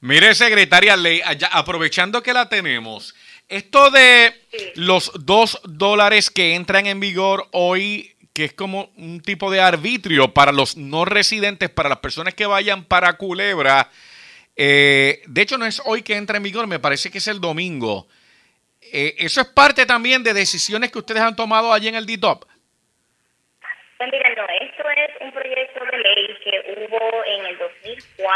[0.00, 1.20] Mire, secretaria Ley,
[1.52, 3.14] aprovechando que la tenemos,
[3.48, 4.34] esto de
[4.74, 10.34] los dos dólares que entran en vigor hoy, que es como un tipo de arbitrio
[10.34, 13.90] para los no residentes, para las personas que vayan para Culebra,
[14.56, 17.40] eh, de hecho no es hoy que entra en vigor, me parece que es el
[17.40, 18.08] domingo.
[18.80, 22.44] Eh, eso es parte también de decisiones que ustedes han tomado allí en el DITOP.
[23.98, 28.26] Pues mira, no, esto es un proyecto de ley que hubo en el 2004.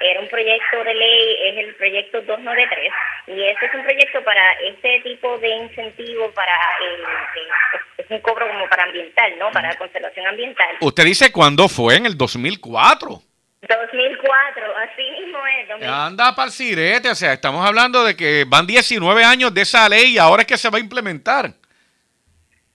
[0.00, 2.92] Era un proyecto de ley, es el proyecto 293,
[3.28, 7.04] y este es un proyecto para este tipo de incentivo para, eh,
[7.36, 9.50] eh, es un cobro como para ambiental, ¿no?
[9.52, 10.76] Para conservación ambiental.
[10.80, 13.22] Usted dice cuándo fue, en el 2004.
[13.62, 15.68] 2004, así mismo es.
[15.68, 15.94] 2004.
[15.94, 19.88] Anda para el sirete, o sea, estamos hablando de que van 19 años de esa
[19.88, 21.52] ley y ahora es que se va a implementar.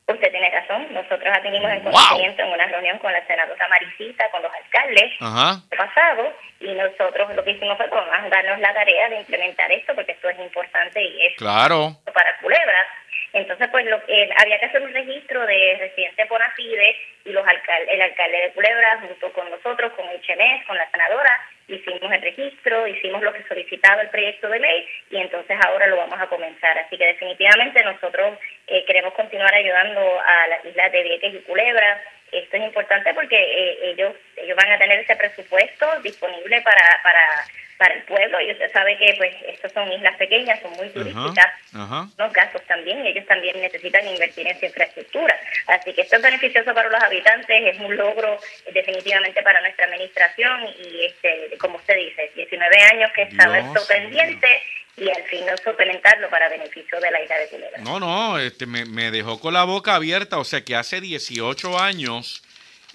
[0.07, 0.87] Usted tiene razón.
[0.93, 5.11] Nosotros ya tenemos en conocimiento en una reunión con la senadora Maricita, con los alcaldes,
[5.19, 5.61] Ajá.
[5.69, 9.93] el pasado, y nosotros lo que hicimos fue pues, darnos la tarea de implementar esto,
[9.95, 11.91] porque esto es importante y es Claro.
[12.13, 12.87] para culebras.
[13.37, 17.87] Entonces, pues lo que había que hacer un registro de residentes Bonafide y los alcal
[17.87, 22.87] el alcalde de Culebra junto con nosotros, con CHMES, con la senadora, hicimos el registro,
[22.87, 26.79] hicimos lo que solicitaba el proyecto de ley y entonces ahora lo vamos a comenzar.
[26.79, 32.01] Así que definitivamente nosotros eh, queremos continuar ayudando a las islas de Vieques y Culebra.
[32.31, 37.23] Esto es importante porque eh, ellos ellos van a tener ese presupuesto disponible para, para,
[37.77, 41.47] para el pueblo y usted sabe que pues estas son islas pequeñas, son muy turísticas
[41.73, 42.07] Ajá.
[42.17, 45.39] los gastos también, ellos también necesitan invertir en su infraestructura.
[45.67, 49.85] Así que esto es beneficioso para los habitantes, es un logro eh, definitivamente para nuestra
[49.85, 54.47] administración y este, como usted dice, 19 años que estaba esto pendiente
[54.97, 57.77] y al fin no implementarlo para beneficio de la isla de Culebra.
[57.81, 61.79] No, no, este, me, me dejó con la boca abierta, o sea que hace 18
[61.79, 62.41] años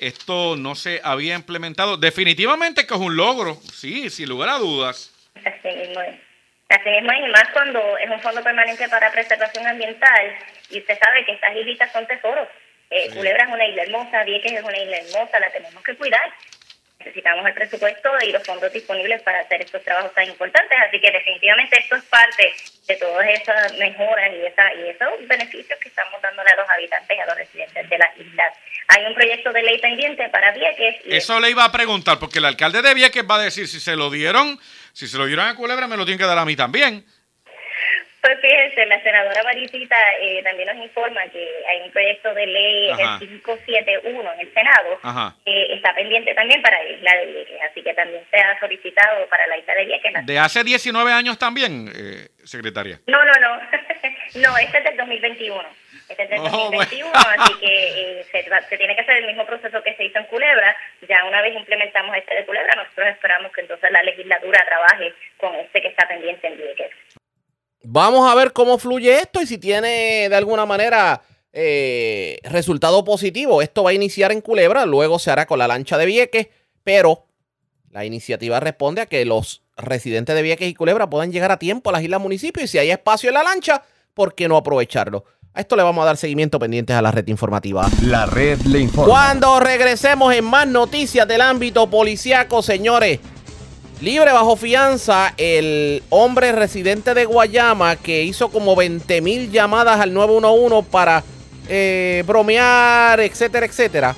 [0.06, 1.96] esto no se había implementado.
[1.96, 5.12] Definitivamente que es un logro, sí, sin lugar a dudas.
[5.36, 6.16] Así mismo es.
[6.68, 10.36] Así mismo es, y más cuando es un fondo permanente para preservación ambiental
[10.70, 12.48] y usted sabe que estas islitas son tesoros.
[12.90, 16.32] Eh, Culebra es una isla hermosa, Vieques es una isla hermosa, la tenemos que cuidar.
[17.04, 21.10] Necesitamos el presupuesto y los fondos disponibles para hacer estos trabajos tan importantes, así que
[21.10, 22.54] definitivamente esto es parte
[22.86, 27.16] de todas esas mejoras y, esa, y esos beneficios que estamos dándole a los habitantes
[27.16, 28.54] y a los residentes de las islas.
[28.86, 32.38] Hay un proyecto de ley pendiente para Vieques y Eso le iba a preguntar, porque
[32.38, 34.60] el alcalde de Vieques va a decir si se lo dieron,
[34.92, 37.04] si se lo dieron a Culebra, me lo tienen que dar a mí también.
[38.22, 42.90] Pues fíjense, la senadora Maricita eh, también nos informa que hay un proyecto de ley,
[42.90, 43.18] Ajá.
[43.20, 45.00] el 571 en el Senado,
[45.44, 49.26] que está pendiente también para la isla de Vieques, así que también se ha solicitado
[49.28, 50.12] para la isla de Vieques.
[50.26, 53.00] De hace 19 años también, eh, secretaria.
[53.08, 53.56] No, no, no,
[54.36, 55.64] no, este es del 2021.
[56.08, 56.78] Este es del Oh, bueno.
[56.90, 60.18] 2021, así que eh, se, se tiene que hacer el mismo proceso que se hizo
[60.20, 60.76] en Culebra.
[61.08, 65.54] Ya una vez implementamos este de Culebra, nosotros esperamos que entonces la legislatura trabaje con
[65.56, 66.90] este que está pendiente en Vieques.
[67.84, 71.22] Vamos a ver cómo fluye esto y si tiene de alguna manera
[71.52, 73.62] eh, resultado positivo.
[73.62, 76.48] Esto va a iniciar en Culebra, luego se hará con la lancha de Vieques,
[76.84, 77.26] pero
[77.90, 81.90] la iniciativa responde a que los residentes de Vieques y Culebra puedan llegar a tiempo
[81.90, 83.82] a las islas municipios y si hay espacio en la lancha,
[84.14, 85.24] ¿por qué no aprovecharlo?
[85.54, 87.86] A esto le vamos a dar seguimiento pendientes a la red informativa.
[88.02, 89.12] La red le informa.
[89.12, 93.20] Cuando regresemos en más noticias del ámbito policiaco, señores.
[94.02, 100.12] Libre bajo fianza el hombre residente de Guayama que hizo como 20 mil llamadas al
[100.12, 101.22] 911 para
[101.68, 104.16] eh, bromear, etcétera, etcétera.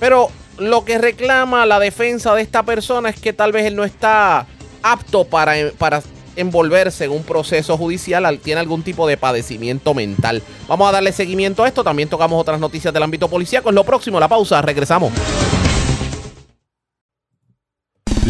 [0.00, 3.84] Pero lo que reclama la defensa de esta persona es que tal vez él no
[3.84, 4.46] está
[4.82, 6.02] apto para, para
[6.34, 10.42] envolverse en un proceso judicial, al- tiene algún tipo de padecimiento mental.
[10.66, 13.68] Vamos a darle seguimiento a esto, también tocamos otras noticias del ámbito policíaco.
[13.68, 15.12] Es lo próximo, la pausa, regresamos.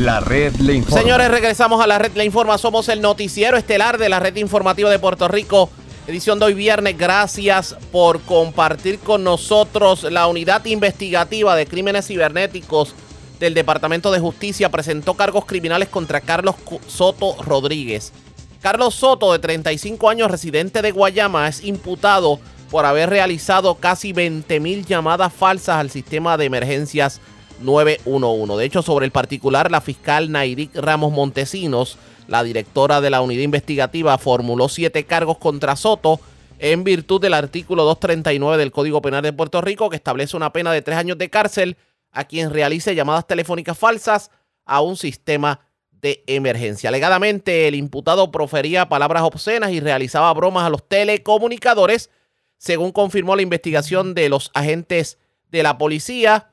[0.02, 1.00] La red le informa.
[1.00, 2.58] Señores, regresamos a la red Le Informa.
[2.58, 5.70] Somos el noticiero estelar de la red informativa de Puerto Rico.
[6.08, 6.98] Edición de hoy viernes.
[6.98, 10.02] Gracias por compartir con nosotros.
[10.10, 12.96] La unidad investigativa de crímenes cibernéticos
[13.38, 16.56] del Departamento de Justicia presentó cargos criminales contra Carlos
[16.88, 18.12] Soto Rodríguez.
[18.60, 22.40] Carlos Soto, de 35 años, residente de Guayama, es imputado
[22.72, 27.20] por haber realizado casi 20 mil llamadas falsas al sistema de emergencias
[27.62, 28.56] 911.
[28.56, 31.98] De hecho, sobre el particular, la fiscal Nairik Ramos Montesinos,
[32.28, 36.20] la directora de la unidad investigativa, formuló siete cargos contra Soto
[36.58, 40.72] en virtud del artículo 239 del Código Penal de Puerto Rico, que establece una pena
[40.72, 41.76] de tres años de cárcel
[42.12, 44.30] a quien realice llamadas telefónicas falsas
[44.64, 45.60] a un sistema
[45.90, 46.88] de emergencia.
[46.88, 52.10] Alegadamente, el imputado profería palabras obscenas y realizaba bromas a los telecomunicadores,
[52.58, 55.18] según confirmó la investigación de los agentes
[55.50, 56.51] de la policía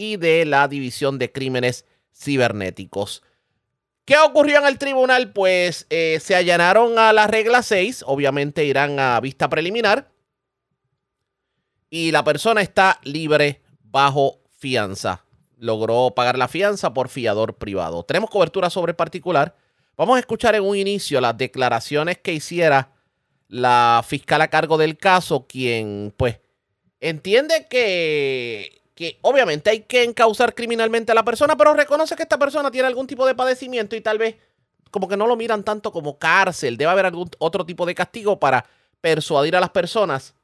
[0.00, 3.22] y de la División de Crímenes Cibernéticos.
[4.06, 5.30] ¿Qué ocurrió en el tribunal?
[5.34, 10.10] Pues eh, se allanaron a la regla 6, obviamente irán a vista preliminar,
[11.90, 15.26] y la persona está libre bajo fianza.
[15.58, 18.02] Logró pagar la fianza por fiador privado.
[18.02, 19.54] Tenemos cobertura sobre el particular.
[19.98, 22.94] Vamos a escuchar en un inicio las declaraciones que hiciera
[23.48, 26.40] la fiscal a cargo del caso, quien pues
[27.00, 32.38] entiende que, que obviamente hay que encauzar criminalmente a la persona, pero reconoce que esta
[32.38, 34.36] persona tiene algún tipo de padecimiento y tal vez
[34.90, 36.76] como que no lo miran tanto como cárcel.
[36.76, 38.66] Debe haber algún otro tipo de castigo para
[39.00, 40.34] persuadir a las personas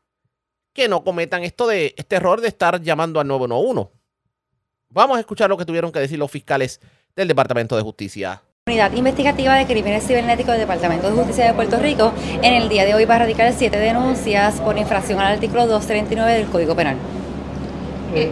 [0.73, 3.91] que no cometan esto de este error de estar llamando al 911.
[4.89, 6.81] Vamos a escuchar lo que tuvieron que decir los fiscales
[7.15, 8.43] del Departamento de Justicia.
[8.67, 12.87] Unidad Investigativa de Crímenes Cibernéticos del Departamento de Justicia de Puerto Rico en el día
[12.87, 16.97] de hoy va a radicar siete denuncias por infracción al artículo 239 del Código Penal.
[18.15, 18.31] Eh,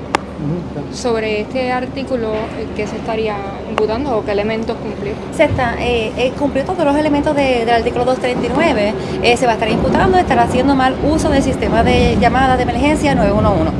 [0.92, 3.36] sobre este artículo, eh, ¿qué se estaría
[3.68, 5.14] imputando o qué elementos cumplir?
[5.36, 8.92] Se está, eh, eh, cumplió todos los elementos de- del artículo 239.
[9.22, 12.64] Eh, se va a estar imputando, estará haciendo mal uso del sistema de llamadas de
[12.64, 13.72] emergencia 911.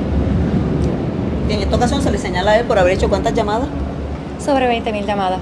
[1.49, 3.69] En esta ocasión se le señala a él por haber hecho cuántas llamadas.
[4.43, 5.41] Sobre 20.000 llamadas.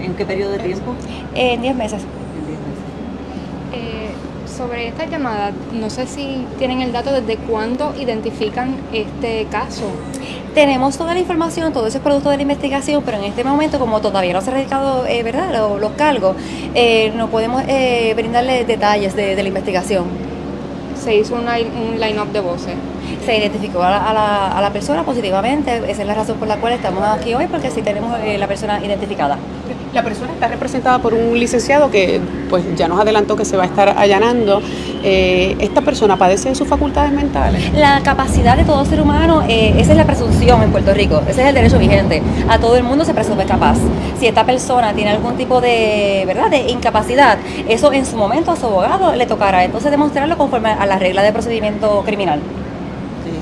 [0.00, 0.92] ¿En qué periodo de tiempo?
[1.34, 2.02] En 10 meses.
[3.72, 4.10] Eh,
[4.52, 9.90] sobre esta llamada, no sé si tienen el dato desde cuándo identifican este caso.
[10.54, 13.78] Tenemos toda la información, todo eso es producto de la investigación, pero en este momento,
[13.78, 15.50] como todavía no se han radicado eh, ¿verdad?
[15.52, 16.36] Los, los cargos,
[16.74, 20.31] eh, no podemos eh, brindarle detalles de, de la investigación.
[21.02, 22.74] Se hizo un, line- un line-up de voces.
[23.26, 26.48] Se identificó a la, a la- a la persona positivamente, esa es la razón por
[26.48, 29.36] la cual estamos aquí hoy, porque sí tenemos eh, la persona identificada.
[29.92, 32.18] La persona está representada por un licenciado que
[32.48, 34.62] pues ya nos adelantó que se va a estar allanando.
[35.04, 37.72] Eh, esta persona padece de sus facultades mentales.
[37.74, 41.42] La capacidad de todo ser humano, eh, esa es la presunción en Puerto Rico, ese
[41.42, 42.22] es el derecho vigente.
[42.48, 43.76] A todo el mundo se presume capaz.
[44.18, 46.48] Si esta persona tiene algún tipo de, ¿verdad?
[46.50, 47.36] de incapacidad,
[47.68, 51.22] eso en su momento a su abogado le tocará entonces demostrarlo conforme a la regla
[51.22, 52.40] de procedimiento criminal.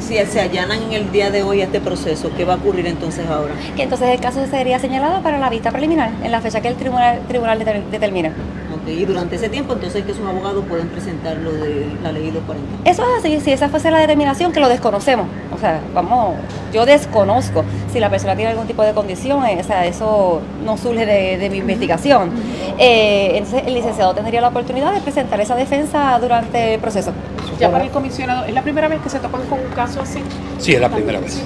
[0.01, 2.87] Si se allanan en el día de hoy a este proceso, ¿qué va a ocurrir
[2.87, 3.55] entonces ahora?
[3.77, 6.75] Que entonces el caso sería señalado para la vista preliminar, en la fecha que el
[6.75, 8.29] tribunal, tribunal deter- determine.
[8.31, 12.31] Ok, Y durante ese tiempo entonces que sus abogados pueden presentar lo de la ley
[12.31, 12.91] 240.
[12.91, 15.27] Eso es así, si esa fuese la determinación, que lo desconocemos.
[15.55, 16.35] O sea, vamos,
[16.73, 17.63] yo desconozco
[17.93, 21.37] si la persona tiene algún tipo de condición, eh, o sea, eso no surge de,
[21.39, 22.31] de mi investigación.
[22.79, 27.13] Eh, entonces, el licenciado tendría la oportunidad de presentar esa defensa durante el proceso.
[27.61, 30.21] Ya para el comisionado, ¿es la primera vez que se topan con un caso así?
[30.59, 31.43] Sí, es la primera vez.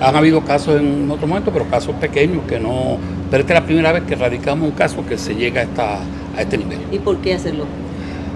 [0.00, 2.98] Han habido casos en otro momento, pero casos pequeños que no.
[3.30, 5.98] Pero esta es la primera vez que radicamos un caso que se llega a, esta,
[6.36, 6.80] a este nivel.
[6.90, 7.66] ¿Y por qué hacerlo?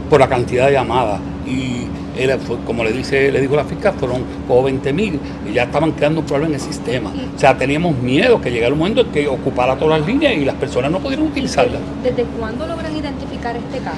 [0.08, 1.20] Por la cantidad de llamadas.
[1.44, 1.86] Y
[2.16, 5.18] era, fue- como le dice, le dijo la fiscal, fueron como 20 mil
[5.48, 7.10] y ya estaban creando un problema en el sistema.
[7.34, 10.44] O sea, teníamos miedo que llegara un momento en que ocupara todas las líneas y
[10.44, 11.80] las personas no pudieran utilizarlas.
[12.02, 13.96] ¿Desde cuándo logran identificar este caso?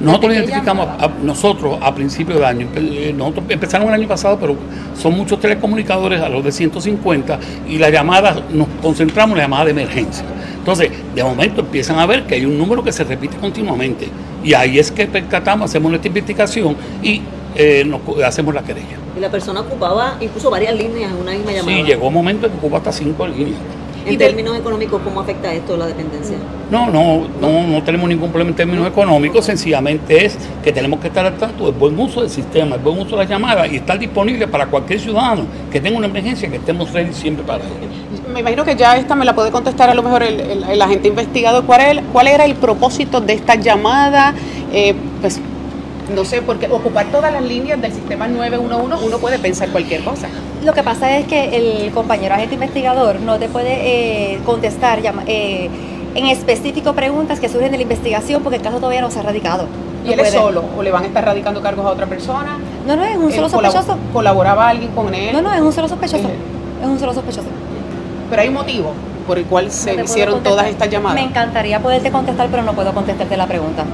[0.00, 4.08] Nosotros ¿Desde qué identificamos, a- nosotros a principios de año, eh, nosotros empezamos el año
[4.08, 4.56] pasado, pero
[5.00, 7.38] son muchos telecomunicadores a los de 150
[7.68, 10.24] y las llamadas, nos concentramos en la llamada de emergencia.
[10.58, 14.08] Entonces, de momento empiezan a ver que hay un número que se repite continuamente
[14.42, 17.20] y ahí es que percatamos, hacemos nuestra investigación y
[17.56, 18.96] eh, nos hacemos la querella.
[19.16, 21.76] Y la persona ocupaba incluso varias líneas en una misma llamada.
[21.76, 23.56] Sí, llegó un momento en que ocupa hasta cinco líneas.
[24.04, 26.36] En términos económicos, ¿cómo afecta esto la dependencia?
[26.70, 31.08] No, no, no, no tenemos ningún problema en términos económicos, sencillamente es que tenemos que
[31.08, 33.76] estar al tanto del buen uso del sistema, el buen uso de las llamadas y
[33.76, 38.32] estar disponible para cualquier ciudadano que tenga una emergencia, que estemos ready siempre para ello.
[38.32, 40.82] Me imagino que ya esta me la puede contestar a lo mejor el, el- el
[40.82, 41.64] agente investigador.
[41.64, 44.34] ¿Cuál, es el- ¿Cuál era el propósito de esta llamada?
[44.72, 45.40] Eh, pues
[46.14, 50.28] no sé, porque ocupar todas las líneas del sistema 911 uno puede pensar cualquier cosa.
[50.64, 51.56] Lo que pasa es que
[51.86, 55.68] el compañero agente investigador no te puede eh, contestar llama- eh,
[56.14, 59.22] en específico preguntas que surgen de la investigación porque el caso todavía no se ha
[59.22, 59.66] radicado.
[60.04, 62.56] ¿Y No él es solo o le van a estar radicando cargos a otra persona?
[62.86, 63.98] No, no, es un Eh, solo sospechoso.
[64.12, 65.32] ¿Colaboraba alguien con él?
[65.34, 66.28] No, no, es un solo sospechoso.
[66.80, 67.48] Es un solo sospechoso.
[68.30, 68.92] Pero hay un motivo
[69.26, 71.16] por el cual se No hicieron todas estas llamadas.
[71.16, 73.84] Me encantaría poderte contestar, pero no puedo contestarte la pregunta.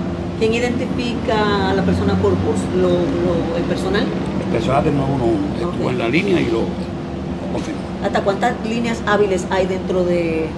[0.42, 2.58] ¿Quién identifica a la persona por voz?
[2.74, 4.02] ¿Lo, lo- ¿El personal?
[4.44, 6.62] El personal del 911 estuvo en la línea y lo
[7.52, 7.78] confirmó.
[8.04, 10.48] ¿Hasta cuántas líneas hábiles hay dentro de,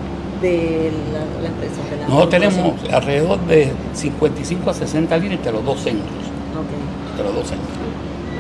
[0.41, 1.75] de la, la empresa?
[1.91, 6.09] de la Nosotros tenemos alrededor de 55 a 60 líneas entre los dos centros.
[6.09, 7.11] Ok.
[7.11, 7.69] Entre los dos centros.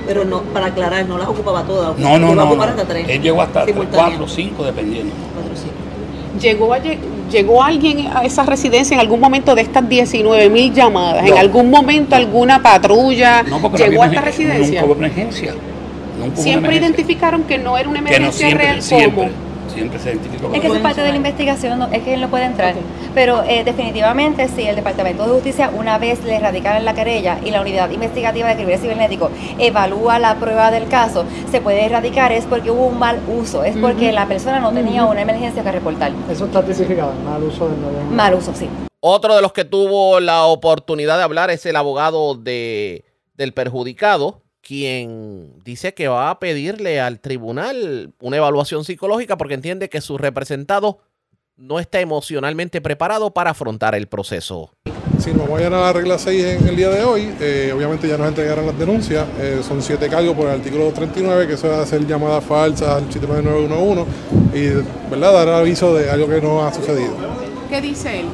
[0.07, 1.99] Pero no, para aclarar, no las ocupaba todas.
[1.99, 2.45] No, no, no.
[2.45, 2.73] ocupar no.
[2.73, 3.07] hasta tres.
[3.07, 4.16] Él llegó hasta Simultáneas.
[4.19, 5.12] 4 o 5 dependiendo.
[5.35, 6.41] Cuatro o cinco.
[6.41, 6.99] ¿Llegó, a lle-
[7.31, 11.27] ¿Llegó alguien a esa residencia en algún momento de estas 19 mil llamadas?
[11.27, 14.81] ¿En algún momento alguna patrulla No, llegó a esta residencia?
[14.83, 15.53] Nunca hubo emergencia.
[15.53, 15.63] Nunca
[16.19, 16.87] hubo una Siempre emergencia.
[16.89, 18.83] identificaron que no era una Que no emergencia siempre, real.
[18.83, 19.31] siempre.
[19.75, 20.53] Siempre se identificó.
[20.55, 22.75] Es que eso es parte de la investigación, no- es que él no puede entrar.
[23.15, 27.51] Pero eh, definitivamente, si el Departamento de Justicia, una vez le radicaron la querella y
[27.51, 32.45] la Unidad Investigativa de Crímenes Cibernéticos evalúa la prueba del caso, se puede erradicar es
[32.47, 36.13] porque hubo un mal uso, es porque la persona no tenía una emergencia que reportar.
[36.31, 38.15] Eso está tipificado, mal uso del 911.
[38.15, 38.69] Mal uso, sí.
[39.01, 43.05] Otro de los que tuvo la oportunidad de hablar es el abogado de,
[43.37, 49.89] del perjudicado, quien dice que va a pedirle al tribunal una evaluación psicológica porque entiende
[49.89, 50.99] que su representado
[51.57, 54.73] no está emocionalmente preparado para afrontar el proceso.
[55.19, 57.32] Sí, nos vamos a a la regla 6 en el día de hoy.
[57.41, 59.27] Eh, obviamente ya nos entregaron las denuncias.
[59.39, 63.12] Eh, son siete cargos por el artículo 239, que eso es hacer llamadas falsas al
[63.12, 64.05] sistema de 911
[64.55, 65.32] y ¿verdad?
[65.32, 67.15] dar aviso de algo que no ha sucedido.
[67.70, 68.27] ¿Qué dice él?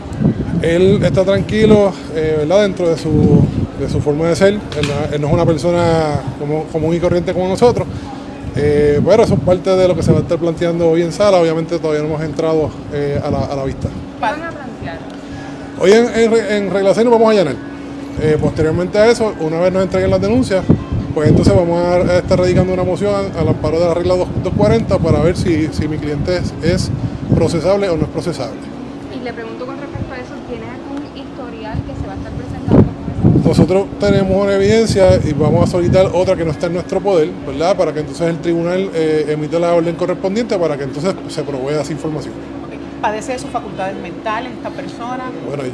[0.63, 2.63] Él está tranquilo eh, ¿verdad?
[2.63, 3.43] dentro de su,
[3.79, 4.55] de su forma de ser.
[4.55, 7.87] Él, no- él no es una persona como, común y corriente como nosotros.
[8.57, 11.13] Eh, pero eso es parte de lo que se va a estar planteando hoy en
[11.13, 11.39] sala.
[11.39, 13.89] Obviamente todavía no hemos entrado eh, a, la, a la vista.
[14.21, 14.99] Van a plantear.
[15.81, 17.55] Hoy en, en, en regla 6 nos vamos a llenar.
[18.21, 20.63] Eh, posteriormente a eso, una vez nos entreguen las denuncias,
[21.15, 24.19] pues entonces vamos a, a estar radicando una moción al amparo de la regla 2-
[24.43, 26.91] 240 para ver si, si mi cliente es, es
[27.35, 28.57] procesable o no es procesable.
[29.19, 32.33] Y le pregunto con respecto a eso, ¿tiene algún historial que se va a estar
[32.33, 36.69] presentando con esa Nosotros tenemos una evidencia y vamos a solicitar otra que no está
[36.69, 37.77] en nuestro poder, ¿verdad?
[37.77, 41.81] Para que entonces el tribunal eh, emita la orden correspondiente para que entonces se provea
[41.81, 42.33] esa información.
[43.03, 45.25] ¿Padece de sus facultades mentales esta persona?
[45.49, 45.65] Bueno,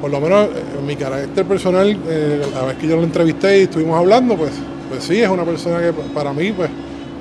[0.00, 3.58] por lo menos eh, en mi carácter personal, eh, la vez que yo lo entrevisté
[3.58, 4.52] y estuvimos hablando, pues,
[4.88, 6.70] pues sí, es una persona que para mí pues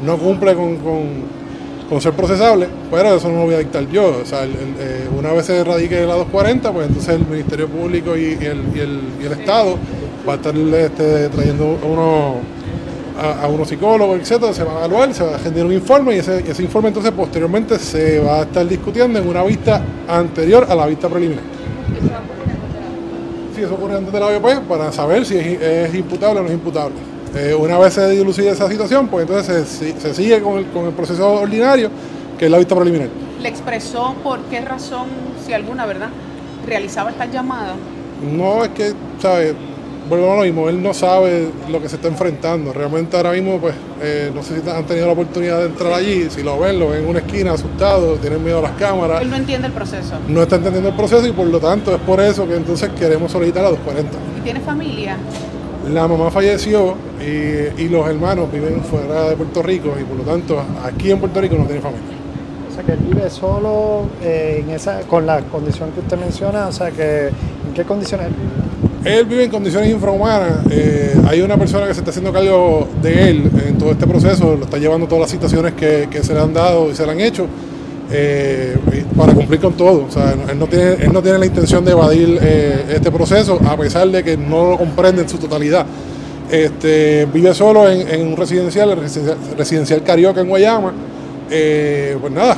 [0.06, 1.46] no cumple con, con-
[1.90, 4.20] con ser procesable, pero eso no lo voy a dictar yo.
[4.24, 7.68] O sea, el- el, eh, una vez se radique la 240, pues entonces el Ministerio
[7.68, 9.76] Público y, y el, y el- y el Estado
[10.28, 11.78] va a estar este, trayendo
[13.18, 16.16] a, a unos psicólogos, etcétera, se va a evaluar, se va a generar un informe
[16.16, 20.66] y ese, ese informe entonces posteriormente se va a estar discutiendo en una vista anterior
[20.70, 21.44] a la vista preliminar.
[23.56, 26.50] Sí, eso ocurre antes de la OEP para saber si es, es imputable o no
[26.50, 26.96] es imputable.
[27.36, 30.66] Eh, una vez se dilucide esa situación, pues entonces se, si- se sigue con el,
[30.68, 31.90] con el proceso ordinario,
[32.38, 33.08] que es la vista preliminar.
[33.42, 35.08] ¿Le expresó por qué razón,
[35.46, 36.10] si alguna, verdad,
[36.66, 37.76] realizaba esta llamada?
[38.36, 39.54] No es que, ¿sabes?
[40.08, 42.72] Vuelvo a lo mismo, él no sabe lo que se está enfrentando.
[42.72, 46.30] Realmente ahora mismo, pues, eh, no sé si han tenido la oportunidad de entrar allí.
[46.30, 49.22] Si lo ven, lo ven en una esquina asustado, tienen miedo a las cámaras.
[49.22, 50.16] Él no entiende el proceso.
[50.28, 53.32] No está entendiendo el proceso y por lo tanto es por eso que entonces queremos
[53.32, 54.18] solicitar a 240.
[54.38, 55.18] ¿Y tiene familia?
[55.92, 60.24] La mamá falleció y, y los hermanos viven fuera de Puerto Rico y por lo
[60.24, 62.16] tanto aquí en Puerto Rico no tiene familia.
[62.70, 66.68] O sea, que él vive solo eh, en esa, con la condición que usted menciona,
[66.68, 68.75] o sea, que ¿en qué condiciones él vive?
[69.06, 70.66] Él vive en condiciones infrahumanas.
[70.72, 74.56] eh, hay una persona que se está haciendo cargo de él en todo este proceso,
[74.58, 77.22] lo está llevando todas las situaciones que, se le han dado y se le han
[77.22, 77.46] hecho
[78.12, 78.76] eh,
[79.16, 80.06] para cumplir con todo.
[80.10, 83.60] O sea, él no tiene, él no tiene la intención de evadir eh, este proceso,
[83.68, 85.86] a pesar de que no lo comprende en su totalidad.
[86.50, 90.94] Este, vive solo en, un residencial, el residencial, residencial Carioca en Guayama.
[91.48, 92.58] Pues nada,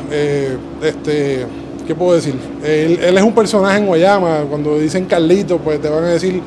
[0.82, 1.46] este,
[1.88, 2.36] ¿qué puedo decir?
[2.64, 4.42] Él, él es un personaje en Guayama.
[4.50, 6.42] Cuando dicen Carlito, pues te van a decir,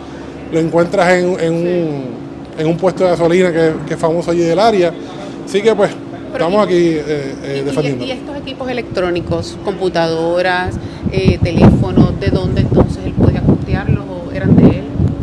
[0.52, 2.04] lo encuentras en, en un,
[2.58, 4.92] en un puesto de gasolina que, que es famoso allí del área.
[5.44, 5.90] Así que pues
[6.32, 8.04] estamos aquí eh, eh, ¿Y, defendiendo.
[8.04, 10.76] y estos equipos electrónicos, computadoras,
[11.10, 14.80] eh, teléfonos, de dónde entonces él podía costearlos o eran de él?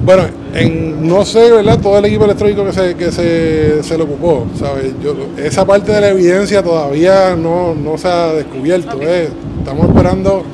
[0.07, 0.23] Bueno,
[0.53, 1.81] en, no sé, ¿verdad?
[1.81, 4.93] Todo el equipo electrónico que se, que se, se le ocupó, ¿sabes?
[5.03, 8.97] Yo, esa parte de la evidencia todavía no, no se ha descubierto.
[9.01, 9.27] ¿eh?
[9.59, 10.45] Estamos esperando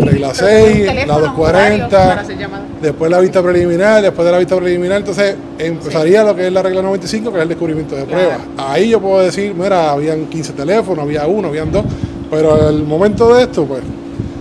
[0.00, 2.66] regla 6, la Teléfonos, horarios para 240, hacer llamadas.
[2.82, 6.62] después la vista preliminar, después de la vista preliminar, entonces empezaría lo que es la
[6.62, 8.40] regla 95, que es el descubrimiento de pruebas.
[8.56, 11.84] Ahí yo puedo decir, mira, habían 15 teléfonos, había uno, habían dos,
[12.32, 13.82] pero al momento de esto, pues,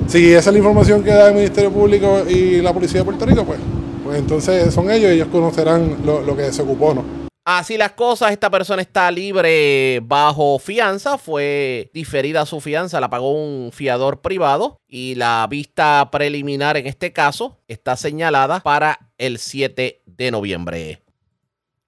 [0.07, 3.23] si esa es la información que da el Ministerio Público y la Policía de Puerto
[3.23, 3.59] Rico, pues,
[4.07, 7.03] pues entonces son ellos, ellos conocerán lo, lo que se ocupó, ¿no?
[7.43, 13.33] Así las cosas, esta persona está libre bajo fianza, fue diferida su fianza, la pagó
[13.33, 20.03] un fiador privado y la vista preliminar en este caso está señalada para el 7
[20.05, 21.01] de noviembre.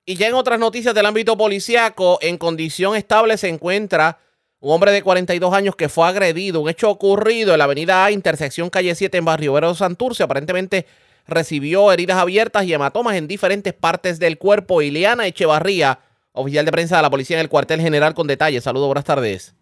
[0.05, 4.19] Y ya en otras noticias del ámbito policíaco, en condición estable se encuentra
[4.59, 8.11] un hombre de 42 años que fue agredido, un hecho ocurrido en la avenida A,
[8.11, 10.85] intersección calle 7 en Barrio Vero de Santurce, aparentemente
[11.29, 14.81] recibió heridas abiertas y hematomas en diferentes partes del cuerpo.
[14.81, 15.99] Ileana Echevarría,
[16.33, 18.63] oficial de prensa de la policía en el cuartel general con detalles.
[18.63, 19.55] Saludos, buenas tardes.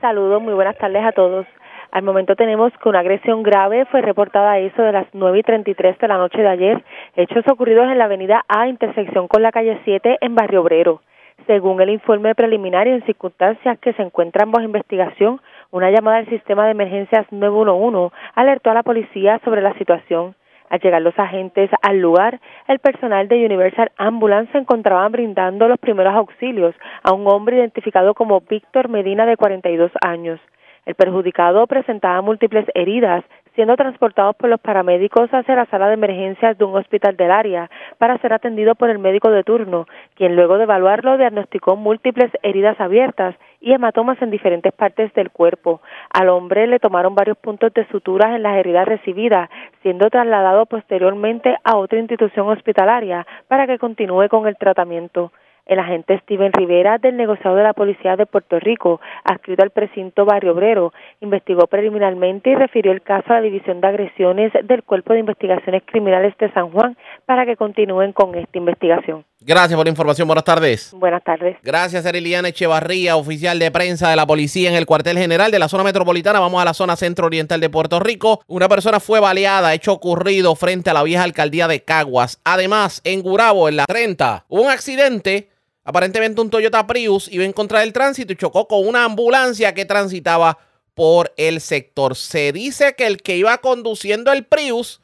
[0.00, 1.46] Saludos, muy buenas tardes a todos.
[1.92, 5.42] Al momento tenemos que una agresión grave fue reportada a eso de las 9 y
[5.42, 6.84] 33 de la noche de ayer,
[7.16, 11.02] hechos ocurridos en la avenida A, intersección con la calle 7 en Barrio Obrero.
[11.46, 15.40] Según el informe preliminar y en circunstancias que se encuentran bajo investigación,
[15.70, 20.34] una llamada al sistema de emergencias 911 alertó a la policía sobre la situación.
[20.72, 25.78] Al llegar los agentes al lugar, el personal de Universal Ambulance se encontraba brindando los
[25.78, 30.40] primeros auxilios a un hombre identificado como Víctor Medina de 42 años.
[30.86, 33.22] El perjudicado presentaba múltiples heridas,
[33.54, 37.70] siendo transportados por los paramédicos hacia la sala de emergencias de un hospital del área
[37.98, 42.80] para ser atendido por el médico de turno, quien luego de evaluarlo diagnosticó múltiples heridas
[42.80, 45.80] abiertas y hematomas en diferentes partes del cuerpo.
[46.12, 49.48] Al hombre le tomaron varios puntos de suturas en las heridas recibidas,
[49.82, 55.32] siendo trasladado posteriormente a otra institución hospitalaria para que continúe con el tratamiento.
[55.66, 60.24] El agente Steven Rivera del negociado de la Policía de Puerto Rico, adscrito al precinto
[60.24, 65.12] Barrio Obrero, investigó preliminarmente y refirió el caso a la División de Agresiones del Cuerpo
[65.12, 69.24] de Investigaciones Criminales de San Juan para que continúen con esta investigación.
[69.44, 70.28] Gracias por la información.
[70.28, 70.92] Buenas tardes.
[70.96, 71.56] Buenas tardes.
[71.62, 75.68] Gracias, Eriliana Echevarría, oficial de prensa de la policía en el cuartel general de la
[75.68, 76.38] zona metropolitana.
[76.38, 78.40] Vamos a la zona centro-oriental de Puerto Rico.
[78.46, 82.40] Una persona fue baleada, hecho ocurrido frente a la vieja alcaldía de Caguas.
[82.44, 85.51] Además, en Gurabo, en la 30, hubo un accidente.
[85.84, 89.84] Aparentemente un Toyota Prius iba en contra del tránsito y chocó con una ambulancia que
[89.84, 90.58] transitaba
[90.94, 92.14] por el sector.
[92.16, 95.00] Se dice que el que iba conduciendo el Prius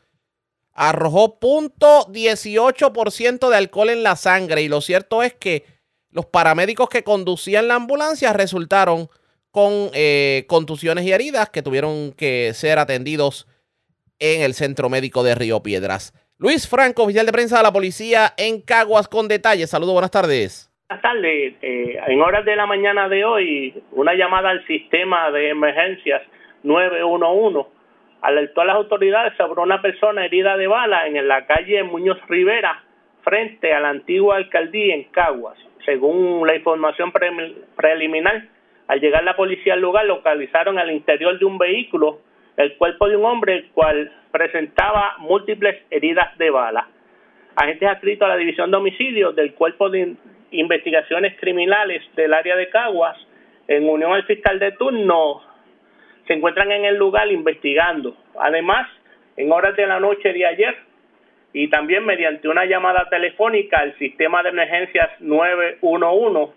[0.73, 5.65] arrojó .18% de alcohol en la sangre y lo cierto es que
[6.11, 9.11] los paramédicos que conducían la ambulancia resultaron
[9.51, 13.49] con eh, contusiones y heridas que tuvieron que ser atendidos
[14.21, 16.13] en el centro médico de Río Piedras.
[16.41, 19.71] Luis Franco, oficial de prensa de la policía en Caguas con detalles.
[19.71, 20.71] Saludos, buenas tardes.
[20.89, 21.55] Buenas tardes.
[21.63, 26.23] Eh, en horas de la mañana de hoy, una llamada al sistema de emergencias
[26.63, 27.69] 911
[28.23, 32.85] alertó a las autoridades sobre una persona herida de bala en la calle Muñoz Rivera,
[33.25, 35.59] frente a la antigua alcaldía en Caguas.
[35.85, 37.13] Según la información
[37.75, 38.45] preliminar,
[38.87, 42.21] al llegar la policía al lugar, localizaron al interior de un vehículo
[42.59, 46.89] el cuerpo de un hombre el cual presentaba múltiples heridas de bala.
[47.55, 50.17] Agentes adscritos a la División de Homicidios del Cuerpo de
[50.51, 53.17] Investigaciones Criminales del área de Caguas,
[53.69, 55.41] en unión al fiscal de turno,
[56.27, 58.17] se encuentran en el lugar investigando.
[58.41, 58.89] Además,
[59.37, 60.77] en horas de la noche de ayer
[61.53, 66.53] y también mediante una llamada telefónica al sistema de emergencias 911,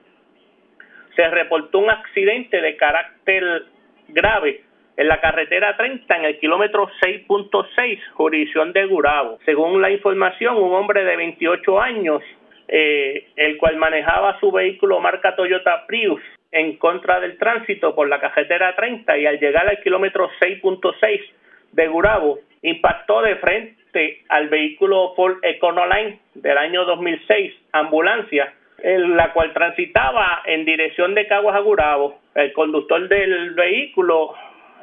[1.15, 3.65] se reportó un accidente de carácter
[4.07, 4.63] grave
[4.97, 9.39] en la carretera 30 en el kilómetro 6.6, jurisdicción de Gurabo.
[9.45, 12.21] Según la información, un hombre de 28 años,
[12.67, 18.19] eh, el cual manejaba su vehículo marca Toyota Prius en contra del tránsito por la
[18.19, 21.21] carretera 30 y al llegar al kilómetro 6.6
[21.71, 28.53] de Gurabo, impactó de frente al vehículo Ford Econoline del año 2006, ambulancia,
[28.83, 32.19] en la cual transitaba en dirección de Caguas a Gurabo.
[32.35, 34.33] El conductor del vehículo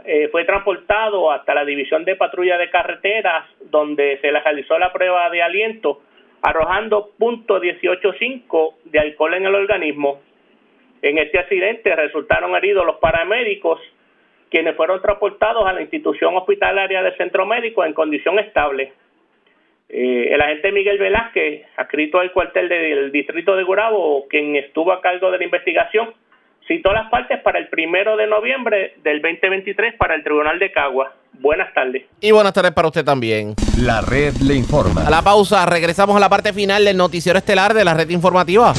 [0.05, 4.93] eh, fue transportado hasta la división de patrulla de carreteras, donde se le realizó la
[4.93, 6.03] prueba de aliento,
[6.43, 10.21] arrojando .185 de alcohol en el organismo.
[11.03, 13.81] En este accidente resultaron heridos los paramédicos,
[14.51, 18.93] quienes fueron transportados a la institución hospitalaria del centro médico en condición estable.
[19.89, 25.01] Eh, el agente Miguel Velázquez, adscrito al cuartel del distrito de Gurabo, quien estuvo a
[25.01, 26.13] cargo de la investigación,
[26.69, 31.15] citó las partes para el primero de noviembre del 2023 para el Tribunal de Cagua.
[31.41, 32.05] Buenas tardes.
[32.21, 33.55] Y buenas tardes para usted también.
[33.79, 35.07] La red le informa.
[35.07, 38.75] A la pausa, regresamos a la parte final del noticiero estelar de la red informativa.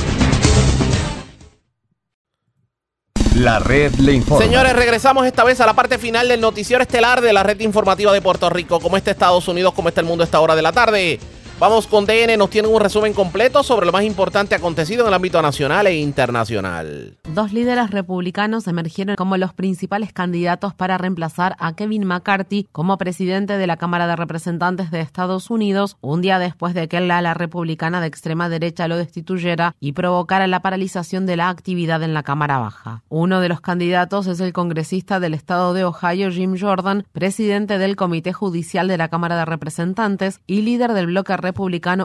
[3.36, 4.44] La red le informa.
[4.44, 8.12] Señores, regresamos esta vez a la parte final del noticiero estelar de la red informativa
[8.12, 8.80] de Puerto Rico.
[8.82, 9.74] ¿Cómo está Estados Unidos?
[9.74, 11.20] ¿Cómo está el mundo a esta hora de la tarde?
[11.60, 15.14] Vamos con DN, nos tienen un resumen completo sobre lo más importante acontecido en el
[15.14, 17.18] ámbito nacional e internacional.
[17.34, 23.58] Dos líderes republicanos emergieron como los principales candidatos para reemplazar a Kevin McCarthy como presidente
[23.58, 27.34] de la Cámara de Representantes de Estados Unidos, un día después de que la ala
[27.34, 32.24] republicana de extrema derecha lo destituyera y provocara la paralización de la actividad en la
[32.24, 33.04] Cámara Baja.
[33.10, 37.98] Uno de los candidatos es el congresista del estado de Ohio, Jim Jordan, presidente del
[37.98, 41.49] Comité Judicial de la Cámara de Representantes y líder del bloque republicano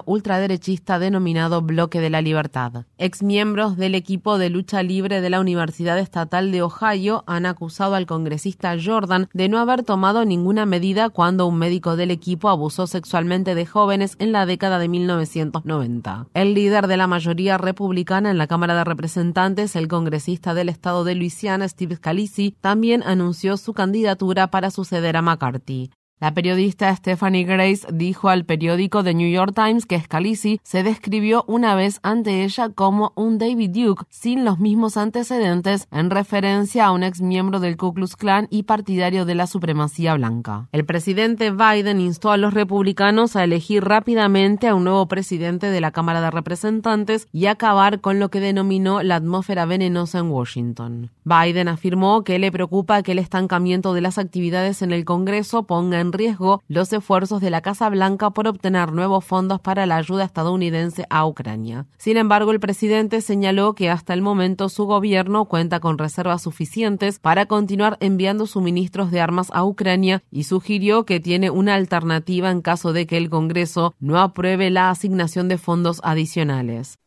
[0.05, 2.85] ultraderechista denominado Bloque de la Libertad.
[2.99, 8.07] Exmiembros del equipo de lucha libre de la Universidad Estatal de Ohio han acusado al
[8.07, 13.55] congresista Jordan de no haber tomado ninguna medida cuando un médico del equipo abusó sexualmente
[13.55, 16.27] de jóvenes en la década de 1990.
[16.35, 21.05] El líder de la mayoría republicana en la Cámara de Representantes, el congresista del estado
[21.05, 25.91] de Luisiana, Steve Scalise, también anunció su candidatura para suceder a McCarthy.
[26.21, 31.45] La periodista Stephanie Grace dijo al periódico The New York Times que Scalisi se describió
[31.49, 36.93] una vez ante ella como un David Duke sin los mismos antecedentes en referencia a
[36.93, 40.69] un ex miembro del Ku Klux Klan y partidario de la supremacía blanca.
[40.71, 45.81] El presidente Biden instó a los republicanos a elegir rápidamente a un nuevo presidente de
[45.81, 51.11] la Cámara de Representantes y acabar con lo que denominó la atmósfera venenosa en Washington.
[51.25, 56.01] Biden afirmó que le preocupa que el estancamiento de las actividades en el Congreso ponga
[56.01, 60.25] en riesgo los esfuerzos de la Casa Blanca por obtener nuevos fondos para la ayuda
[60.25, 61.87] estadounidense a Ucrania.
[61.99, 67.19] Sin embargo, el presidente señaló que hasta el momento su gobierno cuenta con reservas suficientes
[67.19, 72.63] para continuar enviando suministros de armas a Ucrania y sugirió que tiene una alternativa en
[72.63, 76.99] caso de que el Congreso no apruebe la asignación de fondos adicionales.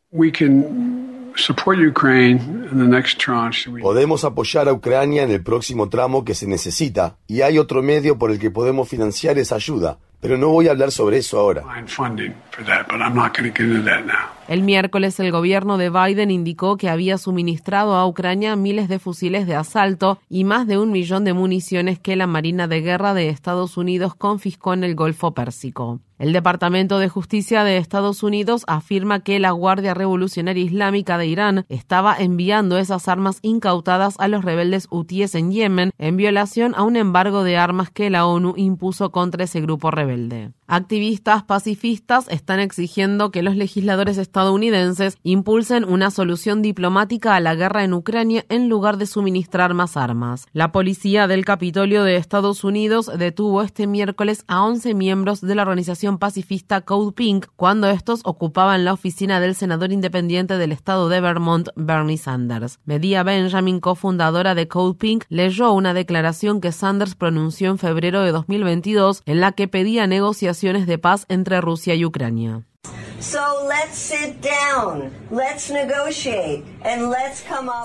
[3.81, 8.17] Podemos apoyar a Ucrania en el próximo tramo que se necesita y hay otro medio
[8.17, 11.63] por el que podemos financiar esa ayuda, pero no voy a hablar sobre eso ahora.
[14.47, 19.45] El miércoles el gobierno de Biden indicó que había suministrado a Ucrania miles de fusiles
[19.45, 23.29] de asalto y más de un millón de municiones que la Marina de Guerra de
[23.29, 25.99] Estados Unidos confiscó en el Golfo Pérsico.
[26.19, 31.65] El Departamento de Justicia de Estados Unidos afirma que la Guardia Revolucionaria Islámica de Irán
[31.69, 36.95] estaba enviando esas armas incautadas a los rebeldes hutíes en Yemen en violación a un
[36.95, 40.53] embargo de armas que la ONU impuso contra ese grupo rebelde.
[40.65, 47.84] Activistas pacifistas están exigiendo que los legisladores estadounidenses impulsen una solución diplomática a la guerra
[47.84, 50.45] en Ucrania en lugar de suministrar más armas.
[50.52, 55.61] La policía del Capitolio de Estados Unidos detuvo este miércoles a 11 miembros de la
[55.61, 61.19] organización pacifista Code Pink cuando estos ocupaban la oficina del senador independiente del estado de
[61.19, 62.79] Vermont, Bernie Sanders.
[62.85, 68.31] Medea Benjamin, cofundadora de Code Pink, leyó una declaración que Sanders pronunció en febrero de
[68.31, 72.63] 2022 en la que pedía negociaciones de paz entre Rusia y Ucrania.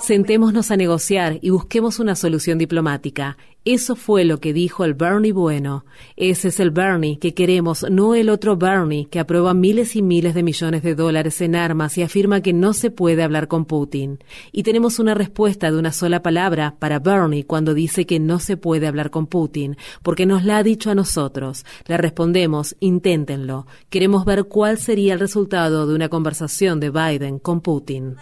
[0.01, 3.37] Sentémonos a negociar y busquemos una solución diplomática.
[3.65, 5.85] Eso fue lo que dijo el Bernie bueno.
[6.17, 10.33] Ese es el Bernie que queremos, no el otro Bernie que aprueba miles y miles
[10.33, 14.19] de millones de dólares en armas y afirma que no se puede hablar con Putin.
[14.51, 18.57] Y tenemos una respuesta de una sola palabra para Bernie cuando dice que no se
[18.57, 21.65] puede hablar con Putin, porque nos la ha dicho a nosotros.
[21.87, 23.65] Le respondemos, inténtenlo.
[23.89, 28.17] Queremos ver cuál sería el resultado de una conversación de Biden con Putin.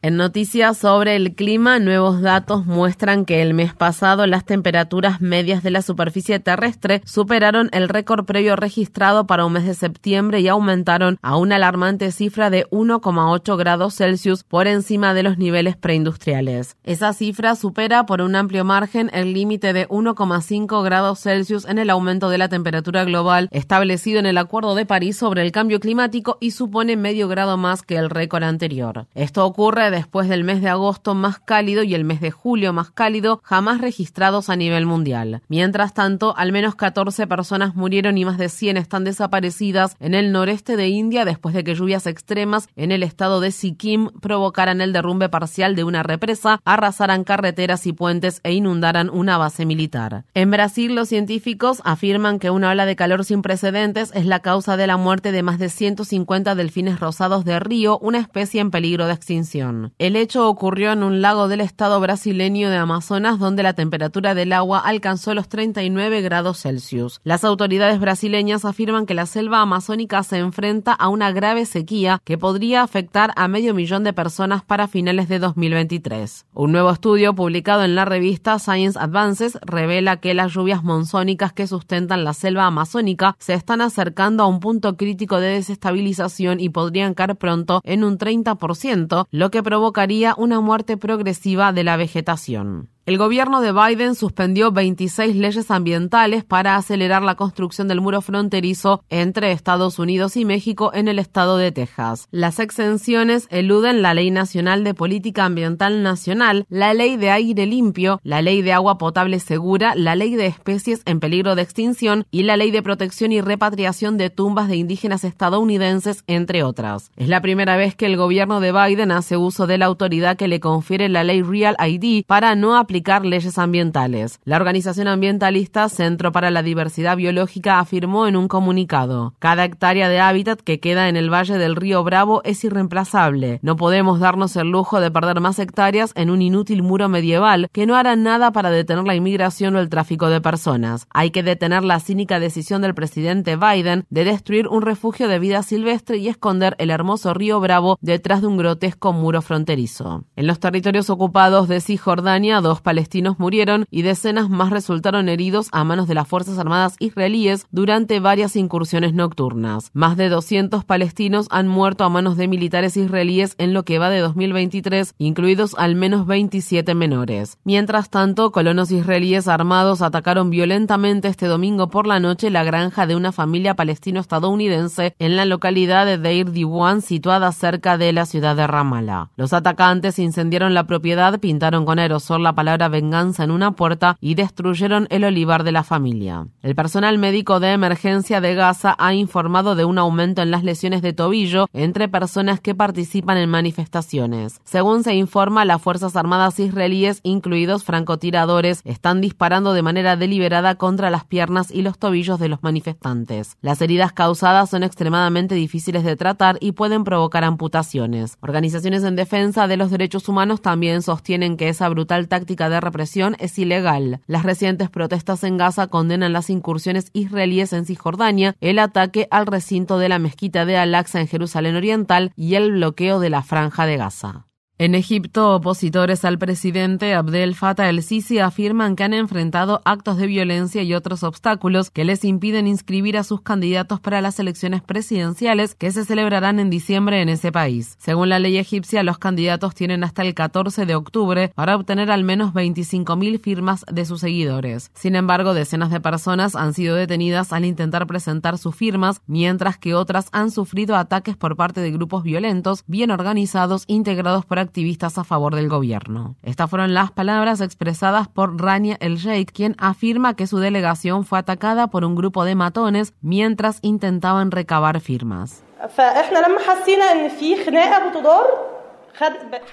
[0.00, 5.64] En noticias sobre el clima, nuevos datos muestran que el mes pasado las temperaturas medias
[5.64, 10.46] de la superficie terrestre superaron el récord previo registrado para un mes de septiembre y
[10.46, 16.76] aumentaron a una alarmante cifra de 1,8 grados Celsius por encima de los niveles preindustriales.
[16.84, 21.90] Esa cifra supera por un amplio margen el límite de 1,5 grados Celsius en el
[21.90, 26.38] aumento de la temperatura global establecido en el Acuerdo de París sobre el cambio climático
[26.40, 29.08] y supone medio grado más que el récord anterior.
[29.16, 32.90] Esto ocurre después del mes de agosto más cálido y el mes de julio más
[32.90, 35.42] cálido jamás registrados a nivel mundial.
[35.48, 40.32] Mientras tanto, al menos 14 personas murieron y más de 100 están desaparecidas en el
[40.32, 44.92] noreste de India después de que lluvias extremas en el estado de Sikkim provocaran el
[44.92, 50.24] derrumbe parcial de una represa, arrasaran carreteras y puentes e inundaran una base militar.
[50.34, 54.76] En Brasil, los científicos afirman que una ola de calor sin precedentes es la causa
[54.76, 59.06] de la muerte de más de 150 delfines rosados de río, una especie en peligro
[59.06, 59.77] de extinción.
[59.98, 64.52] El hecho ocurrió en un lago del estado brasileño de Amazonas donde la temperatura del
[64.52, 67.20] agua alcanzó los 39 grados Celsius.
[67.24, 72.38] Las autoridades brasileñas afirman que la selva amazónica se enfrenta a una grave sequía que
[72.38, 76.46] podría afectar a medio millón de personas para finales de 2023.
[76.54, 81.66] Un nuevo estudio publicado en la revista Science Advances revela que las lluvias monzónicas que
[81.66, 87.14] sustentan la selva amazónica se están acercando a un punto crítico de desestabilización y podrían
[87.14, 92.88] caer pronto en un 30%, lo que provocaría una muerte progresiva de la vegetación.
[93.08, 99.02] El gobierno de Biden suspendió 26 leyes ambientales para acelerar la construcción del muro fronterizo
[99.08, 102.28] entre Estados Unidos y México en el estado de Texas.
[102.30, 108.20] Las exenciones eluden la Ley Nacional de Política Ambiental Nacional, la Ley de Aire Limpio,
[108.24, 112.42] la Ley de Agua Potable Segura, la Ley de Especies en Peligro de Extinción y
[112.42, 117.10] la Ley de Protección y Repatriación de Tumbas de Indígenas Estadounidenses, entre otras.
[117.16, 120.46] Es la primera vez que el gobierno de Biden hace uso de la autoridad que
[120.46, 124.40] le confiere la Ley Real ID para no aplicar leyes ambientales.
[124.44, 130.20] La organización ambientalista Centro para la Diversidad Biológica afirmó en un comunicado, cada hectárea de
[130.20, 133.60] hábitat que queda en el valle del río Bravo es irreemplazable.
[133.62, 137.86] No podemos darnos el lujo de perder más hectáreas en un inútil muro medieval que
[137.86, 141.06] no hará nada para detener la inmigración o el tráfico de personas.
[141.10, 145.62] Hay que detener la cínica decisión del presidente Biden de destruir un refugio de vida
[145.62, 150.24] silvestre y esconder el hermoso río Bravo detrás de un grotesco muro fronterizo.
[150.36, 155.84] En los territorios ocupados de Cisjordania, dos palestinos murieron y decenas más resultaron heridos a
[155.84, 159.90] manos de las Fuerzas Armadas israelíes durante varias incursiones nocturnas.
[159.92, 164.08] Más de 200 palestinos han muerto a manos de militares israelíes en lo que va
[164.08, 167.58] de 2023, incluidos al menos 27 menores.
[167.62, 173.16] Mientras tanto, colonos israelíes armados atacaron violentamente este domingo por la noche la granja de
[173.16, 178.66] una familia palestino-estadounidense en la localidad de Deir Diwan, situada cerca de la ciudad de
[178.66, 179.28] Ramallah.
[179.36, 184.34] Los atacantes incendiaron la propiedad, pintaron con aerosol la palabra venganza en una puerta y
[184.34, 186.46] destruyeron el olivar de la familia.
[186.62, 191.02] El personal médico de emergencia de Gaza ha informado de un aumento en las lesiones
[191.02, 194.60] de tobillo entre personas que participan en manifestaciones.
[194.64, 201.10] Según se informa, las Fuerzas Armadas israelíes, incluidos francotiradores, están disparando de manera deliberada contra
[201.10, 203.56] las piernas y los tobillos de los manifestantes.
[203.62, 208.36] Las heridas causadas son extremadamente difíciles de tratar y pueden provocar amputaciones.
[208.40, 213.36] Organizaciones en defensa de los derechos humanos también sostienen que esa brutal táctica de represión
[213.38, 214.20] es ilegal.
[214.26, 219.98] Las recientes protestas en Gaza condenan las incursiones israelíes en Cisjordania, el ataque al recinto
[219.98, 223.96] de la mezquita de Al-Aqsa en Jerusalén Oriental y el bloqueo de la franja de
[223.96, 224.47] Gaza.
[224.80, 230.84] En Egipto, opositores al presidente Abdel Fattah el-Sisi afirman que han enfrentado actos de violencia
[230.84, 235.90] y otros obstáculos que les impiden inscribir a sus candidatos para las elecciones presidenciales que
[235.90, 237.96] se celebrarán en diciembre en ese país.
[237.98, 242.22] Según la ley egipcia, los candidatos tienen hasta el 14 de octubre para obtener al
[242.22, 244.92] menos 25.000 firmas de sus seguidores.
[244.94, 249.96] Sin embargo, decenas de personas han sido detenidas al intentar presentar sus firmas, mientras que
[249.96, 255.24] otras han sufrido ataques por parte de grupos violentos bien organizados integrados por activistas a
[255.24, 256.36] favor del gobierno.
[256.42, 261.38] Estas fueron las palabras expresadas por Rania El Sheikh, quien afirma que su delegación fue
[261.38, 265.64] atacada por un grupo de matones mientras intentaban recabar firmas.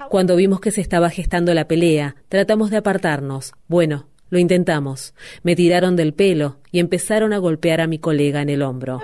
[0.10, 3.54] Cuando vimos que se estaba gestando la pelea, tratamos de apartarnos.
[3.68, 5.14] Bueno, lo intentamos.
[5.44, 9.02] Me tiraron del pelo y empezaron a golpear a mi colega en el hombro.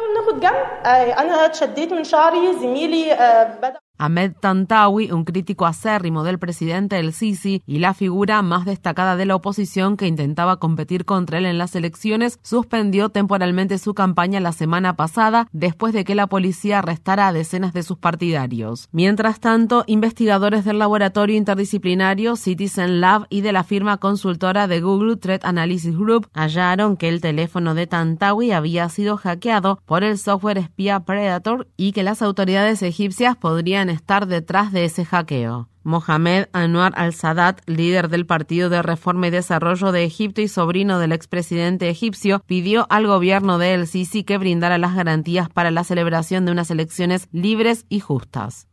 [4.02, 9.28] Ahmed Tantawi, un crítico acérrimo del presidente El Sisi y la figura más destacada de
[9.28, 14.53] la oposición que intentaba competir contra él en las elecciones, suspendió temporalmente su campaña la
[14.53, 18.90] semana pasada después de que la policía arrestara a decenas de sus partidarios.
[18.91, 25.18] Mientras tanto, investigadores del laboratorio interdisciplinario Citizen Lab y de la firma consultora de Google
[25.18, 30.57] Threat Analysis Group hallaron que el teléfono de Tantawi había sido hackeado por el software
[30.57, 35.70] espía Predator y que las autoridades egipcias podrían estar detrás de ese hackeo.
[35.84, 41.12] Mohamed Anwar al-Sadat, líder del Partido de Reforma y Desarrollo de Egipto y sobrino del
[41.12, 46.45] expresidente egipcio, pidió al gobierno de El Sisi que brindara las garantías para la celebración
[46.45, 48.68] de unas elecciones libres y justas.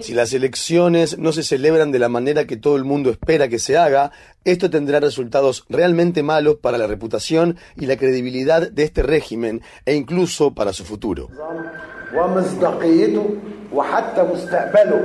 [0.00, 3.58] Si las elecciones no se celebran de la manera que todo el mundo espera que
[3.58, 4.12] se haga,
[4.44, 9.96] esto tendrá resultados realmente malos para la reputación y la credibilidad de este régimen e
[9.96, 11.28] incluso para su futuro.
[12.16, 13.26] ومصداقيته
[13.72, 15.00] وحتى مستقبله.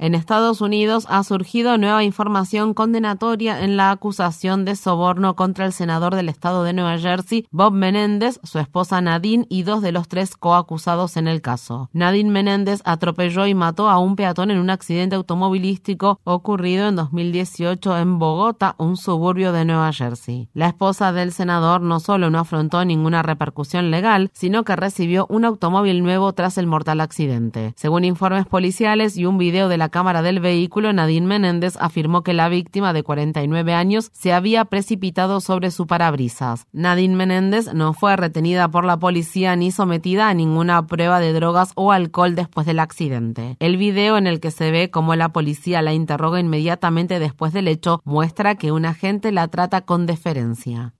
[0.00, 5.72] En Estados Unidos ha surgido nueva información condenatoria en la acusación de soborno contra el
[5.72, 10.06] senador del estado de Nueva Jersey, Bob Menéndez, su esposa Nadine y dos de los
[10.06, 11.90] tres coacusados en el caso.
[11.92, 17.98] Nadine Menéndez atropelló y mató a un peatón en un accidente automovilístico ocurrido en 2018
[17.98, 20.48] en Bogotá, un suburbio de Nueva Jersey.
[20.54, 25.44] La esposa del senador no solo no afrontó ninguna repercusión legal, sino que recibió un
[25.44, 27.72] automóvil nuevo tras el mortal accidente.
[27.74, 32.32] Según informes policiales y un video de la cámara del vehículo, Nadine Menéndez afirmó que
[32.32, 36.66] la víctima de 49 años se había precipitado sobre su parabrisas.
[36.72, 41.72] Nadine Menéndez no fue retenida por la policía ni sometida a ninguna prueba de drogas
[41.74, 43.56] o alcohol después del accidente.
[43.60, 47.68] El video en el que se ve cómo la policía la interroga inmediatamente después del
[47.68, 50.94] hecho muestra que un agente la trata con deferencia.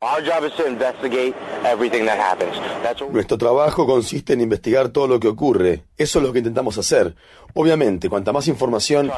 [3.10, 5.87] Nuestro trabajo consiste en investigar todo lo que ocurre.
[5.98, 7.14] Eso es lo que intentamos hacer.
[7.54, 9.10] Obviamente, cuanta más información...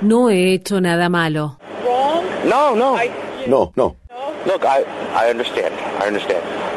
[0.00, 1.58] No he hecho nada malo.
[2.48, 2.96] No, no.
[3.48, 3.96] No, no.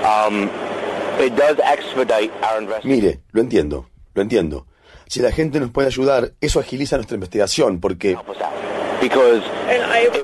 [0.03, 0.49] Um.
[2.83, 4.65] Mire, lo entiendo, lo entiendo.
[5.07, 8.17] Si la gente nos puede ayudar, eso agiliza nuestra investigación, porque...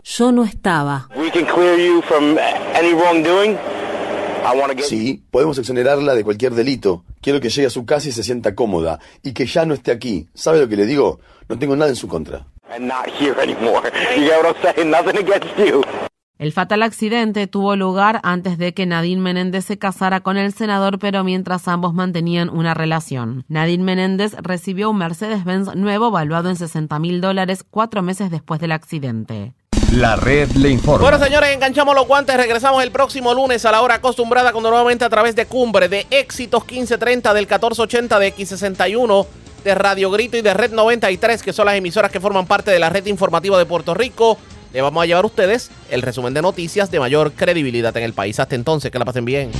[0.04, 1.08] Yo no estaba.
[4.84, 7.04] Sí, podemos exonerarla de cualquier delito.
[7.22, 9.92] Quiero que llegue a su casa y se sienta cómoda, y que ya no esté
[9.92, 10.28] aquí.
[10.34, 11.20] ¿Sabe lo que le digo?
[11.48, 12.48] No tengo nada en su contra.
[16.42, 20.98] El fatal accidente tuvo lugar antes de que Nadine Menéndez se casara con el senador,
[20.98, 23.46] pero mientras ambos mantenían una relación.
[23.48, 28.72] Nadine Menéndez recibió un Mercedes-Benz nuevo valuado en 60 mil dólares cuatro meses después del
[28.72, 29.54] accidente.
[29.92, 31.10] La red le informa.
[31.10, 32.38] Bueno, señores, enganchamos los guantes.
[32.38, 36.08] Regresamos el próximo lunes a la hora acostumbrada, cuando nuevamente a través de Cumbre, de
[36.10, 39.28] Éxitos 1530, del 1480, de X61,
[39.66, 42.80] de Radio Grito y de Red 93, que son las emisoras que forman parte de
[42.80, 44.38] la red informativa de Puerto Rico.
[44.72, 48.14] Le vamos a llevar a ustedes el resumen de noticias de mayor credibilidad en el
[48.14, 48.40] país.
[48.40, 49.52] Hasta entonces, que la pasen bien.